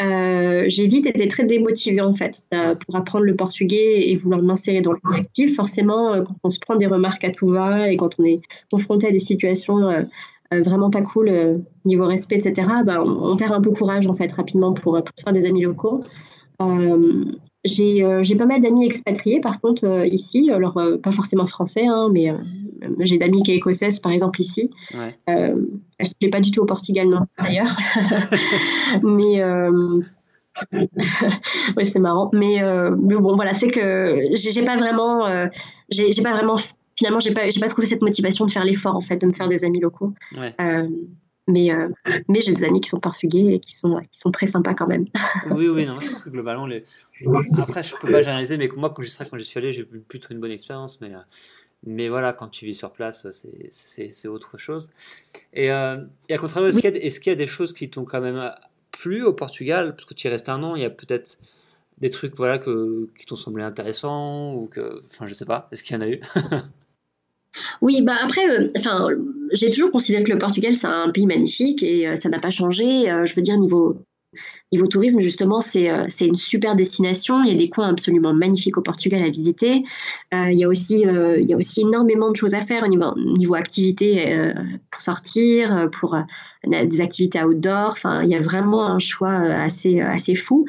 Euh, 0.00 0.64
j'ai 0.66 0.86
vite 0.88 1.06
été 1.06 1.28
très 1.28 1.44
démotivée, 1.44 2.00
en 2.00 2.12
fait, 2.12 2.46
pour 2.84 2.96
apprendre 2.96 3.24
le 3.24 3.36
portugais 3.36 4.10
et 4.10 4.16
vouloir 4.16 4.42
m'insérer 4.42 4.80
dans 4.80 4.92
le 4.92 4.98
collectif. 4.98 5.54
Forcément, 5.54 6.14
euh, 6.14 6.22
quand 6.22 6.34
on 6.42 6.50
se 6.50 6.58
prend 6.58 6.76
des 6.76 6.86
remarques 6.86 7.24
à 7.24 7.30
tout 7.30 7.46
va 7.46 7.90
et 7.90 7.96
quand 7.96 8.18
on 8.18 8.24
est 8.24 8.40
confronté 8.70 9.06
à 9.06 9.12
des 9.12 9.20
situations 9.20 9.88
euh, 9.88 10.02
vraiment 10.50 10.90
pas 10.90 11.02
cool, 11.02 11.62
niveau 11.84 12.06
respect, 12.06 12.36
etc., 12.36 12.66
bah, 12.84 13.02
on, 13.04 13.36
perd 13.36 13.52
un 13.52 13.60
peu 13.60 13.70
courage, 13.70 14.06
en 14.06 14.14
fait, 14.14 14.32
rapidement 14.32 14.72
pour, 14.72 14.96
se 14.96 15.22
faire 15.22 15.32
des 15.32 15.46
amis 15.46 15.62
locaux. 15.62 16.00
Euh, 16.60 17.24
j'ai 17.64 18.36
pas 18.36 18.46
mal 18.46 18.60
d'amis 18.60 18.86
expatriés, 18.86 19.40
par 19.40 19.60
contre, 19.60 19.84
euh, 19.84 20.06
ici. 20.06 20.50
Alors, 20.50 20.76
euh, 20.78 20.96
pas 20.96 21.12
forcément 21.12 21.46
français, 21.46 21.86
hein, 21.86 22.08
mais 22.12 22.32
j'ai 23.00 23.18
d'amis 23.18 23.42
qui 23.42 23.52
sont 23.52 23.58
écossaises, 23.58 24.00
par 24.00 24.12
exemple, 24.12 24.40
ici. 24.40 24.70
Ouais. 24.94 25.16
elle 25.26 26.06
se 26.06 26.14
plaît 26.14 26.30
pas 26.30 26.40
du 26.40 26.50
tout 26.50 26.60
au 26.60 26.66
Portugal, 26.66 27.08
non, 27.08 27.26
d'ailleurs. 27.38 27.76
mais. 29.02 29.42
oui, 31.76 31.86
c'est 31.86 32.00
marrant. 32.00 32.30
Mais, 32.32 32.60
mais, 32.98 33.14
bon, 33.16 33.36
voilà, 33.36 33.52
c'est 33.52 33.70
que 33.70 34.18
j'ai 34.34 34.64
pas 34.64 34.76
vraiment. 34.76 35.48
j'ai 35.88 36.10
pas 36.22 36.32
vraiment. 36.32 36.56
Finalement, 36.94 37.20
j'ai 37.20 37.32
pas, 37.32 37.42
pas 37.58 37.68
trouvé 37.68 37.86
cette 37.86 38.02
motivation 38.02 38.44
de 38.44 38.50
faire 38.50 38.64
l'effort, 38.64 38.96
en 38.96 39.00
fait, 39.00 39.16
de 39.16 39.26
me 39.26 39.32
faire 39.32 39.48
des 39.48 39.64
amis 39.64 39.80
locaux. 39.80 40.12
Ouais. 40.36 40.54
Mais, 41.52 41.70
euh, 41.70 41.88
mais 42.28 42.40
j'ai 42.40 42.54
des 42.54 42.64
amis 42.64 42.80
qui 42.80 42.88
sont 42.88 42.98
portugais 42.98 43.54
et 43.54 43.60
qui 43.60 43.74
sont, 43.74 44.00
qui 44.10 44.18
sont 44.18 44.30
très 44.30 44.46
sympas 44.46 44.72
quand 44.72 44.86
même. 44.86 45.04
oui, 45.50 45.68
oui, 45.68 45.84
non, 45.84 46.00
je 46.00 46.10
pense 46.10 46.24
que 46.24 46.30
globalement, 46.30 46.66
les... 46.66 46.84
après, 47.58 47.82
je 47.82 47.94
peux 48.00 48.10
pas 48.10 48.22
généraliser, 48.22 48.56
mais 48.56 48.68
moi, 48.74 48.90
quand 48.90 49.02
j'y 49.02 49.14
quand 49.14 49.36
j'y 49.36 49.44
suis 49.44 49.58
allé, 49.58 49.72
j'ai 49.72 49.84
plutôt 49.84 50.28
une 50.30 50.40
bonne 50.40 50.50
expérience. 50.50 50.98
Mais, 51.02 51.14
euh, 51.14 51.18
mais 51.84 52.08
voilà, 52.08 52.32
quand 52.32 52.48
tu 52.48 52.64
vis 52.64 52.74
sur 52.74 52.90
place, 52.92 53.26
c'est 53.70 54.28
autre 54.28 54.56
chose. 54.56 54.90
Et, 55.52 55.70
euh, 55.70 55.98
et 56.30 56.34
à 56.34 56.38
contrario, 56.38 56.68
est-ce 56.68 56.80
qu'il 56.80 56.94
y, 56.94 56.96
est 56.96 57.20
qu'il 57.20 57.30
y, 57.30 57.34
a 57.34 57.36
des 57.36 57.46
choses 57.46 57.74
qui 57.74 57.90
t'ont 57.90 58.04
quand 58.04 58.22
même 58.22 58.50
plu 58.90 59.22
au 59.22 59.34
Portugal? 59.34 59.94
Parce 59.94 60.06
que 60.06 60.14
tu 60.14 60.26
y 60.26 60.30
restes 60.30 60.48
un 60.48 60.62
an, 60.62 60.74
il 60.74 60.82
y 60.82 60.86
a 60.86 60.90
peut-être 60.90 61.38
des 61.98 62.08
trucs 62.08 62.34
voilà, 62.34 62.58
que, 62.58 63.10
qui 63.18 63.26
t'ont 63.26 63.36
semblé 63.36 63.62
intéressants 63.62 64.54
ou 64.54 64.68
que. 64.68 65.02
Enfin, 65.12 65.26
je 65.26 65.34
sais 65.34 65.44
pas, 65.44 65.68
est-ce 65.70 65.82
qu'il 65.82 65.96
y 65.96 65.98
en 65.98 66.02
a 66.02 66.08
eu? 66.08 66.20
Oui, 67.80 68.02
bah 68.02 68.16
après, 68.22 68.48
euh, 68.48 68.68
j'ai 69.52 69.70
toujours 69.70 69.90
considéré 69.90 70.24
que 70.24 70.32
le 70.32 70.38
Portugal 70.38 70.74
c'est 70.74 70.86
un 70.86 71.10
pays 71.10 71.26
magnifique 71.26 71.82
et 71.82 72.08
euh, 72.08 72.16
ça 72.16 72.28
n'a 72.28 72.38
pas 72.38 72.50
changé. 72.50 73.10
Euh, 73.10 73.26
je 73.26 73.34
veux 73.34 73.42
dire 73.42 73.58
niveau 73.58 73.96
niveau 74.72 74.86
tourisme 74.86 75.20
justement, 75.20 75.60
c'est 75.60 75.86
une 76.22 76.36
super 76.36 76.74
destination. 76.74 77.42
Il 77.42 77.52
y 77.52 77.54
a 77.54 77.58
des 77.58 77.68
coins 77.68 77.90
absolument 77.90 78.32
magnifiques 78.32 78.78
au 78.78 78.80
Portugal 78.80 79.22
à 79.22 79.28
visiter. 79.28 79.82
il 80.32 80.58
y 80.58 80.64
a 80.64 80.68
aussi 80.68 81.02
il 81.02 81.44
y 81.44 81.52
a 81.52 81.56
aussi 81.58 81.82
énormément 81.82 82.30
de 82.30 82.36
choses 82.36 82.54
à 82.54 82.62
faire 82.62 82.82
au 82.82 82.88
niveau 82.88 83.14
niveau 83.14 83.54
activités 83.54 84.34
pour 84.90 85.02
sortir, 85.02 85.90
pour 85.92 86.16
des 86.66 87.00
activités 87.02 87.44
outdoor. 87.44 87.90
Enfin, 87.90 88.22
il 88.22 88.30
y 88.30 88.34
a 88.34 88.40
vraiment 88.40 88.86
un 88.86 88.98
choix 88.98 89.34
assez 89.34 90.00
assez 90.00 90.34
fou. 90.34 90.64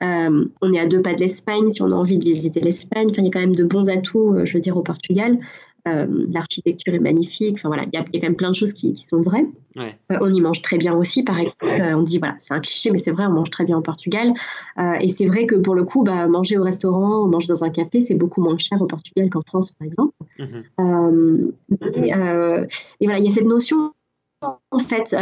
on 0.00 0.72
est 0.72 0.80
à 0.80 0.86
deux 0.86 1.00
pas 1.00 1.14
de 1.14 1.20
l'Espagne 1.20 1.70
si 1.70 1.82
on 1.82 1.92
a 1.92 1.94
envie 1.94 2.18
de 2.18 2.24
visiter 2.24 2.58
l'Espagne. 2.58 3.06
Enfin, 3.12 3.22
il 3.22 3.26
y 3.26 3.28
a 3.28 3.30
quand 3.30 3.38
même 3.38 3.54
de 3.54 3.62
bons 3.62 3.88
atouts, 3.88 4.44
je 4.44 4.54
veux 4.54 4.60
dire, 4.60 4.76
au 4.76 4.82
Portugal. 4.82 5.38
Euh, 5.86 6.06
l'architecture 6.32 6.94
est 6.94 6.98
magnifique. 6.98 7.56
Enfin 7.58 7.68
voilà, 7.68 7.82
il 7.84 7.94
y, 7.94 7.98
a 7.98 8.04
quand 8.04 8.22
même 8.22 8.36
plein 8.36 8.48
de 8.48 8.54
choses 8.54 8.72
qui, 8.72 8.96
sont 8.96 9.20
vraies. 9.20 9.44
Euh, 9.76 9.90
on 10.08 10.32
y 10.32 10.40
mange 10.40 10.62
très 10.62 10.78
bien 10.78 10.94
aussi, 10.94 11.22
par 11.24 11.38
exemple. 11.38 11.66
Euh, 11.66 11.94
on 11.94 12.02
dit 12.02 12.18
voilà, 12.18 12.36
c'est 12.38 12.54
un 12.54 12.60
cliché, 12.60 12.90
mais 12.90 12.96
c'est 12.96 13.10
vrai, 13.10 13.26
on 13.26 13.32
mange 13.32 13.50
très 13.50 13.64
bien 13.64 13.76
au 13.76 13.82
Portugal. 13.82 14.32
et 14.78 15.08
c'est 15.10 15.26
vrai 15.26 15.46
que 15.46 15.56
pour 15.56 15.74
le 15.74 15.84
coup, 15.84 16.02
bah, 16.02 16.26
manger 16.26 16.56
au 16.56 16.62
restaurant, 16.62 17.26
manger 17.26 17.48
dans 17.48 17.64
un 17.64 17.70
café, 17.70 18.00
c'est 18.00 18.14
beaucoup 18.14 18.42
moins 18.42 18.56
cher 18.56 18.80
au 18.80 18.86
Portugal 18.86 19.28
qu'en 19.28 19.42
France, 19.42 19.72
par 19.72 19.86
exemple. 19.86 20.14
Mhm. 20.38 21.52
Et, 21.96 22.08
et, 22.08 23.06
voilà, 23.06 23.18
il 23.18 23.24
y 23.24 23.28
a 23.28 23.32
cette 23.32 23.44
notion 23.44 23.92
en 24.40 24.78
fait. 24.78 25.14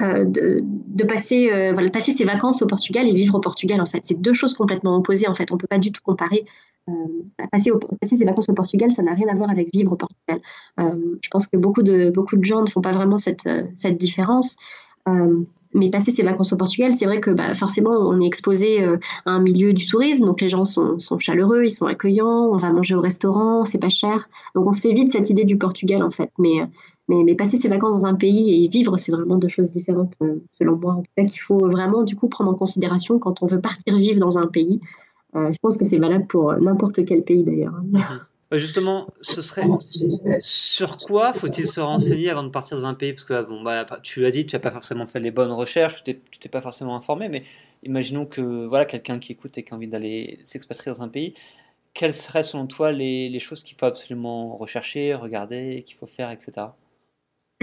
de, 0.00 0.60
de, 0.62 1.04
passer, 1.04 1.48
voilà, 1.72 1.90
passer 1.90 2.12
ses 2.12 2.24
vacances 2.24 2.62
au 2.62 2.66
Portugal 2.68 3.08
et 3.08 3.12
vivre 3.12 3.34
au 3.34 3.40
Portugal 3.40 3.80
en 3.80 3.86
fait. 3.86 4.00
C'est 4.02 4.20
deux 4.20 4.34
choses 4.34 4.54
complètement 4.54 4.96
opposées 4.96 5.26
en 5.26 5.34
fait. 5.34 5.50
On 5.50 5.56
peut 5.56 5.66
pas 5.66 5.78
du 5.78 5.90
tout 5.90 6.02
comparer 6.04 6.44
euh, 6.90 7.46
passer, 7.50 7.70
ses 8.16 8.24
vacances 8.24 8.48
au 8.50 8.54
Portugal, 8.54 8.90
ça 8.90 9.02
n'a 9.02 9.14
rien 9.14 9.28
à 9.28 9.34
voir 9.34 9.50
avec 9.50 9.72
vivre 9.72 9.92
au 9.92 9.96
Portugal. 9.96 10.40
Euh, 10.80 11.16
je 11.22 11.28
pense 11.30 11.46
que 11.46 11.56
beaucoup 11.56 11.82
de, 11.82 12.12
gens 12.42 12.62
ne 12.62 12.68
font 12.68 12.82
pas 12.82 12.92
vraiment 12.92 13.18
cette, 13.18 13.46
euh, 13.46 13.90
différence. 13.92 14.56
mais 15.76 15.90
passer 15.90 16.10
ses 16.10 16.22
vacances 16.22 16.52
au 16.52 16.56
Portugal, 16.56 16.92
c'est 16.92 17.06
vrai 17.06 17.20
que 17.20 17.30
bah, 17.30 17.54
forcément, 17.54 17.90
on 17.90 18.20
est 18.20 18.26
exposé 18.26 18.84
à 18.84 19.30
un 19.30 19.40
milieu 19.40 19.72
du 19.72 19.86
tourisme, 19.86 20.24
donc 20.24 20.40
les 20.40 20.48
gens 20.48 20.64
sont, 20.64 20.98
chaleureux, 21.18 21.64
ils 21.64 21.70
sont 21.70 21.86
accueillants, 21.86 22.48
on 22.52 22.58
va 22.58 22.70
manger 22.70 22.94
au 22.94 23.00
restaurant, 23.00 23.64
c'est 23.64 23.80
pas 23.80 23.88
cher. 23.88 24.28
Donc 24.54 24.66
on 24.66 24.72
se 24.72 24.80
fait 24.80 24.92
vite 24.92 25.10
cette 25.10 25.30
idée 25.30 25.44
du 25.44 25.56
Portugal 25.58 26.02
en 26.02 26.10
fait. 26.10 26.30
Mais 26.38 27.34
passer 27.34 27.56
ses 27.56 27.68
vacances 27.68 28.02
dans 28.02 28.06
un 28.06 28.14
pays 28.14 28.64
et 28.64 28.68
vivre, 28.68 28.96
c'est 28.98 29.10
vraiment 29.10 29.36
deux 29.36 29.48
choses 29.48 29.72
différentes 29.72 30.16
selon 30.52 30.76
moi. 30.76 30.92
En 30.92 31.02
tout 31.02 31.10
cas, 31.16 31.24
qu'il 31.24 31.40
faut 31.40 31.58
vraiment 31.58 32.02
du 32.04 32.14
coup 32.14 32.28
prendre 32.28 32.50
en 32.50 32.54
considération 32.54 33.18
quand 33.18 33.42
on 33.42 33.46
veut 33.46 33.60
partir 33.60 33.96
vivre 33.96 34.20
dans 34.20 34.38
un 34.38 34.46
pays. 34.46 34.80
Euh, 35.36 35.52
je 35.52 35.58
pense 35.58 35.76
que 35.76 35.84
c'est 35.84 35.98
valable 35.98 36.26
pour 36.26 36.52
n'importe 36.54 37.04
quel 37.04 37.22
pays 37.22 37.42
d'ailleurs. 37.42 37.72
Mhm. 37.72 38.20
Bah, 38.50 38.58
justement, 38.58 39.08
ce 39.20 39.40
serait 39.40 39.66
sur 40.38 40.96
quoi 40.98 41.32
faut-il 41.32 41.66
se 41.66 41.80
renseigner 41.80 42.30
avant 42.30 42.44
de 42.44 42.50
partir 42.50 42.78
dans 42.78 42.86
un 42.86 42.94
pays? 42.94 43.12
Parce 43.12 43.24
que 43.24 43.42
bon, 43.42 43.62
bah, 43.62 43.86
tu 44.02 44.20
l'as 44.20 44.30
dit, 44.30 44.46
tu 44.46 44.54
n'as 44.54 44.60
pas 44.60 44.70
forcément 44.70 45.06
fait 45.06 45.18
les 45.18 45.30
bonnes 45.30 45.52
recherches, 45.52 46.02
tu 46.04 46.14
t'es 46.14 46.48
pas 46.48 46.60
forcément 46.60 46.94
informé, 46.94 47.28
mais 47.28 47.42
imaginons 47.82 48.26
que 48.26 48.66
voilà 48.66 48.84
quelqu'un 48.84 49.18
qui 49.18 49.32
écoute 49.32 49.56
et 49.58 49.62
qui 49.62 49.72
a 49.72 49.76
envie 49.76 49.88
d'aller 49.88 50.38
s'expatrier 50.44 50.92
dans 50.94 51.02
un 51.02 51.08
pays. 51.08 51.34
Quelles 51.94 52.14
seraient 52.14 52.42
selon 52.42 52.66
toi 52.66 52.92
les, 52.92 53.28
les 53.28 53.38
choses 53.40 53.62
qu'il 53.62 53.76
faut 53.78 53.86
absolument 53.86 54.56
rechercher, 54.56 55.14
regarder, 55.14 55.82
qu'il 55.86 55.96
faut 55.96 56.06
faire, 56.06 56.30
etc. 56.30 56.68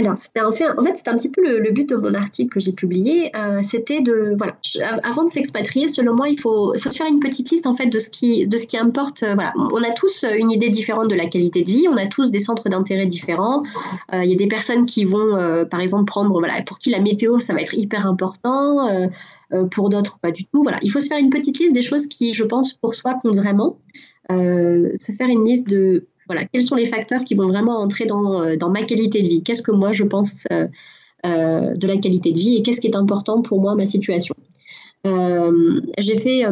alors, 0.07 0.47
en 0.47 0.51
fait, 0.51 0.69
en 0.69 1.11
un 1.11 1.17
petit 1.17 1.29
peu 1.29 1.41
le, 1.41 1.71
but 1.71 1.89
de 1.89 1.95
mon 1.95 2.13
article 2.13 2.53
que 2.53 2.59
j'ai 2.59 2.73
publié. 2.73 3.31
Euh, 3.35 3.59
c'était 3.61 4.01
de, 4.01 4.35
voilà, 4.37 4.57
avant 5.03 5.23
de 5.23 5.29
s'expatrier, 5.29 5.87
selon 5.87 6.15
moi, 6.15 6.29
il 6.29 6.39
faut, 6.39 6.73
il 6.75 6.81
faut 6.81 6.91
se 6.91 6.97
faire 6.97 7.07
une 7.07 7.19
petite 7.19 7.49
liste 7.51 7.67
en 7.67 7.73
fait 7.73 7.87
de 7.87 7.99
ce 7.99 8.09
qui, 8.09 8.47
de 8.47 8.57
ce 8.57 8.67
qui 8.67 8.77
importe. 8.77 9.23
Euh, 9.23 9.33
voilà, 9.33 9.53
on 9.55 9.83
a 9.83 9.91
tous 9.91 10.23
une 10.23 10.51
idée 10.51 10.69
différente 10.69 11.07
de 11.09 11.15
la 11.15 11.27
qualité 11.27 11.63
de 11.63 11.71
vie. 11.71 11.87
On 11.89 11.97
a 11.97 12.07
tous 12.07 12.31
des 12.31 12.39
centres 12.39 12.69
d'intérêt 12.69 13.05
différents. 13.05 13.63
Euh, 14.13 14.23
il 14.23 14.29
y 14.29 14.33
a 14.33 14.37
des 14.37 14.47
personnes 14.47 14.85
qui 14.85 15.05
vont, 15.05 15.37
par 15.69 15.79
exemple, 15.79 16.05
prendre, 16.05 16.37
voilà, 16.37 16.61
pour 16.63 16.79
qui 16.79 16.89
la 16.89 16.99
météo, 16.99 17.39
ça 17.39 17.53
va 17.53 17.61
être 17.61 17.73
hyper 17.73 18.05
important. 18.05 19.09
pour 19.71 19.89
d'autres, 19.89 20.19
pas 20.19 20.31
du 20.31 20.45
tout. 20.45 20.63
Voilà, 20.63 20.79
il 20.81 20.89
faut 20.89 20.99
se 20.99 21.07
faire 21.07 21.17
une 21.17 21.29
petite 21.29 21.59
liste 21.59 21.73
des 21.73 21.81
choses 21.81 22.07
qui, 22.07 22.33
je 22.33 22.43
pense, 22.43 22.73
pour 22.73 22.93
soi 22.93 23.15
comptent 23.15 23.37
vraiment. 23.37 23.79
se 24.29 25.11
faire 25.17 25.27
une 25.27 25.45
liste 25.45 25.67
de 25.67 26.07
voilà, 26.31 26.47
quels 26.47 26.63
sont 26.63 26.75
les 26.75 26.85
facteurs 26.85 27.25
qui 27.25 27.35
vont 27.35 27.47
vraiment 27.47 27.81
entrer 27.81 28.05
dans, 28.05 28.41
euh, 28.41 28.55
ma 28.69 28.83
qualité 28.83 29.21
de 29.21 29.27
vie? 29.27 29.43
Qu'est-ce 29.43 29.61
que 29.61 29.71
moi 29.71 29.91
je 29.91 30.05
pense 30.05 30.45
euh, 30.49 30.67
euh, 31.25 31.73
de 31.75 31.87
la 31.87 31.97
qualité 31.97 32.31
de 32.31 32.37
vie 32.37 32.55
et 32.55 32.63
qu'est-ce 32.63 32.79
qui 32.79 32.87
est 32.87 32.95
important 32.95 33.41
pour 33.41 33.59
moi, 33.59 33.75
ma 33.75 33.85
situation? 33.85 34.33
J'ai 35.03 36.17
fait 36.17 36.45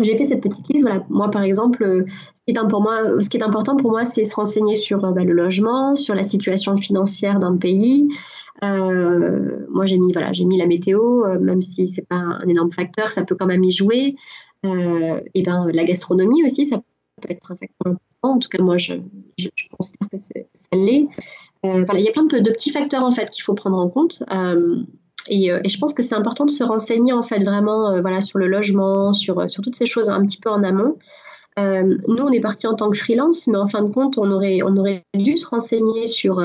j'ai 0.00 0.16
fait 0.16 0.24
cette 0.24 0.42
petite 0.42 0.68
liste. 0.68 0.84
Voilà, 0.84 1.04
moi, 1.08 1.30
par 1.30 1.42
exemple, 1.42 2.04
ce 2.34 2.44
qui 2.44 2.50
est, 2.50 2.68
pour 2.68 2.82
moi, 2.82 3.20
ce 3.20 3.28
qui 3.30 3.36
est 3.38 3.42
important 3.42 3.76
pour 3.76 3.90
moi, 3.90 4.04
c'est 4.04 4.24
se 4.24 4.34
renseigner 4.34 4.76
sur 4.76 4.98
bah, 4.98 5.24
le 5.24 5.32
logement, 5.32 5.96
sur 5.96 6.14
la 6.14 6.22
situation 6.22 6.76
financière 6.76 7.38
d'un 7.38 7.56
pays. 7.56 8.08
moi, 8.62 9.86
j'ai 9.86 9.96
mis, 9.96 10.12
voilà, 10.12 10.32
j'ai 10.32 10.44
mis 10.44 10.58
la 10.58 10.66
météo, 10.66 11.24
même 11.40 11.62
si 11.62 11.88
c'est 11.88 12.06
pas 12.06 12.16
un 12.16 12.46
énorme 12.46 12.70
facteur, 12.70 13.10
ça 13.10 13.24
peut 13.24 13.36
quand 13.36 13.46
même 13.46 13.64
y 13.64 13.72
jouer. 13.72 14.16
et 14.64 15.42
ben, 15.42 15.66
la 15.72 15.84
gastronomie 15.84 16.44
aussi, 16.44 16.66
ça 16.66 16.82
peut 17.18 17.30
être 17.30 17.52
un 17.52 17.56
facteur 17.56 17.94
en 18.22 18.38
tout 18.38 18.48
cas, 18.48 18.62
moi, 18.62 18.78
je, 18.78 18.94
je, 19.38 19.48
considère 19.76 20.08
que 20.10 20.16
ça 20.18 20.32
l'est. 20.72 21.06
Euh, 21.64 21.84
voilà, 21.84 22.00
il 22.00 22.04
y 22.04 22.08
a 22.08 22.12
plein 22.12 22.24
de, 22.24 22.38
de, 22.38 22.50
petits 22.50 22.70
facteurs 22.70 23.04
en 23.04 23.10
fait 23.10 23.30
qu'il 23.30 23.42
faut 23.42 23.54
prendre 23.54 23.78
en 23.78 23.88
compte. 23.88 24.22
Euh, 24.32 24.82
et, 25.28 25.52
euh, 25.52 25.60
et, 25.64 25.68
je 25.68 25.78
pense 25.78 25.92
que 25.92 26.02
c'est 26.02 26.14
important 26.14 26.44
de 26.44 26.50
se 26.50 26.64
renseigner 26.64 27.12
en 27.12 27.22
fait 27.22 27.42
vraiment 27.42 28.00
voilà, 28.00 28.20
sur 28.20 28.38
le 28.38 28.46
logement, 28.46 29.12
sur, 29.12 29.48
sur 29.48 29.62
toutes 29.62 29.76
ces 29.76 29.86
choses 29.86 30.08
un 30.08 30.24
petit 30.24 30.40
peu 30.40 30.50
en 30.50 30.62
amont. 30.62 30.96
nous, 31.56 32.22
on 32.22 32.30
est 32.30 32.40
parti 32.40 32.66
en 32.66 32.74
tant 32.74 32.90
que 32.90 32.96
freelance, 32.96 33.46
mais 33.46 33.58
en 33.58 33.66
fin 33.66 33.82
de 33.82 33.92
compte, 33.92 34.18
on 34.18 34.30
aurait, 34.30 34.62
on 34.62 34.76
aurait 34.76 35.04
dû 35.14 35.36
se 35.36 35.46
renseigner 35.46 36.06
sur 36.06 36.40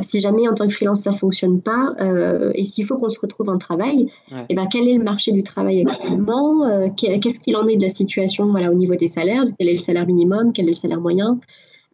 si 0.00 0.20
jamais 0.20 0.48
en 0.48 0.54
tant 0.54 0.66
que 0.66 0.72
freelance 0.72 1.02
ça 1.02 1.12
fonctionne 1.12 1.60
pas 1.60 1.94
euh, 2.00 2.52
et 2.54 2.64
s'il 2.64 2.86
faut 2.86 2.96
qu'on 2.96 3.08
se 3.08 3.20
retrouve 3.20 3.48
en 3.48 3.58
travail, 3.58 4.08
et 4.30 4.34
eh 4.48 4.54
ben 4.54 4.66
quel 4.70 4.88
est 4.88 4.94
le 4.94 5.04
marché 5.04 5.32
du 5.32 5.42
travail 5.42 5.84
actuellement 5.86 6.66
euh, 6.66 6.88
Qu'est-ce 6.96 7.40
qu'il 7.40 7.56
en 7.56 7.66
est 7.68 7.76
de 7.76 7.82
la 7.82 7.88
situation 7.88 8.50
voilà 8.50 8.70
au 8.70 8.74
niveau 8.74 8.94
des 8.94 9.08
salaires 9.08 9.44
Quel 9.58 9.68
est 9.68 9.74
le 9.74 9.78
salaire 9.78 10.06
minimum 10.06 10.52
Quel 10.52 10.66
est 10.66 10.68
le 10.68 10.74
salaire 10.74 11.00
moyen 11.00 11.38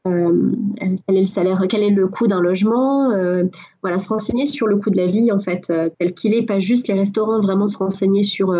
euh, 0.06 0.52
quel 0.80 1.16
est 1.16 1.20
le 1.20 1.24
salaire 1.26 1.60
Quel 1.68 1.82
est 1.82 1.90
le 1.90 2.06
coût 2.06 2.28
d'un 2.28 2.40
logement 2.40 3.10
Voilà, 3.82 3.98
se 3.98 4.08
renseigner 4.08 4.46
sur 4.46 4.66
le 4.66 4.76
coût 4.76 4.90
de 4.90 4.96
la 4.96 5.06
vie 5.06 5.32
en 5.32 5.40
fait 5.40 5.72
tel 5.98 6.14
qu'il 6.14 6.34
est, 6.34 6.44
pas 6.44 6.60
juste 6.60 6.88
les 6.88 6.94
restaurants, 6.94 7.40
vraiment 7.40 7.68
se 7.68 7.76
renseigner 7.76 8.24
sur 8.24 8.54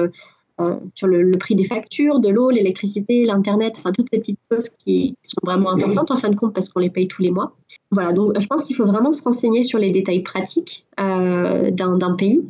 sur 0.95 1.07
le, 1.07 1.31
prix 1.33 1.55
des 1.55 1.65
factures, 1.65 2.21
de 2.21 2.29
l'eau, 2.29 2.51
l'électricité, 2.51 3.25
l'internet, 3.25 3.75
enfin 3.79 3.93
toutes 3.93 4.09
ces 4.13 4.19
petites 4.19 4.41
choses 4.51 4.69
qui 4.69 5.17
sont 5.23 5.41
vraiment 5.45 5.71
importantes 5.71 6.11
en 6.11 6.17
fin 6.17 6.31
de 6.31 6.37
compte 6.37 6.55
parce 6.55 6.69
qu'on 6.69 6.81
les 6.81 6.91
paye 6.91 7.09
tous 7.09 7.23
les 7.23 7.31
mois. 7.31 7.57
Voilà, 7.91 8.13
donc 8.13 8.39
je 8.39 8.47
pense 8.47 8.65
qu'il 8.65 8.77
faut 8.77 8.87
vraiment 8.87 9.13
se 9.13 9.23
renseigner 9.23 9.63
sur 9.63 9.79
les 9.79 9.91
détails 9.91 10.23
pratiques 10.23 10.85
euh, 11.01 11.71
d'un 11.71 12.15
pays. 12.15 12.47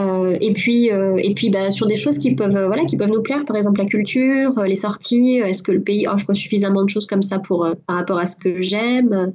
Euh, 0.00 0.38
et 0.40 0.54
puis, 0.54 0.90
euh, 0.90 1.16
et 1.16 1.34
puis 1.34 1.50
bah, 1.50 1.70
sur 1.70 1.86
des 1.86 1.96
choses 1.96 2.18
qui 2.18 2.34
peuvent, 2.34 2.64
voilà, 2.66 2.84
qui 2.86 2.96
peuvent 2.96 3.10
nous 3.10 3.22
plaire, 3.22 3.44
par 3.44 3.56
exemple 3.56 3.80
la 3.80 3.86
culture, 3.86 4.62
les 4.62 4.76
sorties, 4.76 5.34
est-ce 5.44 5.62
que 5.62 5.72
le 5.72 5.82
pays 5.82 6.08
offre 6.08 6.32
suffisamment 6.32 6.82
de 6.82 6.88
choses 6.88 7.06
comme 7.06 7.22
ça 7.22 7.38
pour, 7.38 7.68
par 7.86 7.96
rapport 7.96 8.18
à 8.18 8.26
ce 8.26 8.36
que 8.36 8.62
j'aime 8.62 9.34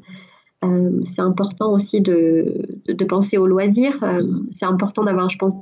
c'est 1.06 1.22
important 1.22 1.72
aussi 1.72 2.02
de, 2.02 2.80
de, 2.88 3.06
penser 3.06 3.38
aux 3.38 3.48
loisirs. 3.48 4.04
c'est 4.52 4.66
important 4.66 5.04
d'avoir, 5.04 5.30
je 5.30 5.38
pense, 5.38 5.54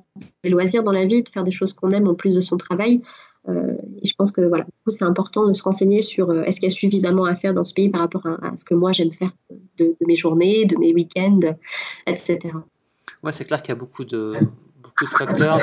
des 0.44 0.50
loisirs 0.50 0.84
dans 0.84 0.92
la 0.92 1.06
vie, 1.06 1.24
de 1.24 1.30
faire 1.30 1.44
des 1.44 1.52
choses 1.52 1.74
qu'on 1.74 1.92
aime 1.92 2.08
en 2.08 2.16
plus 2.16 2.36
de 2.36 2.42
son 2.42 2.58
travail. 2.58 3.02
Euh, 3.50 3.76
et 4.02 4.08
je 4.08 4.16
pense 4.16 4.32
que 4.32 4.42
voilà, 4.42 4.66
c'est 4.88 5.04
important 5.04 5.48
de 5.48 5.54
se 5.54 5.64
renseigner 5.64 6.02
sur 6.02 6.30
euh, 6.30 6.44
est-ce 6.44 6.60
qu'il 6.60 6.70
y 6.70 6.72
a 6.72 6.76
suffisamment 6.76 7.26
à 7.26 7.36
faire 7.36 7.54
dans 7.54 7.64
ce 7.64 7.74
pays 7.74 7.90
par 7.90 8.02
rapport 8.02 8.26
à, 8.26 8.56
ce 8.56 8.64
que 8.64 8.74
moi 8.74 8.94
j'aime 8.94 9.12
faire 9.12 9.32
de, 9.78 9.96
mes 10.08 10.16
journées, 10.16 10.66
de 10.66 10.78
mes 10.78 10.94
week-ends, 10.94 11.40
etc. 12.08 12.40
Ouais, 13.22 13.32
c'est 13.32 13.46
clair 13.46 13.62
qu'il 13.62 13.70
y 13.70 13.78
a 13.78 13.80
beaucoup 13.80 14.06
de, 14.06 14.36
de 15.06 15.10
facteurs. 15.10 15.60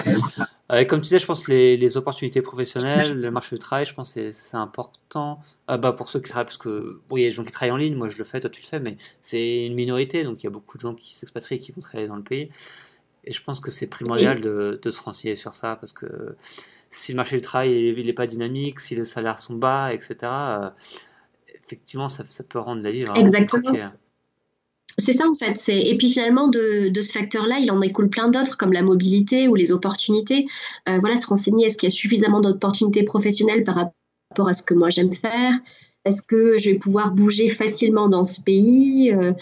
Euh, 0.72 0.84
comme 0.84 1.00
tu 1.00 1.04
disais, 1.04 1.18
je 1.18 1.26
pense 1.26 1.42
que 1.42 1.50
les, 1.50 1.76
les, 1.76 1.96
opportunités 1.96 2.42
professionnelles, 2.42 3.18
le 3.18 3.30
marché 3.32 3.56
du 3.56 3.58
travail, 3.58 3.84
je 3.86 3.92
pense 3.92 4.12
que 4.12 4.30
c'est 4.30 4.56
important. 4.56 5.40
bah, 5.66 5.92
pour 5.92 6.08
ceux 6.08 6.20
qui 6.20 6.30
travaillent, 6.30 6.46
parce 6.46 6.58
que 6.58 7.00
bon, 7.08 7.16
il 7.16 7.22
y 7.22 7.26
a 7.26 7.28
des 7.28 7.34
gens 7.34 7.42
qui 7.42 7.50
travaillent 7.50 7.72
en 7.72 7.76
ligne, 7.76 7.96
moi 7.96 8.08
je 8.08 8.16
le 8.16 8.24
fais, 8.24 8.38
toi 8.40 8.50
tu 8.50 8.62
le 8.62 8.66
fais, 8.66 8.78
mais 8.78 8.96
c'est 9.20 9.66
une 9.66 9.74
minorité, 9.74 10.22
donc 10.22 10.42
il 10.42 10.44
y 10.44 10.46
a 10.46 10.50
beaucoup 10.50 10.76
de 10.76 10.82
gens 10.82 10.94
qui 10.94 11.16
s'expatrient 11.16 11.56
et 11.56 11.58
qui 11.58 11.72
vont 11.72 11.80
travailler 11.80 12.06
dans 12.06 12.16
le 12.16 12.22
pays. 12.22 12.50
Et 13.24 13.32
je 13.32 13.42
pense 13.42 13.58
que 13.58 13.72
c'est 13.72 13.88
primordial 13.88 14.40
de, 14.40 14.78
de, 14.80 14.90
se 14.90 15.02
renseigner 15.02 15.34
sur 15.34 15.54
ça, 15.54 15.74
parce 15.74 15.92
que 15.92 16.36
si 16.90 17.12
le 17.12 17.16
marché 17.16 17.36
du 17.36 17.42
travail 17.42 17.94
n'est 18.04 18.12
pas 18.12 18.26
dynamique, 18.26 18.80
si 18.80 18.94
les 18.94 19.04
salaires 19.04 19.38
sont 19.38 19.54
bas, 19.54 19.92
etc., 19.92 20.16
euh, 20.22 20.70
effectivement, 21.64 22.08
ça, 22.08 22.24
peut 22.48 22.58
rendre 22.58 22.82
la 22.82 22.90
vie 22.90 23.04
Exactement. 23.16 23.86
C'est 25.00 25.12
ça 25.12 25.24
en 25.28 25.34
fait. 25.34 25.56
Et 25.68 25.96
puis 25.96 26.10
finalement, 26.10 26.48
de, 26.48 26.92
ce 27.00 27.12
facteur-là, 27.12 27.58
il 27.58 27.70
en 27.70 27.80
écoule 27.80 28.08
plein 28.08 28.28
d'autres, 28.28 28.56
comme 28.56 28.72
la 28.72 28.82
mobilité 28.82 29.48
ou 29.48 29.54
les 29.54 29.72
opportunités. 29.72 30.46
Euh, 30.88 30.98
voilà, 31.00 31.16
se 31.16 31.26
renseigner, 31.26 31.66
est-ce 31.66 31.78
qu'il 31.78 31.88
y 31.88 31.92
a 31.92 31.94
suffisamment 31.94 32.40
d'opportunités 32.40 33.02
professionnelles 33.02 33.64
par 33.64 33.74
rapport 33.76 34.48
à 34.48 34.54
ce 34.54 34.62
que 34.62 34.74
moi 34.74 34.90
j'aime 34.90 35.12
faire? 35.12 35.54
Est-ce 36.06 36.22
que 36.22 36.56
je 36.58 36.70
vais 36.70 36.78
pouvoir 36.78 37.12
bouger 37.12 37.50
facilement 37.50 38.08
dans 38.08 38.24
ce 38.24 38.40
pays? 38.40 39.12
Euh, 39.12 39.32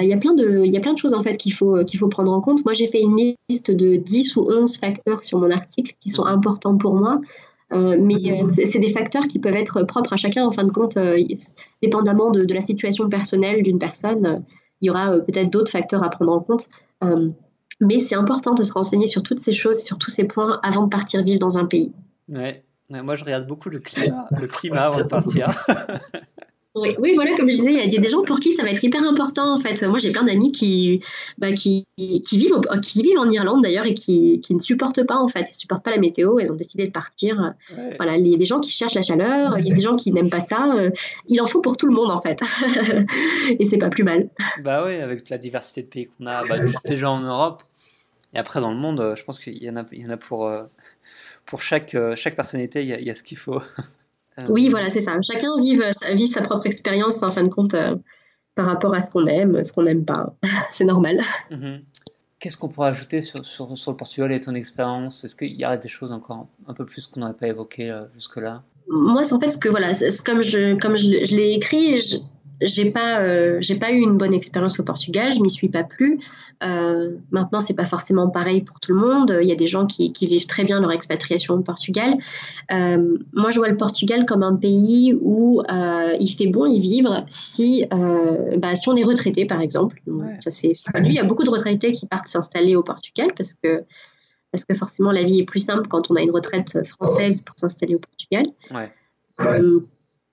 Il 0.00 0.08
y 0.08 0.12
a 0.12 0.16
plein 0.16 0.34
de, 0.34 0.62
il 0.64 0.72
y 0.72 0.76
a 0.76 0.80
plein 0.80 0.92
de 0.92 0.98
choses 0.98 1.14
en 1.14 1.22
fait 1.22 1.36
qu'il 1.36 1.52
faut, 1.52 1.84
qu'il 1.84 1.98
faut 1.98 2.08
prendre 2.08 2.32
en 2.32 2.40
compte. 2.40 2.64
Moi, 2.64 2.72
j'ai 2.72 2.86
fait 2.86 3.00
une 3.00 3.34
liste 3.48 3.70
de 3.70 3.96
10 3.96 4.36
ou 4.36 4.48
11 4.48 4.76
facteurs 4.76 5.24
sur 5.24 5.38
mon 5.38 5.50
article 5.50 5.94
qui 6.00 6.10
sont 6.10 6.24
importants 6.24 6.76
pour 6.76 6.94
moi. 6.94 7.20
Euh, 7.72 7.96
mais 7.98 8.40
euh, 8.40 8.44
c'est 8.44 8.78
des 8.78 8.92
facteurs 8.92 9.26
qui 9.26 9.40
peuvent 9.40 9.56
être 9.56 9.82
propres 9.84 10.12
à 10.12 10.16
chacun 10.16 10.46
en 10.46 10.52
fin 10.52 10.64
de 10.64 10.70
compte, 10.70 10.96
dépendamment 11.82 12.30
de, 12.30 12.44
de, 12.44 12.54
la 12.54 12.60
situation 12.60 13.08
personnelle 13.08 13.62
d'une 13.62 13.78
personne. 13.78 14.44
Il 14.84 14.88
y 14.88 14.90
aura 14.90 15.12
peut-être 15.18 15.50
d'autres 15.50 15.70
facteurs 15.70 16.02
à 16.04 16.10
prendre 16.10 16.32
en 16.32 16.40
compte. 16.40 16.68
mais 17.80 17.98
c'est 17.98 18.14
important 18.14 18.54
de 18.54 18.62
se 18.62 18.72
renseigner 18.72 19.06
sur 19.06 19.22
toutes 19.22 19.40
ces 19.40 19.52
choses, 19.52 19.82
sur 19.82 19.98
tous 19.98 20.10
ces 20.10 20.24
points 20.24 20.60
avant 20.62 20.84
de 20.84 20.90
partir 20.90 21.22
vivre 21.22 21.38
dans 21.40 21.58
un 21.58 21.64
pays. 21.64 21.92
Ouais, 22.28 22.62
moi, 22.90 23.14
je 23.14 23.24
regarde 23.24 23.46
beaucoup 23.46 23.70
le 23.70 23.80
climat, 23.80 24.28
le 24.38 24.46
climat 24.46 24.82
avant 24.82 24.98
de 24.98 25.08
partir. 25.08 25.48
Oui, 26.76 26.96
oui, 26.98 27.12
voilà, 27.14 27.36
comme 27.36 27.48
je 27.48 27.54
disais, 27.54 27.72
il 27.72 27.92
y 27.92 27.96
a 27.96 28.00
des 28.00 28.08
gens 28.08 28.24
pour 28.24 28.40
qui 28.40 28.50
ça 28.50 28.64
va 28.64 28.70
être 28.70 28.82
hyper 28.82 29.04
important 29.04 29.54
en 29.54 29.58
fait. 29.58 29.80
Moi, 29.84 30.00
j'ai 30.00 30.10
plein 30.10 30.24
d'amis 30.24 30.50
qui, 30.50 31.00
bah, 31.38 31.52
qui, 31.52 31.86
qui, 31.96 32.36
vivent, 32.36 32.58
qui 32.82 33.02
vivent 33.02 33.18
en 33.18 33.28
Irlande 33.28 33.62
d'ailleurs 33.62 33.86
et 33.86 33.94
qui, 33.94 34.40
qui, 34.40 34.56
ne 34.56 34.58
supportent 34.58 35.04
pas 35.04 35.14
en 35.14 35.28
fait, 35.28 35.48
ils 35.50 35.54
supportent 35.54 35.84
pas 35.84 35.92
la 35.92 35.98
météo, 35.98 36.40
ils 36.40 36.50
ont 36.50 36.56
décidé 36.56 36.84
de 36.84 36.90
partir. 36.90 37.54
Voilà, 37.96 38.16
il 38.16 38.26
y 38.26 38.34
a 38.34 38.38
des 38.38 38.44
gens 38.44 38.58
qui 38.58 38.72
cherchent 38.72 38.94
la 38.94 39.02
chaleur, 39.02 39.56
il 39.58 39.68
y 39.68 39.70
a 39.70 39.74
des 39.74 39.80
gens 39.80 39.94
qui 39.94 40.10
n'aiment 40.10 40.30
pas 40.30 40.40
ça. 40.40 40.74
Euh, 40.74 40.90
il 41.28 41.40
en 41.40 41.46
faut 41.46 41.60
pour 41.60 41.76
tout 41.76 41.86
le 41.86 41.94
monde 41.94 42.10
en 42.10 42.18
fait, 42.18 42.40
et 43.60 43.64
c'est 43.64 43.78
pas 43.78 43.88
plus 43.88 44.02
mal. 44.02 44.28
Bah 44.60 44.82
oui, 44.84 44.96
avec 44.96 45.30
la 45.30 45.38
diversité 45.38 45.82
de 45.82 45.86
pays 45.86 46.08
qu'on 46.08 46.26
a, 46.26 46.44
bah, 46.44 46.56
déjà 46.84 47.08
en 47.08 47.20
Europe 47.20 47.62
et 48.34 48.38
après 48.38 48.60
dans 48.60 48.72
le 48.72 48.78
monde, 48.78 48.98
euh, 48.98 49.14
je 49.14 49.22
pense 49.22 49.38
qu'il 49.38 49.62
y 49.62 49.70
en 49.70 49.76
a, 49.76 49.84
il 49.92 50.02
y 50.02 50.06
en 50.06 50.10
a 50.10 50.16
pour. 50.16 50.48
Euh, 50.48 50.64
pour 51.46 51.60
chaque, 51.60 51.94
chaque 52.16 52.36
personnalité, 52.36 52.82
il 52.82 52.88
y, 52.88 53.10
a 53.10 53.14
ce 53.14 53.22
qu'il 53.22 53.36
faut. 53.36 53.60
Euh, 54.40 54.46
oui, 54.48 54.68
voilà, 54.68 54.88
c'est 54.88 55.00
ça. 55.00 55.20
Chacun 55.22 55.58
vit, 55.60 55.78
vit 56.12 56.26
sa 56.26 56.42
propre 56.42 56.66
expérience, 56.66 57.22
en 57.22 57.30
fin 57.30 57.42
de 57.42 57.48
compte, 57.48 57.74
euh, 57.74 57.96
par 58.54 58.66
rapport 58.66 58.94
à 58.94 59.00
ce 59.00 59.10
qu'on 59.10 59.26
aime, 59.26 59.62
ce 59.64 59.72
qu'on 59.72 59.82
n'aime 59.82 60.04
pas. 60.04 60.34
c'est 60.70 60.84
normal. 60.84 61.20
Mhm. 61.50 61.82
Qu'est-ce 62.38 62.56
qu'on 62.56 62.68
pourrait 62.68 62.90
ajouter 62.90 63.22
sur, 63.22 63.44
sur, 63.46 63.78
sur, 63.78 63.92
le 63.92 63.96
Portugal 63.96 64.32
et 64.32 64.40
ton 64.40 64.54
expérience? 64.54 65.24
Est-ce 65.24 65.34
qu'il 65.34 65.54
y 65.54 65.64
a 65.64 65.76
des 65.76 65.88
choses 65.88 66.12
encore 66.12 66.48
un 66.66 66.74
peu 66.74 66.84
plus 66.84 67.06
qu'on 67.06 67.20
n'aurait 67.20 67.32
pas 67.34 67.48
évoquées 67.48 67.96
jusque-là? 68.14 68.62
Moi, 68.88 69.24
c'est 69.24 69.34
en 69.34 69.40
fait 69.40 69.48
ce 69.48 69.56
que, 69.56 69.70
voilà, 69.70 69.92
comme 70.26 70.42
je, 70.42 70.78
comme 70.78 70.96
je, 70.96 71.24
je 71.24 71.36
l'ai 71.36 71.54
écrit, 71.54 71.96
j'ai 72.60 72.90
pas 72.90 73.20
euh, 73.20 73.58
j'ai 73.60 73.74
pas 73.74 73.90
eu 73.90 73.98
une 73.98 74.16
bonne 74.16 74.34
expérience 74.34 74.78
au 74.80 74.84
Portugal, 74.84 75.32
je 75.32 75.40
m'y 75.40 75.50
suis 75.50 75.68
pas 75.68 75.84
plu. 75.84 76.20
Euh, 76.62 77.16
maintenant, 77.30 77.60
c'est 77.60 77.74
pas 77.74 77.86
forcément 77.86 78.30
pareil 78.30 78.62
pour 78.62 78.80
tout 78.80 78.92
le 78.94 79.00
monde. 79.00 79.36
Il 79.42 79.48
y 79.48 79.52
a 79.52 79.56
des 79.56 79.66
gens 79.66 79.86
qui, 79.86 80.12
qui 80.12 80.26
vivent 80.26 80.46
très 80.46 80.64
bien 80.64 80.80
leur 80.80 80.92
expatriation 80.92 81.54
au 81.54 81.60
Portugal. 81.60 82.14
Euh, 82.70 83.18
moi, 83.32 83.50
je 83.50 83.58
vois 83.58 83.68
le 83.68 83.76
Portugal 83.76 84.24
comme 84.24 84.42
un 84.42 84.56
pays 84.56 85.16
où 85.20 85.62
euh, 85.62 86.16
il 86.18 86.28
fait 86.28 86.46
bon 86.46 86.66
y 86.66 86.80
vivre 86.80 87.24
si 87.28 87.86
euh, 87.92 88.56
bah, 88.58 88.76
si 88.76 88.88
on 88.88 88.96
est 88.96 89.04
retraité, 89.04 89.44
par 89.46 89.60
exemple. 89.60 90.00
Ça 90.40 90.50
c'est 90.50 90.72
connu. 90.92 91.08
Il 91.08 91.14
y 91.14 91.18
a 91.18 91.24
beaucoup 91.24 91.44
de 91.44 91.50
retraités 91.50 91.92
qui 91.92 92.06
partent 92.06 92.28
s'installer 92.28 92.76
au 92.76 92.82
Portugal 92.82 93.32
parce 93.36 93.54
que 93.54 93.84
parce 94.52 94.64
que 94.64 94.74
forcément 94.74 95.10
la 95.10 95.24
vie 95.24 95.40
est 95.40 95.44
plus 95.44 95.58
simple 95.58 95.88
quand 95.88 96.12
on 96.12 96.14
a 96.14 96.20
une 96.20 96.30
retraite 96.30 96.86
française 96.86 97.42
pour 97.42 97.58
s'installer 97.58 97.96
au 97.96 97.98
Portugal. 97.98 98.46
Ouais. 98.70 98.92
Euh, 99.40 99.80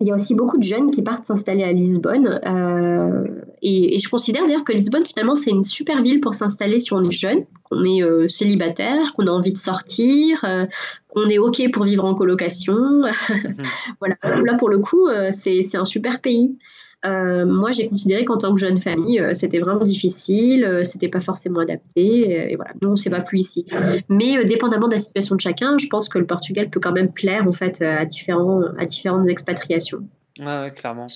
il 0.02 0.08
y 0.08 0.12
a 0.12 0.16
aussi 0.16 0.34
beaucoup 0.34 0.58
de 0.58 0.64
jeunes 0.64 0.90
qui 0.90 1.04
partent 1.04 1.26
s'installer 1.26 1.64
à 1.64 1.72
Lisbonne. 1.72 2.42
Euh, 2.46 3.24
et, 3.62 4.00
je 4.00 4.10
considère 4.10 4.46
d'ailleurs 4.46 4.64
que 4.64 4.74
Lisbonne, 4.74 5.06
finalement, 5.06 5.36
c'est 5.36 5.52
une 5.52 5.64
super 5.64 6.02
ville 6.02 6.20
pour 6.20 6.34
s'installer 6.34 6.80
si 6.80 6.92
on 6.94 7.04
est 7.04 7.12
jeune, 7.12 7.46
qu'on 7.64 7.84
est 7.84 8.04
euh, 8.04 8.28
célibataire, 8.28 9.14
qu'on 9.14 9.28
a 9.28 9.32
envie 9.32 9.54
de 9.54 9.60
sortir, 9.60 10.44
euh, 10.44 10.66
qu'on 11.08 11.30
est 11.30 11.38
OK 11.38 11.62
pour 11.72 11.84
vivre 11.84 12.04
en 12.04 12.16
colocation. 12.16 12.76
Mhm. 13.32 13.64
voilà. 14.00 14.16
Là, 14.24 14.56
pour 14.58 14.70
le 14.70 14.80
coup, 14.80 15.08
c'est 15.30 15.76
un 15.76 15.86
super 15.86 16.22
pays. 16.22 16.58
Moi, 17.04 17.72
j'ai 17.72 17.90
considéré 17.90 18.26
qu'en 18.26 18.38
tant 18.38 18.54
que 18.54 18.62
jeune 18.62 18.78
famille, 18.78 19.24
c'était 19.34 19.60
vraiment 19.60 19.84
difficile, 19.84 20.82
c'était 20.84 21.08
pas 21.08 21.22
forcément 21.22 21.60
adapté, 21.60 22.52
et, 22.52 22.56
voilà, 22.56 22.72
nous, 22.82 22.90
on 22.90 22.96
s'est 22.96 23.10
pas 23.10 23.22
plus 23.22 23.40
ici. 23.40 23.66
Mais 24.10 24.44
dépendamment 24.46 24.88
de 24.88 24.94
la 24.94 25.00
situation 25.00 25.36
de 25.36 25.42
chacun, 25.42 25.78
je 25.78 25.88
pense 25.88 26.10
que 26.10 26.20
le 26.20 26.26
Portugal 26.26 26.70
peut 26.70 26.80
quand 26.80 26.92
même 26.92 27.12
plaire 27.12 27.48
en 27.48 27.52
fait 27.52 27.82
à, 27.82 28.06
différents, 28.06 28.62
à 28.78 28.86
différentes 28.86 29.28
expatriations. 29.28 30.08
Ouais, 30.40 30.72
clairement. 30.76 31.08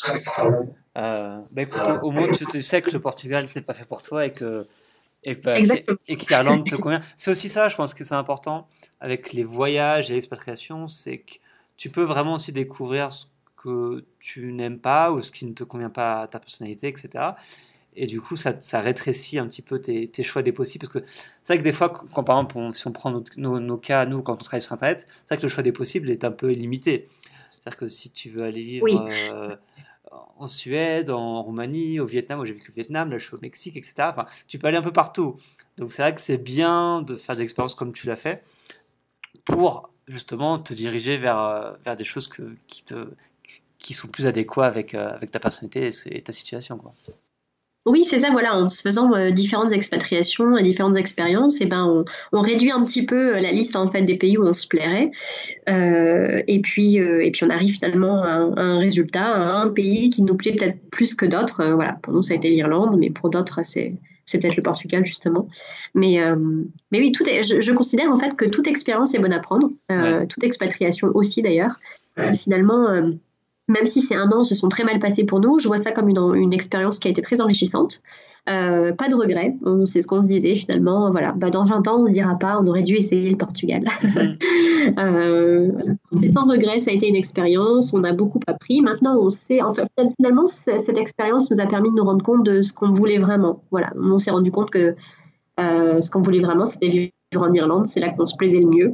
bah 0.96 1.44
écoute, 1.58 1.82
au, 2.02 2.12
moins 2.12 2.28
tu, 2.30 2.62
sais 2.62 2.82
que 2.82 2.92
le 2.92 3.00
Portugal 3.00 3.46
c'est 3.50 3.66
pas 3.66 3.74
fait 3.74 3.86
pour 3.86 4.02
toi 4.02 4.26
et 4.26 4.32
que 4.32 4.66
et, 5.26 5.36
que 5.40 6.30
l'Irlande 6.30 6.68
te 6.68 6.76
convient. 6.82 7.02
C'est 7.18 7.32
aussi 7.32 7.50
ça, 7.50 7.68
je 7.68 7.76
pense 7.76 7.94
que 7.94 8.04
c'est 8.04 8.16
important 8.16 8.68
avec 9.00 9.34
les 9.34 9.44
voyages 9.44 10.12
et 10.12 10.14
l'expatriation, 10.14 10.88
c'est 10.88 11.20
que 11.20 11.34
tu 11.78 11.90
peux 11.90 12.04
vraiment 12.04 12.36
aussi 12.36 12.52
découvrir 12.52 13.12
ce 13.12 13.26
que 13.66 14.06
tu 14.20 14.54
n'aimes 14.54 14.80
pas 14.80 15.12
ou 15.12 15.22
ce 15.22 15.32
qui 15.32 15.46
ne 15.46 15.54
te 15.54 15.64
convient 15.64 15.90
pas 15.90 16.22
à 16.22 16.28
ta 16.28 16.40
personnalité, 16.40 16.88
etc. 16.88 17.10
Et 17.96 18.08
du 18.08 18.22
coup, 18.22 18.36
ça, 18.36 18.60
ça 18.62 18.82
rétrécit 18.82 19.40
un 19.40 19.48
petit 19.48 19.62
peu 19.62 19.80
tes, 19.80 20.08
tes, 20.10 20.24
choix 20.24 20.42
des 20.42 20.52
possibles. 20.52 20.88
Parce 20.88 21.06
que 21.06 21.12
c'est 21.44 21.54
vrai 21.54 21.58
que 21.60 21.64
des 21.64 21.72
fois, 21.72 21.90
quand, 21.90 22.24
par 22.24 22.38
exemple, 22.38 22.76
si 22.76 22.88
on 22.88 22.92
prend 22.92 23.12
nos, 23.38 23.60
nos, 23.60 23.78
cas, 23.78 24.06
nous, 24.06 24.22
quand 24.22 24.34
on 24.34 24.38
travaille 24.38 24.62
sur 24.62 24.74
Internet, 24.74 25.06
c'est 25.08 25.28
vrai 25.30 25.38
que 25.38 25.44
le 25.44 25.48
choix 25.48 25.64
des 25.64 25.72
possibles 25.72 26.10
est 26.10 26.24
un 26.26 26.32
peu 26.32 26.52
limité. 26.52 27.08
C'est-à-dire 27.52 27.78
que 27.78 27.88
si 27.88 28.12
tu 28.12 28.30
veux 28.30 28.44
aller 28.44 28.62
vivre 28.62 28.88
euh, 29.32 29.56
en 30.38 30.48
Suède, 30.48 31.10
en 31.10 31.42
Roumanie, 31.42 32.00
au 32.00 32.06
Vietnam, 32.06 32.38
moi 32.38 32.46
j'ai 32.46 32.54
vécu 32.54 32.72
au 32.72 32.76
Vietnam, 32.76 33.10
là 33.10 33.18
je 33.18 33.26
suis 33.26 33.36
au 33.36 33.40
Mexique, 33.42 33.78
etc. 33.78 33.94
Enfin, 34.00 34.26
tu 34.48 34.60
peux 34.60 34.68
aller 34.68 34.78
un 34.78 34.84
peu 34.84 34.94
partout. 34.94 35.38
Donc 35.78 35.92
c'est 35.92 36.02
vrai 36.02 36.14
que 36.14 36.22
c'est 36.22 36.38
bien 36.38 37.02
de 37.02 37.16
faire 37.16 37.36
des 37.36 37.44
expériences 37.44 37.76
comme 37.76 37.94
tu 37.94 38.08
l'as 38.08 38.16
fait 38.18 38.44
pour 39.46 39.90
justement 40.08 40.60
te 40.60 40.74
diriger 40.74 41.18
vers, 41.18 41.40
euh, 41.40 41.72
vers 41.84 41.96
des 41.96 42.04
choses 42.04 42.28
que, 42.28 42.56
qui, 42.68 42.84
te, 42.84 43.08
qui 43.86 43.94
sont 43.94 44.08
plus 44.08 44.26
adéquats 44.26 44.66
avec, 44.66 44.96
euh, 44.96 45.10
avec 45.14 45.32
ta 45.32 45.40
personnalité 45.40 45.90
et, 46.08 46.22
ta 46.22 46.32
situation. 46.32 46.78
Quoi. 46.78 46.92
Oui, 47.86 48.04
c'est 48.04 48.18
ça, 48.18 48.32
voilà, 48.32 48.58
en 48.58 48.68
se 48.68 48.82
faisant 48.82 49.14
euh, 49.14 49.30
différentes 49.30 49.72
expatriations 49.72 50.58
et 50.58 50.64
différentes 50.64 50.98
expériences, 50.98 51.62
et 51.62 51.66
eh 51.66 51.68
ben, 51.68 52.04
on, 52.32 52.42
réduit 52.42 52.72
un 52.72 52.84
petit 52.84 53.06
peu 53.06 53.40
la 53.40 53.52
liste 53.52 53.76
en 53.76 53.92
fait 53.92 54.02
des 54.02 54.18
pays 54.18 54.40
où 54.40 54.44
on 54.44 54.54
se 54.54 54.68
plairait, 54.68 55.12
et 55.68 56.60
puis 56.64 56.96
et 56.96 57.30
puis 57.32 57.44
on 57.44 57.50
arrive 57.52 57.76
finalement 57.76 58.24
à 58.24 58.30
un, 58.30 58.80
résultat, 58.80 59.24
à 59.24 59.62
un 59.62 59.70
pays 59.70 60.10
qui 60.10 60.24
nous 60.24 60.36
plaît 60.36 60.54
peut-être 60.54 60.80
plus 60.90 61.14
que 61.14 61.28
d'autres. 61.28 61.64
voilà, 61.76 62.00
pour 62.02 62.12
nous 62.12 62.24
ça 62.24 62.34
a 62.34 62.38
été 62.38 62.50
l'Irlande, 62.50 62.98
mais 62.98 63.12
pour 63.12 63.30
d'autres 63.30 63.60
c'est 63.64 63.94
c'est 64.26 64.40
peut-être 64.40 64.58
le 64.58 64.64
Portugal 64.64 65.06
justement. 65.06 65.48
Mais, 65.94 66.20
euh, 66.20 66.36
mais 66.92 67.00
oui, 67.00 67.12
tout 67.12 67.28
est, 67.30 67.44
je, 67.44 67.72
considère 67.72 68.12
en 68.12 68.18
fait 68.18 68.36
que 68.36 68.46
toute 68.46 68.68
expérience 68.68 69.14
est 69.14 69.20
bonne 69.20 69.34
à 69.34 69.40
prendre, 69.40 69.70
euh, 69.92 70.26
toute 70.26 70.44
expatriation 70.44 71.10
aussi 71.14 71.42
d'ailleurs. 71.42 71.80
Euh, 72.18 72.34
finalement, 72.34 72.88
même 73.68 73.86
si 73.86 74.02
ces 74.02 74.16
un 74.16 74.32
an 74.32 74.44
se 74.44 74.56
sont 74.56 74.70
très 74.70 74.84
mal 74.84 75.00
passés 75.00 75.26
pour 75.26 75.40
nous, 75.40 75.60
je 75.60 75.68
vois 75.68 75.78
ça 75.78 75.92
comme 75.92 76.10
une, 76.10 76.36
une 76.36 76.54
expérience 76.54 77.00
qui 77.00 77.08
a 77.08 77.12
été 77.12 77.22
très 77.22 77.42
enrichissante. 77.42 78.02
Euh, 78.48 78.94
pas 78.94 79.10
de 79.10 79.16
regret, 79.16 79.56
c'est 79.86 80.02
ce 80.02 80.08
qu'on 80.08 80.22
se 80.22 80.28
disait 80.28 80.54
finalement. 80.54 81.10
Voilà, 81.10 81.32
bah, 81.32 81.50
dans 81.50 81.64
20 81.64 81.88
ans, 81.88 82.02
on 82.02 82.06
se 82.06 82.12
dira 82.12 82.38
pas, 82.38 82.60
on 82.62 82.68
aurait 82.68 82.84
dû 82.84 82.96
essayer 82.96 83.30
le 83.30 83.38
Portugal. 83.38 83.86
Euh, 85.00 85.72
c'est 86.12 86.28
sans 86.28 86.46
regret, 86.46 86.78
ça 86.78 86.92
a 86.92 86.94
été 86.94 87.08
une 87.08 87.16
expérience, 87.16 87.92
on 87.96 88.04
a 88.04 88.14
beaucoup 88.14 88.40
appris. 88.46 88.82
Maintenant, 88.82 89.18
on 89.20 89.32
sait, 89.32 89.60
enfin, 89.64 89.86
finalement, 90.16 90.46
cette 90.46 91.00
expérience 91.00 91.50
nous 91.50 91.60
a 91.60 91.66
permis 91.66 91.90
de 91.90 91.96
nous 91.96 92.04
rendre 92.04 92.24
compte 92.24 92.46
de 92.46 92.62
ce 92.62 92.72
qu'on 92.72 92.92
voulait 92.92 93.18
vraiment. 93.18 93.64
Voilà, 93.72 93.92
on 93.96 94.20
s'est 94.20 94.30
rendu 94.30 94.52
compte 94.52 94.70
que 94.70 94.96
euh, 95.60 96.02
ce 96.02 96.12
qu'on 96.12 96.22
voulait 96.22 96.40
vraiment, 96.40 96.66
c'était 96.66 96.90
vivre 96.90 97.12
en 97.42 97.52
Irlande, 97.52 97.88
c'est 97.88 98.00
là 98.00 98.12
qu'on 98.12 98.28
se 98.28 98.36
plaisait 98.36 98.60
le 98.60 98.68
mieux. 98.68 98.94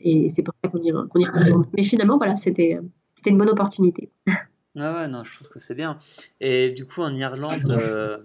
Et 0.00 0.30
c'est 0.30 0.42
pour 0.42 0.54
ça 0.64 0.70
qu'on 0.70 0.78
y, 0.78 0.90
qu 0.90 1.20
y 1.20 1.26
retourne. 1.26 1.66
Mais 1.76 1.82
finalement, 1.82 2.16
voilà, 2.16 2.34
c'était 2.36 2.78
une 3.30 3.38
bonne 3.38 3.50
opportunité. 3.50 4.10
Ah 4.78 4.94
ouais, 4.94 5.08
non, 5.08 5.22
je 5.22 5.34
trouve 5.34 5.48
que 5.48 5.60
c'est 5.60 5.74
bien. 5.74 5.98
Et 6.40 6.70
du 6.70 6.86
coup, 6.86 7.02
en 7.02 7.12
Irlande, 7.12 7.60
euh, 7.70 8.16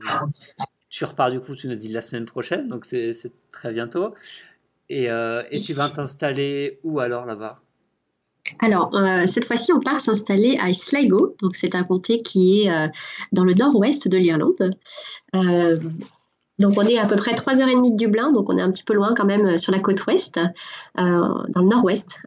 tu 0.89 1.03
repars 1.03 1.29
du 1.29 1.41
coup, 1.41 1.55
tu 1.55 1.67
nous 1.67 1.75
dis 1.75 1.89
la 1.89 2.01
semaine 2.01 2.25
prochaine, 2.25 2.67
donc 2.67 2.85
c'est 2.85 3.13
très 3.51 3.73
bientôt. 3.73 4.13
Et, 4.89 5.11
euh, 5.11 5.43
et 5.51 5.59
tu 5.59 5.73
vas 5.73 5.89
t'installer 5.89 6.79
où 6.83 6.99
alors 6.99 7.25
là-bas? 7.25 7.59
Alors, 8.59 8.95
euh, 8.95 9.25
cette 9.25 9.43
fois-ci, 9.43 9.73
on 9.73 9.81
part 9.81 9.99
s'installer 9.99 10.57
à 10.61 10.71
Sligo. 10.71 11.35
Donc, 11.41 11.57
c'est 11.57 11.75
un 11.75 11.83
comté 11.83 12.21
qui 12.21 12.61
est 12.61 12.91
dans 13.33 13.43
le 13.43 13.53
nord-ouest 13.53 14.07
de 14.07 14.17
l'Irlande. 14.17 14.69
donc, 15.33 16.73
on 16.77 16.87
est 16.87 16.97
à 16.97 17.05
peu 17.07 17.17
près 17.17 17.33
3h30 17.33 17.91
de 17.91 17.97
Dublin. 17.97 18.31
Donc, 18.31 18.49
on 18.49 18.57
est 18.57 18.61
un 18.61 18.71
petit 18.71 18.85
peu 18.85 18.93
loin 18.93 19.13
quand 19.17 19.25
même 19.25 19.57
sur 19.57 19.73
la 19.73 19.79
côte 19.79 20.05
ouest, 20.05 20.39
dans 20.95 21.43
le 21.57 21.67
nord-ouest. 21.67 22.21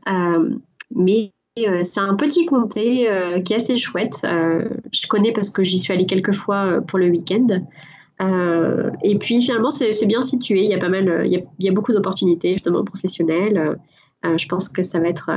mais 0.95 1.33
c'est 1.57 2.01
un 2.01 2.15
petit 2.15 2.47
comté 2.47 3.11
euh, 3.11 3.41
qui 3.41 3.53
est 3.53 3.57
assez 3.57 3.77
chouette. 3.77 4.21
Euh, 4.25 4.69
je 4.93 5.07
connais 5.07 5.33
parce 5.33 5.51
que 5.51 5.65
j'y 5.65 5.79
suis 5.79 5.93
allée 5.93 6.07
quelques 6.07 6.33
fois 6.33 6.81
pour 6.87 6.99
le 6.99 7.09
week-end. 7.09 7.47
et 9.03 9.19
puis 9.19 9.41
finalement, 9.41 9.71
c'est 9.71 10.07
bien 10.07 10.23
situé. 10.23 10.65
Il 10.65 10.71
y 10.71 10.75
a 10.75 10.79
pas 10.79 10.89
mal, 10.89 11.27
il 11.27 11.45
y 11.59 11.69
a, 11.69 11.73
beaucoup 11.73 11.93
d'opportunités 11.93 12.53
justement 12.53 12.85
professionnelles. 12.85 13.79
je 14.25 14.47
pense 14.47 14.69
que 14.69 14.83
ça 14.83 15.01
va 15.01 15.09
être 15.09 15.31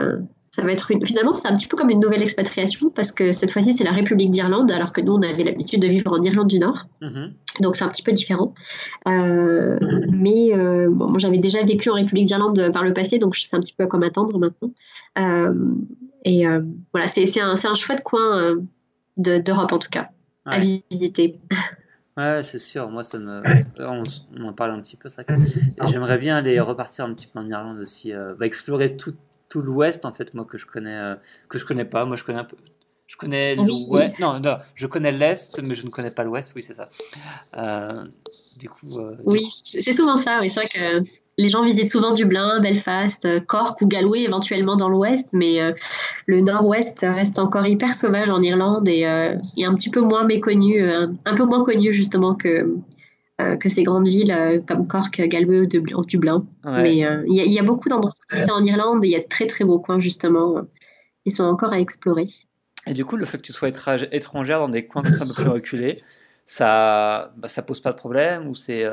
ça 0.55 0.61
va 0.61 0.71
être 0.71 0.91
une... 0.91 1.05
finalement 1.05 1.33
c'est 1.33 1.47
un 1.47 1.55
petit 1.55 1.67
peu 1.67 1.77
comme 1.77 1.89
une 1.89 1.99
nouvelle 1.99 2.21
expatriation 2.21 2.89
parce 2.89 3.11
que 3.11 3.31
cette 3.31 3.51
fois-ci 3.51 3.73
c'est 3.73 3.83
la 3.83 3.91
République 3.91 4.31
d'Irlande 4.31 4.71
alors 4.71 4.93
que 4.93 5.01
nous 5.01 5.13
on 5.13 5.21
avait 5.21 5.43
l'habitude 5.43 5.81
de 5.81 5.87
vivre 5.87 6.11
en 6.11 6.21
Irlande 6.21 6.47
du 6.47 6.59
Nord 6.59 6.85
mm-hmm. 7.01 7.31
donc 7.61 7.75
c'est 7.75 7.83
un 7.83 7.89
petit 7.89 8.03
peu 8.03 8.11
différent 8.11 8.53
mais 9.05 10.51
bon, 10.53 11.07
moi 11.07 11.17
j'avais 11.17 11.39
déjà 11.39 11.63
vécu 11.63 11.89
en 11.89 11.95
République 11.95 12.25
d'Irlande 12.25 12.71
par 12.71 12.83
le 12.83 12.93
passé 12.93 13.17
donc 13.17 13.33
je 13.35 13.45
sais 13.45 13.55
un 13.55 13.61
petit 13.61 13.73
peu 13.73 13.83
à 13.85 13.87
quoi 13.87 13.99
m'attendre 13.99 14.37
maintenant 14.37 14.71
et 16.25 16.47
euh, 16.47 16.61
voilà, 16.93 17.07
c'est 17.07 17.41
un, 17.41 17.53
un, 17.53 17.75
chouette 17.75 18.03
coin 18.03 18.39
euh, 18.39 18.61
d'Europe 19.17 19.71
en 19.71 19.79
tout 19.79 19.89
cas, 19.89 20.09
à 20.45 20.59
visiter. 20.59 21.39
Ouais, 22.15 22.43
c'est 22.43 22.59
sûr. 22.59 22.89
Moi, 22.89 23.03
ça 23.03 23.17
me... 23.17 23.41
on, 23.79 24.43
en 24.45 24.53
parle 24.53 24.71
un 24.71 24.81
petit 24.81 24.95
peu, 24.95 25.09
ça. 25.09 25.23
J'aimerais 25.89 26.19
bien 26.19 26.37
aller 26.37 26.59
repartir 26.59 27.05
un 27.05 27.13
petit 27.15 27.27
peu 27.27 27.39
en 27.39 27.49
Irlande 27.49 27.79
aussi, 27.79 28.13
euh, 28.13 28.35
bah, 28.37 28.45
explorer 28.45 28.95
tout, 28.95 29.15
tout 29.53 29.61
l'Ouest 29.61 30.03
en 30.05 30.13
fait, 30.13 30.33
moi 30.33 30.45
que 30.45 30.57
je 30.57 30.65
connais, 30.65 31.13
que 31.47 31.59
je 31.59 31.65
connais 31.65 31.85
pas. 31.85 32.05
Moi, 32.05 32.17
je 32.17 32.23
connais 32.23 32.39
un 32.39 32.43
peu. 32.43 32.57
Je 33.05 33.15
connais 33.17 33.55
l'Ouest. 33.55 34.17
Non, 34.19 34.39
non, 34.39 34.57
je 34.73 34.87
connais 34.87 35.11
l'Est, 35.11 35.59
mais 35.61 35.75
je 35.75 35.85
ne 35.85 35.91
connais 35.91 36.11
pas 36.11 36.23
l'Ouest. 36.23 36.53
Oui, 36.55 36.63
c'est 36.63 36.73
ça. 36.73 36.89
du 38.57 38.69
coup. 38.69 38.99
oui, 39.25 39.45
c'est 39.49 39.93
souvent 39.93 40.17
ça. 40.17 40.39
Oui, 40.41 40.49
c'est 40.49 40.61
vrai 40.61 40.69
que 40.69 41.07
les 41.37 41.49
gens 41.49 41.61
visitent 41.61 41.89
souvent 41.89 42.13
Dublin, 42.13 42.59
Belfast, 42.59 43.25
euh, 43.25 43.39
Cork 43.39 43.81
ou 43.81 43.87
Galway 43.87 44.21
éventuellement 44.21 44.75
dans 44.75 44.89
l'ouest, 44.89 45.29
mais 45.33 45.61
euh, 45.61 45.71
le 46.27 46.41
nord-ouest 46.41 47.05
reste 47.07 47.39
encore 47.39 47.65
hyper 47.65 47.95
sauvage 47.95 48.29
en 48.29 48.41
Irlande 48.41 48.87
et, 48.87 49.05
euh, 49.05 49.35
un 49.57 49.75
petit 49.75 49.89
peu 49.89 50.01
moins 50.01 50.25
méconnu, 50.25 50.83
un 50.83 51.35
peu 51.35 51.45
moins 51.45 51.63
connu 51.63 51.91
justement 51.91 52.35
que, 52.35 52.75
que 53.37 53.67
ces 53.69 53.83
grandes 53.83 54.07
villes 54.07 54.63
comme 54.67 54.87
Cork, 54.87 55.19
Galway 55.21 55.61
ou 55.61 56.05
Dublin. 56.05 56.45
Mais 56.65 56.97
il 56.97 57.27
y, 57.27 57.59
a 57.59 57.63
beaucoup 57.63 57.89
d'endroits 57.89 58.13
en 58.49 58.63
Irlande 58.63 59.03
et 59.03 59.07
il 59.07 59.11
y 59.11 59.15
a 59.15 59.19
de 59.19 59.27
très 59.27 59.47
très 59.47 59.65
beaux 59.65 59.79
coins 59.79 59.99
justement 59.99 60.61
qui 61.25 61.31
sont 61.31 61.43
encore 61.43 61.73
à 61.73 61.79
explorer. 61.79 62.25
Et 62.85 62.93
du 62.93 63.05
coup, 63.05 63.17
le 63.17 63.25
fait 63.25 63.37
que 63.37 63.43
tu 63.43 63.53
sois 63.53 63.69
étrangère 63.69 64.59
dans 64.59 64.69
des 64.69 64.85
coins 64.85 65.03
comme 65.03 65.15
ça 65.15 65.23
un 65.23 65.27
peu 65.27 65.33
plus 65.33 65.49
reculés, 65.49 66.03
ça, 66.45 67.33
bah, 67.37 67.47
ça 67.47 67.61
pose 67.61 67.79
pas 67.79 67.91
de 67.91 67.97
problème 67.97 68.47
ou 68.47 68.55
c'est 68.55 68.85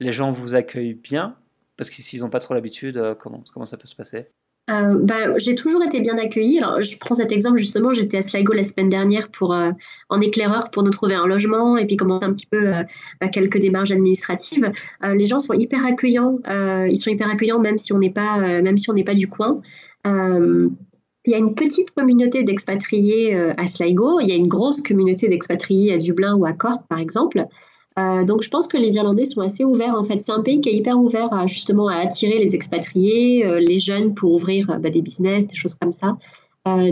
les 0.00 0.12
gens 0.12 0.32
vous 0.32 0.54
accueillent 0.54 0.94
bien? 0.94 1.36
Parce 1.80 1.88
que 1.88 2.02
s'ils 2.02 2.20
n'ont 2.20 2.28
pas 2.28 2.40
trop 2.40 2.52
l'habitude, 2.52 2.98
euh, 2.98 3.14
comment, 3.14 3.42
comment 3.54 3.64
ça 3.64 3.78
peut 3.78 3.86
se 3.86 3.96
passer? 3.96 4.26
Euh, 4.68 4.98
bah, 5.02 5.36
j'ai 5.38 5.54
toujours 5.54 5.82
été 5.82 6.00
bien 6.00 6.16
accueillie. 6.18 6.58
Alors, 6.58 6.80
je 6.82 6.96
prends 6.98 7.14
cet 7.14 7.32
exemple 7.32 7.58
justement. 7.58 7.92
J'étais 7.92 8.18
à 8.18 8.22
Sligo 8.22 8.52
la 8.52 8.62
semaine 8.62 8.88
dernière 8.88 9.28
pour 9.30 9.52
euh, 9.52 9.70
en 10.08 10.20
éclaireur 10.20 10.70
pour 10.70 10.82
nous 10.82 10.90
trouver 10.90 11.14
un 11.14 11.26
logement 11.26 11.76
et 11.76 11.86
puis 11.86 11.96
commencer 11.96 12.26
un 12.26 12.32
petit 12.32 12.46
peu 12.46 12.72
bah, 13.20 13.28
quelques 13.28 13.58
démarches 13.58 13.90
administratives. 13.90 14.70
les 15.02 15.26
gens 15.26 15.40
sont 15.40 15.54
hyper 15.54 15.84
accueillants. 15.84 16.38
ils 16.46 16.98
sont 16.98 17.10
hyper 17.10 17.28
accueillants 17.28 17.58
même 17.58 17.78
si 17.78 17.92
on 17.92 17.98
n'est 17.98 18.12
pas 18.12 18.38
même 18.62 18.78
si 18.78 18.90
on 18.90 18.94
n'est 18.94 19.04
pas 19.04 19.14
du 19.14 19.28
coin. 19.28 19.60
Il 20.04 21.32
y 21.32 21.34
a 21.34 21.38
une 21.38 21.54
petite 21.54 21.90
communauté 21.90 22.44
d'expatriés 22.44 23.34
à 23.34 23.66
Sligo. 23.66 24.20
Il 24.20 24.28
y 24.28 24.32
a 24.32 24.36
une 24.36 24.48
grosse 24.48 24.82
communauté 24.82 25.28
d'expatriés 25.28 25.94
à 25.94 25.98
Dublin 25.98 26.34
ou 26.36 26.46
à 26.46 26.52
Cork 26.52 26.86
par 26.88 27.00
exemple. 27.00 27.46
Euh, 27.98 28.24
donc 28.24 28.42
je 28.42 28.48
pense 28.48 28.68
que 28.68 28.76
les 28.76 28.94
Irlandais 28.94 29.24
sont 29.24 29.40
assez 29.40 29.64
ouverts. 29.64 29.94
En 29.96 30.04
fait, 30.04 30.20
c'est 30.20 30.32
un 30.32 30.42
pays 30.42 30.60
qui 30.60 30.68
est 30.68 30.74
hyper 30.74 30.98
ouvert 30.98 31.32
à, 31.32 31.46
justement 31.46 31.88
à 31.88 31.96
attirer 31.96 32.38
les 32.38 32.54
expatriés, 32.54 33.44
euh, 33.44 33.58
les 33.58 33.78
jeunes 33.78 34.14
pour 34.14 34.32
ouvrir 34.32 34.70
euh, 34.70 34.78
bah, 34.78 34.90
des 34.90 35.02
business, 35.02 35.48
des 35.48 35.56
choses 35.56 35.74
comme 35.74 35.92
ça. 35.92 36.16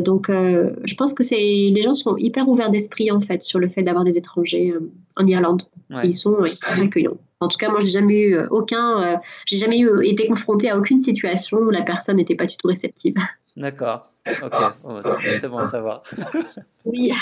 donc 0.01 0.29
je 0.29 0.95
pense 0.97 1.13
que 1.15 1.23
c'est 1.23 1.37
les 1.37 1.83
gens 1.83 1.93
sont 1.93 2.17
hyper 2.17 2.49
ouverts 2.49 2.71
d'esprit 2.71 3.11
en 3.13 3.21
fait 3.21 3.43
sur 3.43 3.59
le 3.59 3.69
fait 3.69 3.83
d'avoir 3.83 4.05
des 4.05 4.17
étrangers 4.17 4.75
en 5.15 5.27
Irlande. 5.27 5.63
Ils 6.03 6.15
sont 6.15 6.45
hyper 6.45 6.81
accueillants. 6.81 7.19
En 7.41 7.49
tout 7.49 7.59
cas, 7.59 7.71
moi 7.71 7.81
j'ai 7.81 7.91
jamais 7.91 8.21
eu 8.23 8.39
aucun, 8.51 9.21
j'ai 9.47 9.59
jamais 9.59 9.79
eu, 9.79 10.05
été 10.05 10.27
confronté 10.27 10.71
à 10.71 10.77
aucune 10.77 10.99
situation 10.99 11.59
où 11.59 11.71
la 11.71 11.83
personne 11.83 12.17
n'était 12.17 12.35
pas 12.35 12.47
du 12.47 12.57
tout 12.57 12.67
réceptive. 12.67 13.15
D'accord. 13.57 14.11
Ok, 14.43 14.55
oh, 14.85 15.01
c'est 15.03 15.49
bon 15.49 15.59
à 15.59 15.65
savoir. 15.65 16.03
oui. 16.85 17.13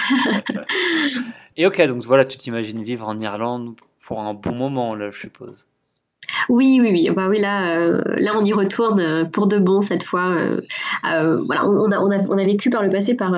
Et 1.57 1.67
ok, 1.67 1.87
donc 1.87 2.03
voilà, 2.05 2.25
tu 2.25 2.37
t'imagines 2.37 2.83
vivre 2.83 3.09
en 3.09 3.19
Irlande 3.19 3.75
pour 4.07 4.21
un 4.21 4.35
bon 4.35 4.55
moment, 4.55 4.95
là, 4.95 5.11
je 5.11 5.19
suppose. 5.19 5.67
Oui, 6.49 6.79
oui, 6.81 6.91
oui. 6.91 7.11
Bah 7.15 7.29
oui, 7.29 7.41
là, 7.41 7.77
euh, 7.79 8.03
là, 8.17 8.33
on 8.37 8.45
y 8.45 8.53
retourne 8.53 9.01
euh, 9.01 9.25
pour 9.25 9.47
de 9.47 9.59
bon 9.59 9.81
cette 9.81 10.03
fois. 10.03 10.35
Euh, 10.35 11.43
voilà, 11.45 11.69
on 11.69 11.91
a, 11.91 11.99
on, 11.99 12.11
a, 12.11 12.19
on 12.29 12.39
a 12.39 12.45
vécu 12.45 12.71
par 12.71 12.83
le 12.83 12.89
passé 12.89 13.15
par, 13.15 13.35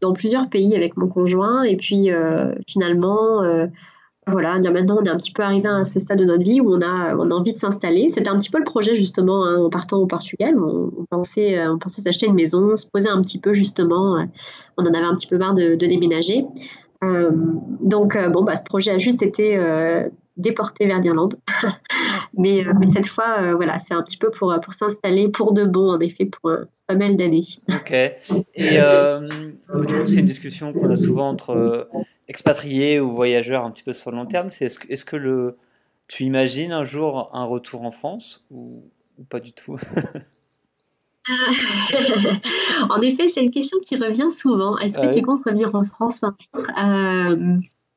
dans 0.00 0.12
plusieurs 0.12 0.48
pays 0.48 0.74
avec 0.76 0.96
mon 0.96 1.08
conjoint, 1.08 1.62
et 1.62 1.76
puis 1.76 2.10
finalement, 2.66 3.42
voilà, 4.30 4.58
maintenant, 4.58 4.98
on 5.00 5.04
est 5.04 5.10
un 5.10 5.16
petit 5.16 5.32
peu 5.32 5.42
arrivé 5.42 5.68
à 5.68 5.84
ce 5.84 6.00
stade 6.00 6.18
de 6.18 6.24
notre 6.24 6.42
vie 6.42 6.60
où 6.60 6.74
on 6.74 6.80
a, 6.80 7.14
on 7.16 7.30
a 7.30 7.34
envie 7.34 7.52
de 7.52 7.58
s'installer. 7.58 8.08
C'était 8.08 8.28
un 8.28 8.38
petit 8.38 8.50
peu 8.50 8.58
le 8.58 8.64
projet 8.64 8.94
justement 8.94 9.44
hein, 9.44 9.58
en 9.58 9.70
partant 9.70 9.98
au 9.98 10.06
Portugal. 10.06 10.54
On, 10.58 11.04
pensait, 11.10 11.66
on 11.68 11.78
pensait 11.78 12.02
s'acheter 12.02 12.26
une 12.26 12.34
maison, 12.34 12.76
se 12.76 12.86
poser 12.86 13.08
un 13.08 13.20
petit 13.22 13.38
peu 13.38 13.52
justement. 13.52 14.24
on 14.76 14.82
en 14.82 14.94
avait 14.94 15.04
un 15.04 15.14
petit 15.14 15.26
peu 15.26 15.38
marre 15.38 15.54
de, 15.54 15.74
déménager. 15.74 16.44
donc, 17.02 18.16
bon, 18.32 18.42
bah, 18.42 18.56
ce 18.56 18.64
projet 18.64 18.90
a 18.90 18.98
juste 18.98 19.22
été 19.22 19.58
déporté 20.40 20.86
vers 20.86 21.00
l'Irlande. 21.00 21.36
mais, 22.36 22.66
euh, 22.66 22.72
cette 22.92 23.06
fois, 23.06 23.40
euh, 23.40 23.54
voilà, 23.54 23.78
c'est 23.78 23.94
un 23.94 24.02
petit 24.02 24.16
peu 24.16 24.30
pour, 24.30 24.54
pour 24.62 24.74
s'installer 24.74 25.28
pour 25.28 25.52
de 25.52 25.64
bon, 25.64 25.90
en 25.90 26.00
effet, 26.00 26.24
pas 26.90 26.96
mal 26.96 27.16
d'années. 27.16 27.46
Ok. 27.68 27.92
Et 27.92 28.80
euh, 28.80 29.28
c'est 30.06 30.16
une 30.16 30.24
discussion 30.24 30.72
qu'on 30.72 30.88
a 30.88 30.96
souvent 30.96 31.28
entre 31.28 31.88
expatriés 32.26 32.98
ou 32.98 33.12
voyageurs 33.14 33.64
un 33.64 33.70
petit 33.70 33.84
peu 33.84 33.92
sur 33.92 34.10
le 34.10 34.16
long 34.16 34.26
terme. 34.26 34.50
C'est 34.50 34.64
est-ce 34.64 34.78
que, 34.80 34.92
est-ce 34.92 35.04
que 35.04 35.16
le, 35.16 35.56
tu 36.08 36.24
imagines 36.24 36.72
un 36.72 36.82
jour 36.82 37.30
un 37.32 37.44
retour 37.44 37.82
en 37.82 37.92
France 37.92 38.44
ou, 38.50 38.82
pas 39.28 39.40
du 39.40 39.52
tout? 39.52 39.78
En 42.88 43.00
effet, 43.02 43.28
c'est 43.28 43.42
une 43.42 43.50
question 43.50 43.78
qui 43.86 43.94
revient 43.94 44.30
souvent. 44.30 44.76
Est-ce 44.78 44.98
que 44.98 45.14
tu 45.14 45.22
comptes 45.22 45.44
revenir 45.44 45.72
en 45.76 45.84
France 45.84 46.24
un 46.24 46.34
jour? 46.34 46.66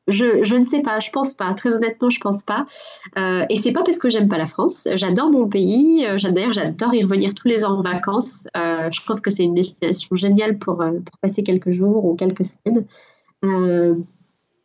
Je, 0.08 0.44
je, 0.44 0.56
ne 0.56 0.66
sais 0.66 0.82
pas, 0.82 1.00
je 1.00 1.12
pense 1.12 1.34
pas. 1.34 1.54
Très 1.54 1.76
honnêtement, 1.76 2.10
je 2.10 2.20
pense 2.20 2.44
pas. 2.44 2.66
Euh, 3.18 3.46
et 3.50 3.58
c'est 3.58 3.72
pas 3.72 3.84
parce 3.84 4.00
que 4.00 4.10
j'aime 4.10 4.28
pas 4.28 4.38
la 4.38 4.46
France. 4.46 4.88
J'adore 4.96 5.32
mon 5.32 5.48
pays. 5.48 6.06
Euh, 6.06 6.18
d'ailleurs, 6.32 6.52
j'adore 6.52 6.94
y 6.94 7.04
revenir 7.04 7.34
tous 7.34 7.48
les 7.48 7.64
ans 7.64 7.78
en 7.78 7.82
vacances. 7.82 8.48
Euh, 8.58 8.90
je 8.92 9.02
trouve 9.02 9.22
que 9.22 9.30
c'est 9.30 9.44
une 9.44 9.56
destination 9.56 10.16
géniale 10.16 10.58
pour, 10.58 10.82
euh, 10.82 10.92
pour, 10.92 11.18
passer 11.20 11.44
quelques 11.44 11.72
jours 11.72 12.06
ou 12.06 12.16
quelques 12.16 12.44
semaines. 12.44 12.86
Euh, 13.46 13.96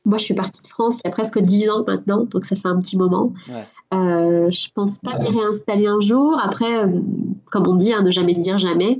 moi, 0.05 0.19
je 0.19 0.25
suis 0.25 0.35
partie 0.35 0.63
de 0.63 0.69
France 0.69 1.01
il 1.05 1.09
y 1.09 1.09
a 1.09 1.13
presque 1.13 1.39
dix 1.39 1.69
ans 1.69 1.83
maintenant, 1.87 2.25
donc 2.25 2.45
ça 2.45 2.57
fait 2.57 2.69
un 2.69 2.81
petit 2.81 2.97
moment. 2.97 3.33
Ouais. 3.49 3.65
Euh, 3.95 4.51
je 4.51 4.69
pense 4.75 4.99
pas 4.99 5.19
m'y 5.19 5.29
réinstaller 5.29 5.87
un 5.87 6.01
jour. 6.01 6.39
Après, 6.43 6.85
comme 7.51 7.67
on 7.69 7.75
dit, 7.75 7.93
hein, 7.93 8.03
ne 8.03 8.11
jamais 8.11 8.35
dire 8.35 8.59
jamais. 8.59 8.99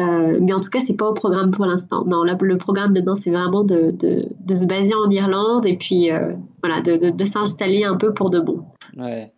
Euh, 0.00 0.38
mais 0.40 0.52
en 0.52 0.60
tout 0.60 0.70
cas, 0.70 0.80
c'est 0.80 0.96
pas 0.96 1.08
au 1.08 1.14
programme 1.14 1.50
pour 1.50 1.66
l'instant. 1.66 2.04
Non, 2.04 2.24
le 2.24 2.58
programme 2.58 2.94
dedans, 2.94 3.14
c'est 3.14 3.30
vraiment 3.30 3.62
de, 3.62 3.90
de, 3.90 4.54
se 4.54 4.64
baser 4.64 4.94
en 4.94 5.10
Irlande 5.10 5.66
et 5.66 5.76
puis 5.76 6.10
euh, 6.10 6.32
voilà, 6.62 6.80
de, 6.80 7.10
de 7.10 7.24
s'installer 7.24 7.84
un 7.84 7.96
peu 7.96 8.14
pour 8.14 8.30
de 8.30 8.40
bon. 8.40 8.64
Ouais. 8.96 9.32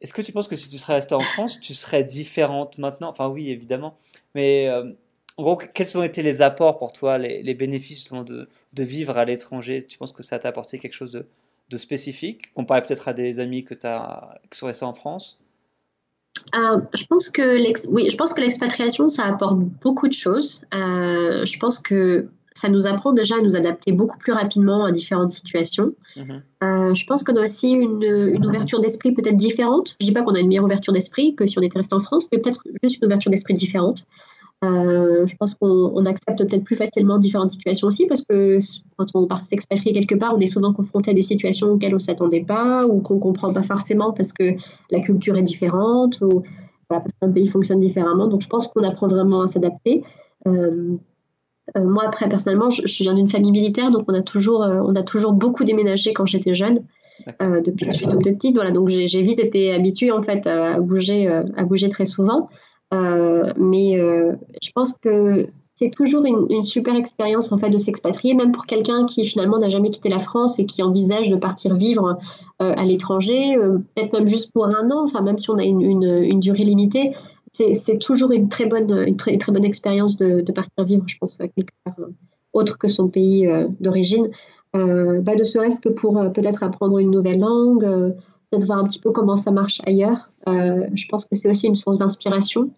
Est-ce 0.00 0.14
que 0.14 0.22
tu 0.22 0.32
penses 0.32 0.48
que 0.48 0.56
si 0.56 0.68
tu 0.68 0.78
serais 0.78 0.94
restée 0.94 1.14
en 1.14 1.20
France, 1.20 1.60
tu 1.60 1.74
serais 1.74 2.04
différente 2.04 2.78
maintenant? 2.78 3.10
Enfin, 3.10 3.28
oui, 3.28 3.50
évidemment. 3.50 3.96
Mais 4.34 4.66
euh, 4.68 4.92
en 5.36 5.42
gros, 5.42 5.56
quels 5.56 5.98
ont 5.98 6.02
été 6.02 6.22
les 6.22 6.40
apports 6.40 6.78
pour 6.78 6.92
toi, 6.92 7.18
les, 7.18 7.42
les 7.42 7.54
bénéfices 7.54 8.10
de, 8.10 8.48
vivre 8.82 9.18
à 9.18 9.26
l'étranger? 9.26 9.84
Tu 9.86 9.98
penses 9.98 10.12
que 10.12 10.22
ça 10.22 10.38
t'a 10.38 10.48
apporté 10.48 10.78
quelque 10.78 10.94
chose 10.94 11.12
de, 11.68 11.76
spécifique, 11.76 12.52
comparé 12.54 12.82
peut-être 12.82 13.08
à 13.08 13.12
des 13.12 13.38
amis 13.40 13.62
que 13.62 13.74
as 13.86 14.38
qui 14.50 14.58
sont 14.58 14.66
restés 14.66 14.86
en 14.86 14.94
France? 14.94 15.38
Euh, 16.54 16.80
je 16.94 17.04
pense 17.06 17.30
que 17.30 17.58
oui, 17.90 18.08
je 18.10 18.16
pense 18.16 18.32
que 18.32 18.40
l'expatriation, 18.40 19.08
ça 19.08 19.24
apporte 19.24 19.58
beaucoup 19.58 20.08
de 20.08 20.12
choses. 20.12 20.64
Euh, 20.74 21.44
je 21.44 21.58
pense 21.58 21.78
que 21.78 22.26
ça 22.52 22.68
nous 22.68 22.86
apprend 22.86 23.12
déjà 23.12 23.36
à 23.36 23.40
nous 23.40 23.56
adapter 23.56 23.92
beaucoup 23.92 24.18
plus 24.18 24.32
rapidement 24.32 24.84
à 24.84 24.90
différentes 24.90 25.30
situations. 25.30 25.94
Mhm. 26.16 26.42
Euh, 26.62 26.94
je 26.94 27.06
pense 27.06 27.22
qu'on 27.22 27.36
a 27.36 27.42
aussi 27.42 27.70
une, 27.70 28.02
une 28.02 28.44
ouverture 28.44 28.80
d'esprit 28.80 29.12
peut-être 29.12 29.36
différente. 29.36 29.96
Je 30.00 30.06
dis 30.06 30.12
pas 30.12 30.22
qu'on 30.22 30.34
a 30.34 30.40
une 30.40 30.48
meilleure 30.48 30.64
ouverture 30.64 30.92
d'esprit 30.92 31.34
que 31.34 31.46
si 31.46 31.58
on 31.58 31.62
était 31.62 31.78
resté 31.78 31.94
en 31.94 32.00
France, 32.00 32.28
mais 32.32 32.38
peut-être 32.38 32.62
juste 32.82 32.98
une 33.00 33.06
ouverture 33.06 33.30
d'esprit 33.30 33.54
différente. 33.54 34.06
Euh, 34.62 35.26
je 35.26 35.34
pense 35.36 35.54
qu'on 35.54 36.04
accepte 36.04 36.46
peut-être 36.46 36.64
plus 36.64 36.76
facilement 36.76 37.18
différentes 37.18 37.48
situations 37.48 37.88
aussi 37.88 38.06
parce 38.06 38.22
que 38.22 38.58
quand 38.98 39.06
on 39.14 39.26
part 39.26 39.42
s'expatrier 39.42 39.92
quelque 39.94 40.14
part, 40.14 40.34
on 40.36 40.40
est 40.40 40.46
souvent 40.46 40.74
confronté 40.74 41.12
à 41.12 41.14
des 41.14 41.22
situations 41.22 41.70
auxquelles 41.70 41.94
on 41.94 41.96
ne 41.96 42.00
s'attendait 42.02 42.44
pas 42.44 42.84
ou 42.86 43.00
qu'on 43.00 43.14
ne 43.14 43.20
comprend 43.20 43.54
pas 43.54 43.62
forcément 43.62 44.12
parce 44.12 44.34
que 44.34 44.52
la 44.90 45.00
culture 45.00 45.38
est 45.38 45.42
différente 45.42 46.20
ou 46.20 46.42
voilà, 46.90 47.02
parce 47.02 47.14
qu'un 47.18 47.30
pays 47.30 47.46
fonctionne 47.46 47.78
différemment. 47.78 48.26
Donc 48.26 48.42
je 48.42 48.48
pense 48.48 48.68
qu'on 48.68 48.82
apprend 48.82 49.06
vraiment 49.06 49.40
à 49.42 49.46
s'adapter. 49.46 50.02
Euh, 50.46 50.96
euh, 51.76 51.84
moi, 51.84 52.04
après, 52.06 52.28
personnellement, 52.28 52.68
je, 52.68 52.82
je 52.84 53.02
viens 53.02 53.14
d'une 53.14 53.30
famille 53.30 53.52
militaire, 53.52 53.90
donc 53.90 54.04
on 54.08 54.14
a 54.14 54.22
toujours, 54.22 54.60
on 54.60 54.94
a 54.94 55.02
toujours 55.02 55.32
beaucoup 55.32 55.64
déménagé 55.64 56.12
quand 56.12 56.26
j'étais 56.26 56.54
jeune. 56.54 56.80
depuis 57.38 57.86
que 57.86 57.92
je 57.92 57.96
suis 57.96 58.08
toute 58.08 58.24
petite, 58.24 58.56
voilà, 58.56 58.72
donc 58.72 58.88
j'ai 58.88 59.22
vite 59.22 59.40
été 59.40 59.72
habituée 59.72 60.10
en 60.10 60.20
fait 60.20 60.46
à 60.46 60.80
bouger, 60.80 61.28
à 61.28 61.64
bouger 61.64 61.88
très 61.88 62.04
souvent. 62.04 62.50
Euh, 62.92 63.52
mais 63.56 63.98
euh, 63.98 64.32
je 64.62 64.70
pense 64.74 64.94
que 64.98 65.46
c'est 65.74 65.90
toujours 65.90 66.24
une, 66.26 66.62
super 66.62 66.94
expérience 66.94 67.52
en 67.52 67.58
fait 67.58 67.70
de 67.70 67.78
s'expatrier, 67.78 68.34
même 68.34 68.52
pour 68.52 68.66
quelqu'un 68.66 69.06
qui 69.06 69.24
finalement 69.24 69.58
n'a 69.58 69.70
jamais 69.70 69.90
quitté 69.90 70.10
la 70.10 70.18
France 70.18 70.58
et 70.58 70.66
qui 70.66 70.82
envisage 70.82 71.30
de 71.30 71.36
partir 71.36 71.74
vivre 71.74 72.18
euh, 72.60 72.74
à 72.76 72.84
l'étranger, 72.84 73.56
peut-être 73.94 74.12
même 74.12 74.26
juste 74.26 74.52
pour 74.52 74.66
un 74.66 74.90
an, 74.90 75.04
enfin 75.04 75.22
même 75.22 75.38
si 75.38 75.48
on 75.50 75.56
a 75.56 75.64
une, 75.64 76.40
durée 76.40 76.64
limitée, 76.64 77.14
c'est 77.52 77.98
toujours 77.98 78.32
une 78.32 78.48
très 78.48 78.66
bonne, 78.66 79.04
une 79.06 79.16
très, 79.16 79.38
bonne 79.38 79.64
expérience 79.64 80.18
de, 80.18 80.52
partir 80.52 80.84
vivre, 80.84 81.04
je 81.06 81.16
pense, 81.18 81.36
quelque 81.38 81.72
part 81.84 81.94
autre 82.52 82.76
que 82.76 82.88
son 82.88 83.08
pays 83.08 83.48
d'origine. 83.80 84.28
bah, 84.74 85.34
de 85.34 85.42
serait-ce 85.42 85.80
que 85.80 85.88
pour 85.88 86.20
peut-être 86.32 86.62
apprendre 86.62 86.98
une 86.98 87.10
nouvelle 87.10 87.40
langue, 87.40 88.14
peut-être 88.50 88.64
voir 88.64 88.78
un 88.78 88.84
petit 88.84 89.00
peu 89.00 89.12
comment 89.12 89.36
ça 89.36 89.50
marche 89.50 89.80
ailleurs. 89.86 90.30
je 90.46 91.08
pense 91.08 91.24
que 91.24 91.36
c'est 91.36 91.48
aussi 91.48 91.66
une 91.66 91.76
source 91.76 91.98
d'inspiration. 91.98 92.70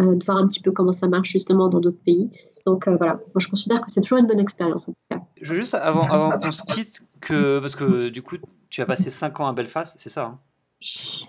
Euh, 0.00 0.14
de 0.14 0.24
voir 0.24 0.38
un 0.38 0.48
petit 0.48 0.60
peu 0.60 0.72
comment 0.72 0.92
ça 0.92 1.06
marche 1.06 1.30
justement 1.32 1.68
dans 1.68 1.80
d'autres 1.80 2.02
pays. 2.02 2.30
Donc 2.64 2.88
euh, 2.88 2.96
voilà, 2.96 3.14
moi 3.14 3.40
je 3.40 3.48
considère 3.48 3.82
que 3.82 3.90
c'est 3.90 4.00
toujours 4.00 4.18
une 4.18 4.26
bonne 4.26 4.40
expérience 4.40 4.88
en 4.88 4.92
tout 4.92 4.98
cas. 5.10 5.20
Je 5.40 5.52
veux 5.52 5.60
juste, 5.60 5.74
avant, 5.74 6.08
avant 6.10 6.38
qu'on 6.38 6.50
se 6.50 6.62
quitte, 6.62 7.02
que, 7.20 7.58
parce 7.60 7.76
que 7.76 8.08
du 8.08 8.22
coup, 8.22 8.36
tu 8.70 8.80
as 8.80 8.86
passé 8.86 9.10
5 9.10 9.40
ans 9.40 9.48
à 9.48 9.52
Belfast, 9.52 9.96
c'est 9.98 10.08
ça 10.08 10.24
hein? 10.24 10.38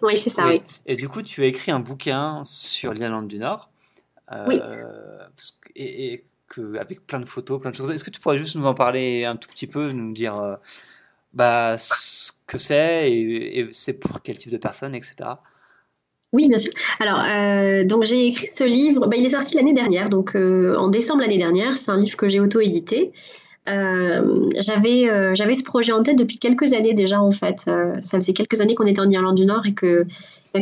Oui, 0.02 0.16
c'est 0.16 0.30
ça, 0.30 0.48
oui. 0.48 0.64
Et 0.86 0.96
du 0.96 1.10
coup, 1.10 1.22
tu 1.22 1.44
as 1.44 1.46
écrit 1.46 1.72
un 1.72 1.80
bouquin 1.80 2.42
sur 2.44 2.94
l'Irlande 2.94 3.28
du 3.28 3.38
Nord. 3.38 3.70
Euh, 4.32 4.46
oui. 4.48 4.62
Et, 5.76 6.24
que, 6.48 6.78
avec 6.78 7.06
plein 7.06 7.20
de 7.20 7.26
photos, 7.26 7.60
plein 7.60 7.72
de 7.72 7.76
choses. 7.76 7.94
Est-ce 7.94 8.04
que 8.04 8.10
tu 8.10 8.20
pourrais 8.20 8.38
juste 8.38 8.56
nous 8.56 8.66
en 8.66 8.74
parler 8.74 9.26
un 9.26 9.36
tout 9.36 9.50
petit 9.50 9.68
peu, 9.68 9.92
nous 9.92 10.14
dire 10.14 10.58
bah, 11.34 11.78
ce 11.78 12.32
que 12.48 12.58
c'est 12.58 13.12
et, 13.12 13.68
c'est 13.72 13.94
pour 13.94 14.22
quel 14.22 14.38
type 14.38 14.52
de 14.52 14.58
personnes, 14.58 14.96
etc. 14.96 15.16
Oui, 16.32 16.48
bien 16.48 16.58
sûr. 16.58 16.72
Alors, 17.00 17.20
euh, 17.20 17.86
donc 17.86 18.04
j'ai 18.04 18.28
écrit 18.28 18.48
ce 18.48 18.64
livre. 18.64 19.08
Bah, 19.08 19.16
il 19.16 19.26
est 19.26 19.30
sorti 19.30 19.56
l'année 19.56 19.74
dernière, 19.74 20.10
donc 20.10 20.36
euh, 20.36 20.76
en 20.76 20.88
décembre 20.88 21.22
l'année 21.22 21.38
dernière. 21.38 21.78
C'est 21.78 21.92
un 21.92 21.98
livre 21.98 22.18
que 22.18 22.28
j'ai 22.28 22.40
auto-édité. 22.40 23.12
Euh, 23.70 24.50
j'avais 24.60 25.10
euh, 25.10 25.36
j'avais 25.36 25.54
ce 25.54 25.64
projet 25.64 25.94
en 25.94 26.04
tête 26.04 26.18
depuis 26.18 26.38
quelques 26.38 26.74
années 26.74 26.94
déjà 26.94 27.22
en 27.22 27.32
fait. 27.32 27.66
Euh, 27.68 27.96
ça 28.02 28.18
faisait 28.18 28.34
quelques 28.34 28.60
années 28.60 28.76
qu'on 28.76 28.84
était 28.84 29.00
en 29.00 29.10
Irlande 29.10 29.36
du 29.36 29.46
Nord 29.46 29.66
et 29.66 29.74
que 29.74 30.06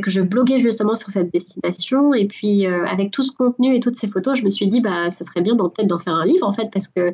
que 0.01 0.09
je 0.09 0.21
bloguais 0.21 0.59
justement 0.59 0.95
sur 0.95 1.09
cette 1.09 1.33
destination. 1.33 2.13
Et 2.13 2.25
puis 2.25 2.65
avec 2.65 3.11
tout 3.11 3.23
ce 3.23 3.31
contenu 3.33 3.75
et 3.75 3.81
toutes 3.81 3.97
ces 3.97 4.07
photos, 4.07 4.39
je 4.39 4.45
me 4.45 4.49
suis 4.49 4.67
dit 4.67 4.79
bah 4.79 5.11
ça 5.11 5.25
serait 5.25 5.41
bien 5.41 5.57
peut-être 5.57 5.87
d'en 5.87 5.99
faire 5.99 6.13
un 6.13 6.23
livre 6.23 6.47
en 6.47 6.53
fait 6.53 6.69
parce 6.71 6.87
que 6.87 7.11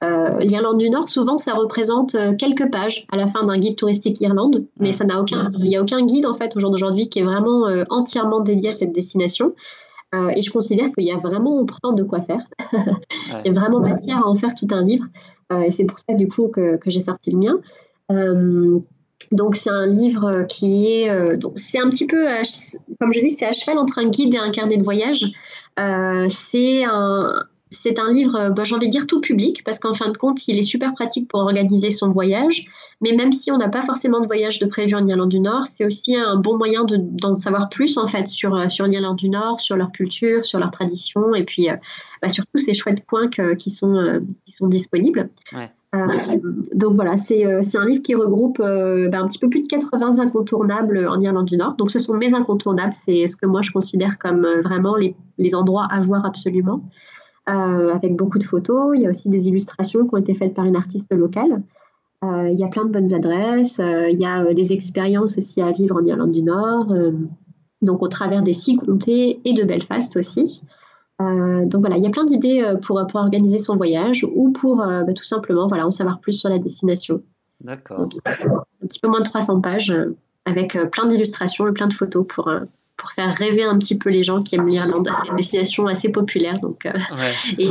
L'Irlande 0.00 0.78
du 0.78 0.90
Nord, 0.90 1.08
souvent, 1.08 1.38
ça 1.38 1.54
représente 1.54 2.14
quelques 2.38 2.70
pages 2.70 3.04
à 3.10 3.16
la 3.16 3.26
fin 3.26 3.42
d'un 3.42 3.56
guide 3.56 3.74
touristique 3.74 4.20
Irlande, 4.20 4.64
mais 4.78 4.92
ça 4.92 5.04
n'a 5.04 5.20
aucun, 5.20 5.50
il 5.58 5.64
n'y 5.64 5.76
a 5.76 5.82
aucun 5.82 6.06
guide 6.06 6.24
en 6.24 6.34
fait 6.34 6.54
au 6.56 6.60
jour 6.60 6.70
d'aujourd'hui 6.70 7.08
qui 7.08 7.18
est 7.18 7.24
vraiment 7.24 7.66
entièrement 7.90 8.38
dédié 8.38 8.68
à 8.68 8.72
cette 8.72 8.92
destination. 8.92 9.54
Et 10.12 10.40
je 10.40 10.50
considère 10.50 10.90
qu'il 10.92 11.04
y 11.04 11.12
a 11.12 11.18
vraiment 11.18 11.64
pourtant 11.66 11.92
de 11.92 12.02
quoi 12.02 12.20
faire. 12.20 12.46
il 12.72 13.46
y 13.46 13.48
a 13.48 13.52
vraiment 13.52 13.80
matière 13.80 14.18
à 14.18 14.26
en 14.26 14.34
faire 14.34 14.54
tout 14.54 14.68
un 14.70 14.82
livre. 14.82 15.04
et 15.64 15.70
c'est 15.70 15.84
pour 15.84 15.98
ça 15.98 16.14
du 16.14 16.28
coup 16.28 16.48
que, 16.48 16.76
que 16.76 16.90
j'ai 16.90 17.00
sorti 17.00 17.30
le 17.30 17.38
mien. 17.38 17.60
donc 19.32 19.56
c'est 19.56 19.70
un 19.70 19.86
livre 19.86 20.44
qui 20.48 20.86
est, 20.86 21.36
donc 21.36 21.52
c'est 21.56 21.78
un 21.78 21.90
petit 21.90 22.06
peu, 22.06 22.26
comme 23.00 23.12
je 23.12 23.20
dis, 23.20 23.30
c'est 23.30 23.46
à 23.46 23.52
cheval 23.52 23.78
entre 23.78 23.98
un 23.98 24.08
guide 24.08 24.34
et 24.34 24.38
un 24.38 24.50
carnet 24.50 24.78
de 24.78 24.84
voyage. 24.84 25.24
c'est 26.28 26.84
un 26.84 27.44
c'est 27.70 27.98
un 27.98 28.12
livre, 28.12 28.50
bah, 28.50 28.64
j'ai 28.64 28.74
envie 28.74 28.86
de 28.86 28.92
dire 28.92 29.06
tout 29.06 29.20
public, 29.20 29.62
parce 29.64 29.78
qu'en 29.78 29.94
fin 29.94 30.10
de 30.10 30.16
compte, 30.16 30.46
il 30.48 30.58
est 30.58 30.62
super 30.62 30.94
pratique 30.94 31.28
pour 31.28 31.40
organiser 31.40 31.90
son 31.90 32.10
voyage. 32.10 32.66
Mais 33.00 33.12
même 33.12 33.32
si 33.32 33.52
on 33.52 33.58
n'a 33.58 33.68
pas 33.68 33.82
forcément 33.82 34.20
de 34.20 34.26
voyage 34.26 34.58
de 34.58 34.66
prévu 34.66 34.94
en 34.94 35.06
Irlande 35.06 35.28
du 35.28 35.38
Nord, 35.38 35.66
c'est 35.68 35.84
aussi 35.84 36.16
un 36.16 36.36
bon 36.36 36.56
moyen 36.56 36.84
d'en 36.84 37.36
savoir 37.36 37.68
plus 37.68 37.96
en 37.96 38.06
fait 38.06 38.26
sur, 38.26 38.54
euh, 38.56 38.68
sur 38.68 38.86
l'Irlande 38.86 39.16
du 39.16 39.28
Nord, 39.28 39.60
sur 39.60 39.76
leur 39.76 39.92
culture, 39.92 40.44
sur 40.44 40.58
leurs 40.58 40.72
traditions, 40.72 41.34
et 41.34 41.44
puis 41.44 41.70
euh, 41.70 41.76
bah, 42.22 42.28
sur 42.28 42.44
tous 42.46 42.60
ces 42.60 42.74
chouettes 42.74 43.04
points 43.06 43.28
qui, 43.28 43.70
sont, 43.70 43.94
euh, 43.94 44.20
qui 44.44 44.52
sont 44.52 44.66
disponibles. 44.66 45.30
donc 46.74 46.96
voilà, 46.96 47.16
c'est 47.16 47.44
un 47.44 47.86
livre 47.86 48.02
qui 48.02 48.16
regroupe 48.16 48.58
bah, 48.58 49.18
un 49.20 49.28
petit 49.28 49.38
peu 49.38 49.48
plus 49.48 49.62
de 49.62 49.68
80 49.68 50.18
incontournables 50.18 51.06
en 51.06 51.20
Irlande 51.20 51.46
du 51.46 51.56
Nord. 51.56 51.76
Donc 51.76 51.92
ce 51.92 52.00
sont 52.00 52.14
mes 52.14 52.34
incontournables, 52.34 52.92
c'est 52.92 53.28
ce 53.28 53.36
que 53.36 53.46
moi 53.46 53.62
je 53.62 53.70
considère 53.70 54.18
comme 54.18 54.44
vraiment 54.62 54.96
les, 54.96 55.14
les 55.38 55.54
endroits 55.54 55.86
à 55.90 56.00
voir 56.00 56.26
absolument. 56.26 56.82
Euh, 57.48 57.94
avec 57.94 58.14
beaucoup 58.14 58.38
de 58.38 58.44
photos. 58.44 58.92
Il 58.94 59.02
y 59.02 59.06
a 59.06 59.10
aussi 59.10 59.28
des 59.28 59.48
illustrations 59.48 60.06
qui 60.06 60.14
ont 60.14 60.18
été 60.18 60.34
faites 60.34 60.52
par 60.52 60.66
une 60.66 60.76
artiste 60.76 61.14
locale. 61.14 61.62
Il 62.22 62.58
y 62.58 62.64
a 62.64 62.68
plein 62.68 62.84
de 62.84 62.90
bonnes 62.90 63.14
adresses. 63.14 63.78
Il 63.78 64.20
y 64.20 64.26
a 64.26 64.52
des 64.52 64.72
expériences 64.72 65.38
aussi 65.38 65.62
à 65.62 65.70
vivre 65.70 65.96
en 65.96 66.04
Irlande 66.04 66.32
du 66.32 66.42
Nord. 66.42 66.92
donc 67.80 68.02
au 68.02 68.08
travers 68.08 68.42
des 68.42 68.52
six 68.52 68.76
comtés 68.76 69.40
et 69.44 69.54
de 69.54 69.62
Belfast 69.62 70.16
aussi. 70.16 70.62
donc 71.20 71.76
voilà, 71.76 71.96
il 71.96 72.02
y 72.02 72.06
a 72.08 72.10
plein 72.10 72.24
d'idées 72.24 72.74
pour, 72.82 73.00
pour 73.06 73.20
organiser 73.20 73.58
son 73.58 73.76
voyage 73.76 74.26
ou 74.34 74.50
pour 74.50 74.78
bah, 74.78 75.12
tout 75.14 75.24
simplement 75.24 75.68
voilà, 75.68 75.86
en 75.86 75.92
savoir 75.92 76.18
plus 76.18 76.32
sur 76.32 76.50
la 76.50 76.58
destination. 76.58 77.22
D'accord. 77.60 78.08
Un 78.26 78.86
petit 78.88 78.98
peu 78.98 79.08
moins 79.08 79.20
de 79.20 79.24
300 79.24 79.60
pages 79.60 79.94
avec 80.44 80.76
plein 80.90 81.06
d'illustrations 81.06 81.68
et 81.68 81.72
plein 81.72 81.86
de 81.86 81.94
photos 81.94 82.26
pour, 82.28 82.50
pour 82.98 83.12
faire 83.12 83.34
rêver 83.34 83.62
un 83.62 83.78
petit 83.78 83.96
peu 83.96 84.10
les 84.10 84.24
gens 84.24 84.42
qui 84.42 84.56
aiment 84.56 84.66
l'Irlande. 84.66 85.08
C'est 85.14 85.28
une 85.28 85.36
destination 85.36 85.86
assez 85.86 86.10
populaire. 86.10 86.58
Donc, 86.60 86.84
euh, 86.84 86.92
et, 87.58 87.70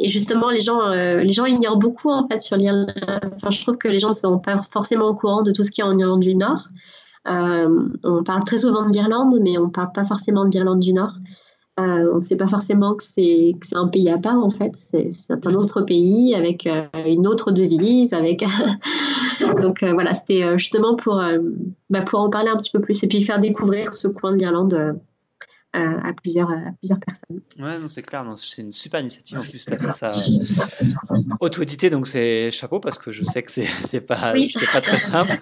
et, 0.00 0.08
justement, 0.08 0.48
les 0.50 0.60
gens, 0.60 0.80
euh, 0.80 1.18
les 1.18 1.32
gens 1.32 1.44
ignorent 1.44 1.78
beaucoup 1.78 2.10
en 2.10 2.26
fait 2.28 2.40
sur 2.40 2.56
l'Irlande. 2.56 2.94
Enfin, 3.36 3.50
je 3.50 3.60
trouve 3.60 3.76
que 3.76 3.88
les 3.88 3.98
gens 3.98 4.10
ne 4.10 4.14
sont 4.14 4.38
pas 4.38 4.62
forcément 4.70 5.08
au 5.08 5.14
courant 5.14 5.42
de 5.42 5.52
tout 5.52 5.64
ce 5.64 5.70
qui 5.70 5.80
est 5.80 5.84
en 5.84 5.98
Irlande 5.98 6.20
du 6.20 6.34
Nord. 6.34 6.68
Euh, 7.28 7.88
on 8.04 8.22
parle 8.22 8.44
très 8.44 8.58
souvent 8.58 8.88
de 8.88 8.92
l'Irlande, 8.92 9.38
mais 9.42 9.58
on 9.58 9.66
ne 9.66 9.70
parle 9.70 9.92
pas 9.92 10.04
forcément 10.04 10.44
de 10.44 10.50
l'Irlande 10.50 10.80
du 10.80 10.92
Nord. 10.92 11.12
Euh, 11.80 12.10
on 12.12 12.16
ne 12.16 12.20
sait 12.20 12.36
pas 12.36 12.46
forcément 12.46 12.94
que 12.94 13.02
c'est 13.02 13.54
un 13.72 13.88
pays 13.88 14.10
à 14.10 14.18
part 14.18 14.36
en 14.36 14.50
fait. 14.50 14.72
C'est 14.90 15.10
un 15.30 15.54
autre 15.54 15.80
pays 15.80 16.34
avec 16.34 16.66
euh, 16.66 16.84
une 17.06 17.26
autre 17.26 17.50
devise, 17.50 18.12
avec 18.12 18.44
donc 19.62 19.82
euh, 19.82 19.94
voilà, 19.94 20.12
c'était 20.12 20.58
justement 20.58 20.96
pour 20.96 21.22
bah, 21.88 22.02
pour 22.02 22.20
en 22.20 22.28
parler 22.28 22.50
un 22.50 22.58
petit 22.58 22.70
peu 22.70 22.80
plus 22.80 23.02
et 23.02 23.06
puis 23.06 23.22
faire 23.22 23.40
découvrir 23.40 23.94
ce 23.94 24.06
coin 24.06 24.32
de 24.32 24.36
l'Irlande 24.36 25.00
à 25.72 26.12
plusieurs 26.12 26.50
plusieurs 26.80 27.00
personnes. 27.00 27.40
Ouais, 27.58 27.88
c'est 27.88 28.02
clair, 28.02 28.30
c'est 28.36 28.60
une 28.60 28.72
super 28.72 29.00
initiative 29.00 29.38
en 29.38 29.42
plus. 29.42 29.64
Tu 29.64 29.72
as 29.72 29.78
fait 29.78 29.90
ça 29.92 30.12
auto-édité, 31.40 31.88
donc 31.88 32.06
c'est 32.06 32.50
chapeau 32.50 32.80
parce 32.80 32.98
que 32.98 33.12
je 33.12 33.24
sais 33.24 33.42
que 33.42 33.50
c'est 33.50 34.00
pas 34.06 34.34
c'est 34.52 34.70
pas 34.70 34.82
très 34.82 34.98
simple. 34.98 35.40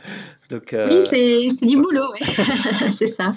Donc, 0.50 0.72
euh, 0.72 0.88
Oui, 0.90 1.50
c'est 1.50 1.66
du 1.66 1.76
boulot, 1.76 2.06
c'est 2.90 3.06
ça. 3.06 3.34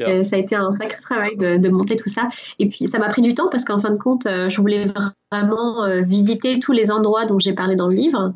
Euh, 0.00 0.22
ça 0.22 0.36
a 0.36 0.38
été 0.38 0.54
un 0.54 0.70
sacré 0.70 1.00
travail 1.00 1.36
de, 1.36 1.68
monter 1.68 1.96
tout 1.96 2.08
ça. 2.08 2.28
Et 2.58 2.68
puis, 2.68 2.88
ça 2.88 2.98
m'a 2.98 3.08
pris 3.08 3.22
du 3.22 3.34
temps 3.34 3.48
parce 3.50 3.64
qu'en 3.64 3.78
fin 3.78 3.90
de 3.90 3.96
compte, 3.96 4.26
euh, 4.26 4.48
je 4.48 4.60
voulais 4.60 4.86
vraiment 5.32 5.86
visiter 6.02 6.58
tous 6.58 6.72
les 6.72 6.90
endroits 6.90 7.26
dont 7.26 7.38
j'ai 7.38 7.52
parlé 7.52 7.76
dans 7.76 7.88
le 7.88 7.94
livre. 7.94 8.34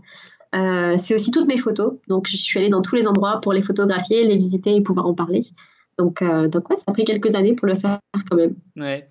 c'est 0.52 1.14
aussi 1.14 1.30
toutes 1.30 1.46
mes 1.46 1.58
photos. 1.58 1.94
Donc, 2.08 2.26
je 2.28 2.36
suis 2.36 2.58
allée 2.58 2.70
dans 2.70 2.82
tous 2.82 2.96
les 2.96 3.06
endroits 3.06 3.40
pour 3.40 3.52
les 3.52 3.62
photographier, 3.62 4.24
les 4.24 4.36
visiter 4.36 4.74
et 4.74 4.80
pouvoir 4.82 5.06
en 5.06 5.14
parler. 5.14 5.42
Donc, 5.98 6.22
donc 6.22 6.70
ouais, 6.70 6.76
ça 6.76 6.84
a 6.86 6.92
pris 6.92 7.04
quelques 7.04 7.34
années 7.34 7.54
pour 7.54 7.66
le 7.66 7.74
faire 7.74 8.00
quand 8.28 8.36
même. 8.36 8.54
Ouais. 8.76 9.06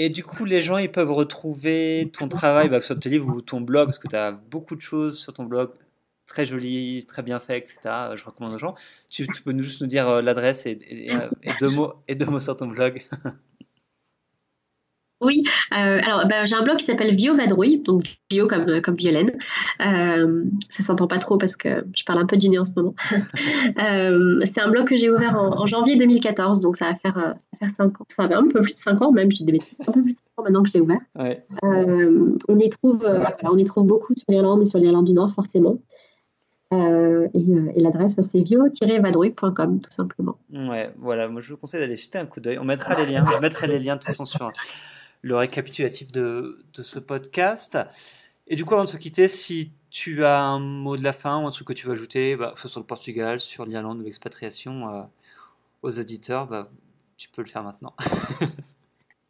Et 0.00 0.10
du 0.10 0.22
coup, 0.22 0.44
les 0.44 0.62
gens, 0.62 0.78
ils 0.78 0.92
peuvent 0.92 1.10
retrouver 1.10 2.08
ton 2.16 2.28
travail, 2.28 2.68
bah, 2.68 2.76
que 2.76 2.82
ce 2.82 2.94
soit 2.94 3.00
ton 3.00 3.10
livre 3.10 3.34
ou 3.34 3.40
ton 3.40 3.60
blog, 3.60 3.86
parce 3.86 3.98
que 3.98 4.06
tu 4.06 4.14
as 4.14 4.30
beaucoup 4.30 4.76
de 4.76 4.80
choses 4.80 5.18
sur 5.18 5.32
ton 5.32 5.42
blog 5.42 5.70
très 6.28 6.46
joli, 6.46 7.04
très 7.06 7.22
bien 7.22 7.40
fait, 7.40 7.58
etc. 7.58 7.78
Je 8.14 8.24
recommande 8.24 8.54
aux 8.54 8.58
gens. 8.58 8.74
Tu, 9.10 9.26
peux 9.44 9.52
nous, 9.52 9.64
juste 9.64 9.80
nous 9.80 9.88
dire 9.88 10.08
euh, 10.08 10.22
l'adresse 10.22 10.66
et, 10.66 10.78
deux 11.60 11.70
mots, 11.70 11.94
et 12.06 12.14
deux 12.14 12.26
mots 12.26 12.40
sur 12.40 12.56
ton 12.56 12.68
blog 12.68 13.02
Oui, 15.20 15.42
euh, 15.72 15.98
alors 16.00 16.28
ben, 16.28 16.46
j'ai 16.46 16.54
un 16.54 16.62
blog 16.62 16.76
qui 16.76 16.84
s'appelle 16.84 17.12
Vio 17.12 17.34
Vadrouille, 17.34 17.80
donc 17.80 18.18
Vio 18.30 18.46
comme, 18.46 18.68
euh, 18.68 18.80
comme 18.80 18.94
Violaine. 18.94 19.32
Euh, 19.84 20.44
ça 20.70 20.84
s'entend 20.84 21.08
pas 21.08 21.18
trop 21.18 21.38
parce 21.38 21.56
que 21.56 21.84
je 21.96 22.04
parle 22.04 22.20
un 22.20 22.26
peu 22.26 22.36
du 22.36 22.48
nez 22.48 22.58
en 22.58 22.64
ce 22.64 22.72
moment. 22.76 22.94
c'est 24.44 24.60
un 24.60 24.70
blog 24.70 24.86
que 24.86 24.96
j'ai 24.96 25.10
ouvert 25.10 25.36
en, 25.36 25.66
janvier 25.66 25.96
2014, 25.96 26.60
donc 26.60 26.76
ça 26.76 26.90
va 26.90 26.94
faire, 26.94 27.14
ça 27.14 27.46
va 27.52 27.58
faire 27.58 27.70
5 27.70 28.00
ans, 28.00 28.04
ça 28.08 28.26
va 28.28 28.38
un 28.38 28.46
peu 28.46 28.60
plus 28.60 28.72
de 28.72 28.78
5 28.78 29.02
ans 29.02 29.10
même, 29.10 29.30
je 29.32 29.38
dis 29.38 29.44
des 29.44 29.52
bêtises, 29.52 29.76
un 29.80 29.92
peu 29.92 30.02
plus 30.02 30.12
de 30.12 30.18
5 30.18 30.24
ans 30.36 30.42
maintenant 30.44 30.62
que 30.62 30.68
je 30.68 30.74
l'ai 30.74 30.80
ouvert. 30.80 31.00
on, 31.62 32.58
y 32.58 32.68
trouve, 32.68 33.04
on 33.42 33.58
y 33.58 33.64
trouve 33.64 33.86
beaucoup 33.86 34.14
sur 34.14 34.26
l'Irlande 34.28 34.62
et 34.62 34.66
sur 34.66 34.78
l'Irlande 34.78 35.06
du 35.06 35.14
Nord 35.14 35.32
forcément. 35.32 35.78
Euh, 36.72 37.28
euh, 37.34 37.72
et, 37.74 37.80
l'adresse, 37.80 38.14
bah, 38.14 38.22
c'est 38.22 38.42
vio-vadrouille.com, 38.42 39.80
tout 39.80 39.90
simplement. 39.90 40.38
Ouais, 40.52 40.92
voilà, 40.98 41.28
moi 41.28 41.40
je 41.40 41.52
vous 41.52 41.56
conseille 41.58 41.80
d'aller 41.80 41.96
jeter 41.96 42.18
un 42.18 42.26
coup 42.26 42.40
d'œil. 42.40 42.58
On 42.58 42.64
mettra 42.64 42.94
les 42.94 43.10
liens, 43.10 43.24
je 43.30 43.38
mettrai 43.38 43.66
les 43.66 43.78
liens 43.78 43.94
de 43.94 44.00
toute 44.00 44.08
façon 44.08 44.26
sur 44.26 44.50
le 45.22 45.36
récapitulatif 45.36 46.12
de, 46.12 46.58
ce 46.74 46.98
podcast. 46.98 47.78
Et 48.46 48.56
du 48.56 48.64
coup, 48.64 48.74
avant 48.74 48.84
de 48.84 48.88
se 48.88 48.96
quitter, 48.96 49.28
si 49.28 49.72
tu 49.90 50.24
as 50.24 50.40
un 50.40 50.58
mot 50.58 50.96
de 50.96 51.02
la 51.02 51.12
fin 51.12 51.42
ou 51.42 51.46
un 51.46 51.50
truc 51.50 51.68
que 51.68 51.72
tu 51.72 51.86
veux 51.86 51.92
ajouter, 51.92 52.36
bah, 52.36 52.52
soit 52.56 52.70
sur 52.70 52.80
le 52.80 52.86
Portugal, 52.86 53.40
sur 53.40 53.64
l'Irlande 53.64 54.00
ou 54.00 54.02
l'expatriation, 54.02 54.88
euh, 54.88 55.02
aux 55.82 55.98
auditeurs, 55.98 56.46
bah, 56.46 56.70
tu 57.16 57.28
peux 57.30 57.42
le 57.42 57.48
faire 57.48 57.62
maintenant. 57.62 57.94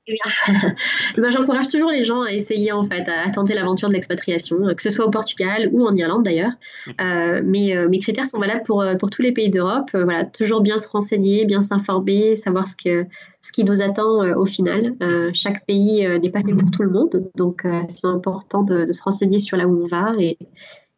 Eh 1.17 1.21
ben, 1.21 1.31
j'encourage 1.31 1.69
toujours 1.69 1.91
les 1.91 2.03
gens 2.03 2.23
à 2.23 2.33
essayer 2.33 2.73
en 2.73 2.83
fait 2.83 3.09
à, 3.09 3.31
tenter 3.31 3.55
l'aventure 3.55 3.89
de 3.89 3.95
l'expatriation, 3.95 4.59
que 4.75 4.83
ce 4.83 4.91
soit 4.91 5.07
au 5.07 5.11
Portugal 5.11 5.69
ou 5.73 5.87
en 5.87 5.95
Irlande 5.95 6.25
d'ailleurs. 6.25 6.53
Euh, 7.01 7.43
mais 7.45 7.77
euh, 7.77 7.89
mes 7.89 7.99
critères 7.99 8.27
sont 8.27 8.39
valables 8.39 8.63
pour, 8.63 8.83
euh, 8.83 8.95
pour 8.97 9.11
tous 9.11 9.23
les 9.23 9.33
pays 9.33 9.51
d'Europe. 9.51 9.91
voilà, 9.93 10.25
toujours 10.25 10.61
bien 10.61 10.79
se 10.79 10.89
renseigner, 10.89 11.45
bien 11.45 11.61
s'informer, 11.61 12.37
savoir 12.37 12.67
ce 12.67 12.77
que 12.77 13.07
ce 13.41 13.53
qui 13.53 13.65
nous 13.65 13.81
attend 13.81 14.37
au 14.37 14.45
final. 14.45 14.95
chaque 15.33 15.65
pays 15.65 16.07
n'est 16.21 16.31
pas 16.31 16.41
fait 16.41 16.53
pour 16.53 16.71
tout 16.73 16.83
le 16.83 16.91
monde, 16.91 17.31
donc 17.37 17.65
c'est 17.89 18.07
important 18.07 18.65
de, 18.65 18.91
se 18.91 19.01
renseigner 19.01 19.39
sur 19.39 19.57
là 19.57 19.67
où 19.67 19.83
on 19.85 19.87
va 19.87 20.13
et, 20.19 20.37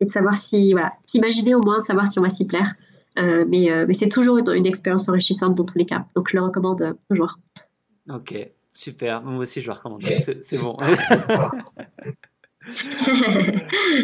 et 0.00 0.04
de 0.06 0.10
savoir 0.10 0.38
si 0.38 0.72
voilà, 0.72 0.94
s'imaginer 1.04 1.54
au 1.54 1.60
moins 1.60 1.82
savoir 1.82 2.08
si 2.08 2.18
on 2.18 2.22
va 2.22 2.30
s'y 2.30 2.46
plaire. 2.46 2.72
mais, 3.16 3.68
mais 3.86 3.92
c'est 3.92 4.08
toujours 4.08 4.38
une, 4.38 4.50
une 4.52 4.66
expérience 4.66 5.06
enrichissante 5.08 5.54
dans 5.54 5.64
tous 5.64 5.76
les 5.76 5.84
cas, 5.84 6.06
donc 6.16 6.30
je 6.30 6.38
le 6.38 6.42
recommande 6.44 6.96
toujours. 7.10 7.38
Ok, 8.08 8.34
Super, 8.72 9.22
moi 9.22 9.42
aussi 9.42 9.60
je 9.60 9.66
vais 9.66 9.72
recommander, 9.72 10.18
c'est 10.20 10.62
bon. 10.62 10.76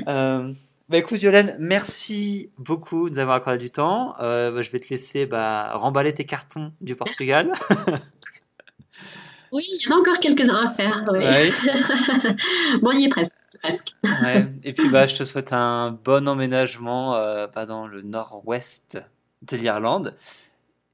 euh, 0.08 0.52
bah 0.88 0.98
écoute 0.98 1.18
Violaine, 1.18 1.56
merci 1.60 2.50
beaucoup 2.58 3.08
de 3.08 3.14
nous 3.14 3.20
avoir 3.20 3.36
accordé 3.36 3.58
du 3.58 3.70
temps. 3.70 4.16
Euh, 4.20 4.50
bah, 4.50 4.62
je 4.62 4.70
vais 4.70 4.80
te 4.80 4.88
laisser 4.88 5.26
bah, 5.26 5.72
remballer 5.74 6.12
tes 6.14 6.24
cartons 6.24 6.72
du 6.80 6.96
Portugal. 6.96 7.52
oui, 9.52 9.64
il 9.68 9.78
y 9.84 9.92
en 9.92 9.96
a 9.96 10.00
encore 10.00 10.18
quelques-uns 10.18 10.64
à 10.64 10.68
faire. 10.68 11.04
Ouais. 11.12 11.50
bon, 12.82 12.90
il 12.90 13.00
y 13.00 13.04
est 13.04 13.08
presque. 13.08 13.38
presque. 13.62 13.94
Ouais. 14.04 14.48
Et 14.64 14.72
puis 14.72 14.88
bah, 14.88 15.06
je 15.06 15.14
te 15.14 15.24
souhaite 15.24 15.52
un 15.52 15.92
bon 15.92 16.28
emménagement 16.28 17.14
euh, 17.14 17.46
dans 17.68 17.86
le 17.86 18.02
nord-ouest 18.02 18.98
de 19.42 19.56
l'Irlande. 19.56 20.16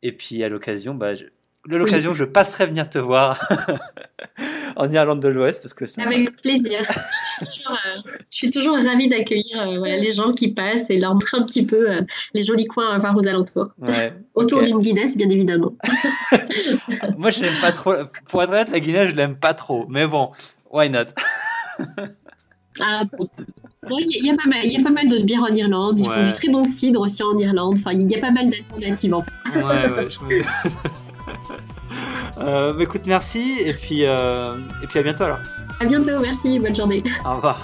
Et 0.03 0.13
puis 0.13 0.45
à 0.45 0.51
l'occasion, 0.51 0.95
bah, 0.95 1.15
je 1.15 1.25
l'occasion, 1.67 2.15
je 2.15 2.25
passerai 2.25 2.67
venir 2.67 2.89
te 2.89 2.99
voir 2.99 3.49
en 4.77 4.91
Irlande 4.91 5.21
de 5.21 5.29
l'Ouest 5.29 5.63
parce 5.63 5.75
que 5.75 5.87
ça. 5.87 6.03
Avec 6.03 6.41
plaisir. 6.41 6.81
je, 7.41 7.47
suis 8.31 8.51
toujours, 8.51 8.77
euh, 8.77 8.85
ravie 8.85 9.09
d'accueillir 9.09 9.61
euh, 9.61 9.87
les 9.97 10.11
gens 10.11 10.31
qui 10.31 10.53
passent 10.53 10.91
et 10.91 10.99
leur 10.99 11.13
montrer 11.13 11.39
un 11.39 11.45
petit 11.45 11.65
peu 11.65 11.91
euh, 11.91 12.01
les 12.35 12.43
jolis 12.43 12.67
coins 12.67 12.95
à 12.95 12.99
voir 12.99 13.17
aux 13.17 13.27
alentours. 13.27 13.69
Autour 14.35 14.63
d'une 14.63 14.81
Guinness, 14.81 15.17
bien 15.17 15.31
évidemment. 15.31 15.75
Moi, 17.17 17.31
je 17.31 17.43
l'aime 17.43 17.61
pas 17.61 17.73
trop. 17.73 17.95
Pour 18.29 18.43
être 18.43 18.51
honnête, 18.51 18.71
la 18.71 18.81
Guinness, 18.81 19.11
je 19.11 19.15
l'aime 19.15 19.37
pas 19.37 19.55
trop. 19.55 19.87
Mais 19.89 20.07
bon, 20.07 20.31
why 20.71 20.91
not? 20.91 21.07
Ah, 22.81 23.05
il 23.91 24.25
y, 24.25 24.31
a 24.31 24.35
pas 24.35 24.49
mal, 24.49 24.65
il 24.65 24.73
y 24.73 24.81
a 24.81 24.83
pas 24.83 24.91
mal 24.91 25.09
de 25.09 25.19
bières 25.19 25.43
en 25.43 25.55
Irlande. 25.55 25.99
Ils 25.99 26.07
font 26.07 26.25
du 26.25 26.33
très 26.33 26.49
bon 26.49 26.65
cidre 26.65 27.01
aussi 27.01 27.23
en 27.23 27.37
Irlande. 27.37 27.75
Enfin, 27.75 27.93
il 27.93 28.11
y 28.11 28.17
a 28.17 28.21
pas 28.21 28.31
mal 28.31 28.49
d'alternatives 28.49 29.15
en 29.15 29.21
fait. 29.21 29.31
Ouais, 29.57 29.63
ouais, 29.63 30.09
je 30.09 31.12
euh, 32.39 32.73
bah, 32.73 32.83
écoute, 32.83 33.03
merci 33.07 33.57
et 33.61 33.75
puis, 33.75 34.05
euh, 34.05 34.57
et 34.83 34.87
puis 34.87 34.99
à 34.99 35.03
bientôt 35.03 35.25
alors. 35.25 35.41
À 35.81 35.85
bientôt, 35.85 36.19
merci, 36.21 36.59
bonne 36.59 36.75
journée. 36.75 37.03
Au 37.25 37.37
revoir. 37.37 37.61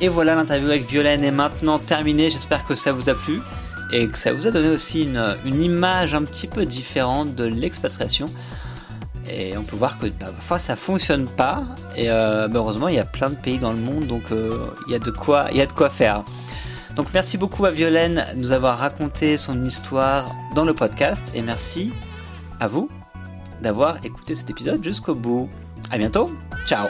Et 0.00 0.08
voilà, 0.08 0.34
l'interview 0.34 0.68
avec 0.68 0.86
Violaine 0.86 1.24
est 1.24 1.30
maintenant 1.30 1.78
terminée. 1.78 2.30
J'espère 2.30 2.66
que 2.66 2.74
ça 2.74 2.92
vous 2.92 3.08
a 3.08 3.14
plu 3.14 3.40
et 3.92 4.08
que 4.08 4.18
ça 4.18 4.32
vous 4.32 4.46
a 4.46 4.50
donné 4.50 4.70
aussi 4.70 5.04
une, 5.04 5.36
une 5.44 5.62
image 5.62 6.14
un 6.14 6.22
petit 6.22 6.48
peu 6.48 6.66
différente 6.66 7.34
de 7.34 7.44
l'expatriation. 7.44 8.28
Et 9.30 9.56
on 9.56 9.62
peut 9.62 9.76
voir 9.76 9.98
que 9.98 10.06
bah, 10.06 10.26
parfois 10.26 10.58
ça 10.58 10.76
fonctionne 10.76 11.26
pas. 11.26 11.64
Et 11.96 12.10
euh, 12.10 12.48
bah, 12.48 12.58
heureusement, 12.58 12.88
il 12.88 12.96
y 12.96 13.00
a 13.00 13.04
plein 13.04 13.30
de 13.30 13.36
pays 13.36 13.58
dans 13.58 13.72
le 13.72 13.80
monde, 13.80 14.06
donc 14.06 14.32
euh, 14.32 14.66
il 14.86 14.92
y 14.92 14.96
a 14.96 14.98
de 14.98 15.10
quoi, 15.10 15.46
il 15.50 15.56
y 15.56 15.62
a 15.62 15.66
de 15.66 15.72
quoi 15.72 15.90
faire. 15.90 16.24
Donc 16.96 17.08
merci 17.12 17.38
beaucoup 17.38 17.64
à 17.64 17.70
Violaine 17.70 18.24
de 18.34 18.38
nous 18.38 18.52
avoir 18.52 18.78
raconté 18.78 19.36
son 19.36 19.64
histoire 19.64 20.30
dans 20.54 20.64
le 20.64 20.74
podcast 20.74 21.32
et 21.34 21.42
merci 21.42 21.92
à 22.60 22.68
vous 22.68 22.88
d'avoir 23.62 24.04
écouté 24.04 24.34
cet 24.34 24.50
épisode 24.50 24.82
jusqu'au 24.82 25.14
bout. 25.14 25.48
À 25.90 25.98
bientôt, 25.98 26.30
ciao 26.66 26.88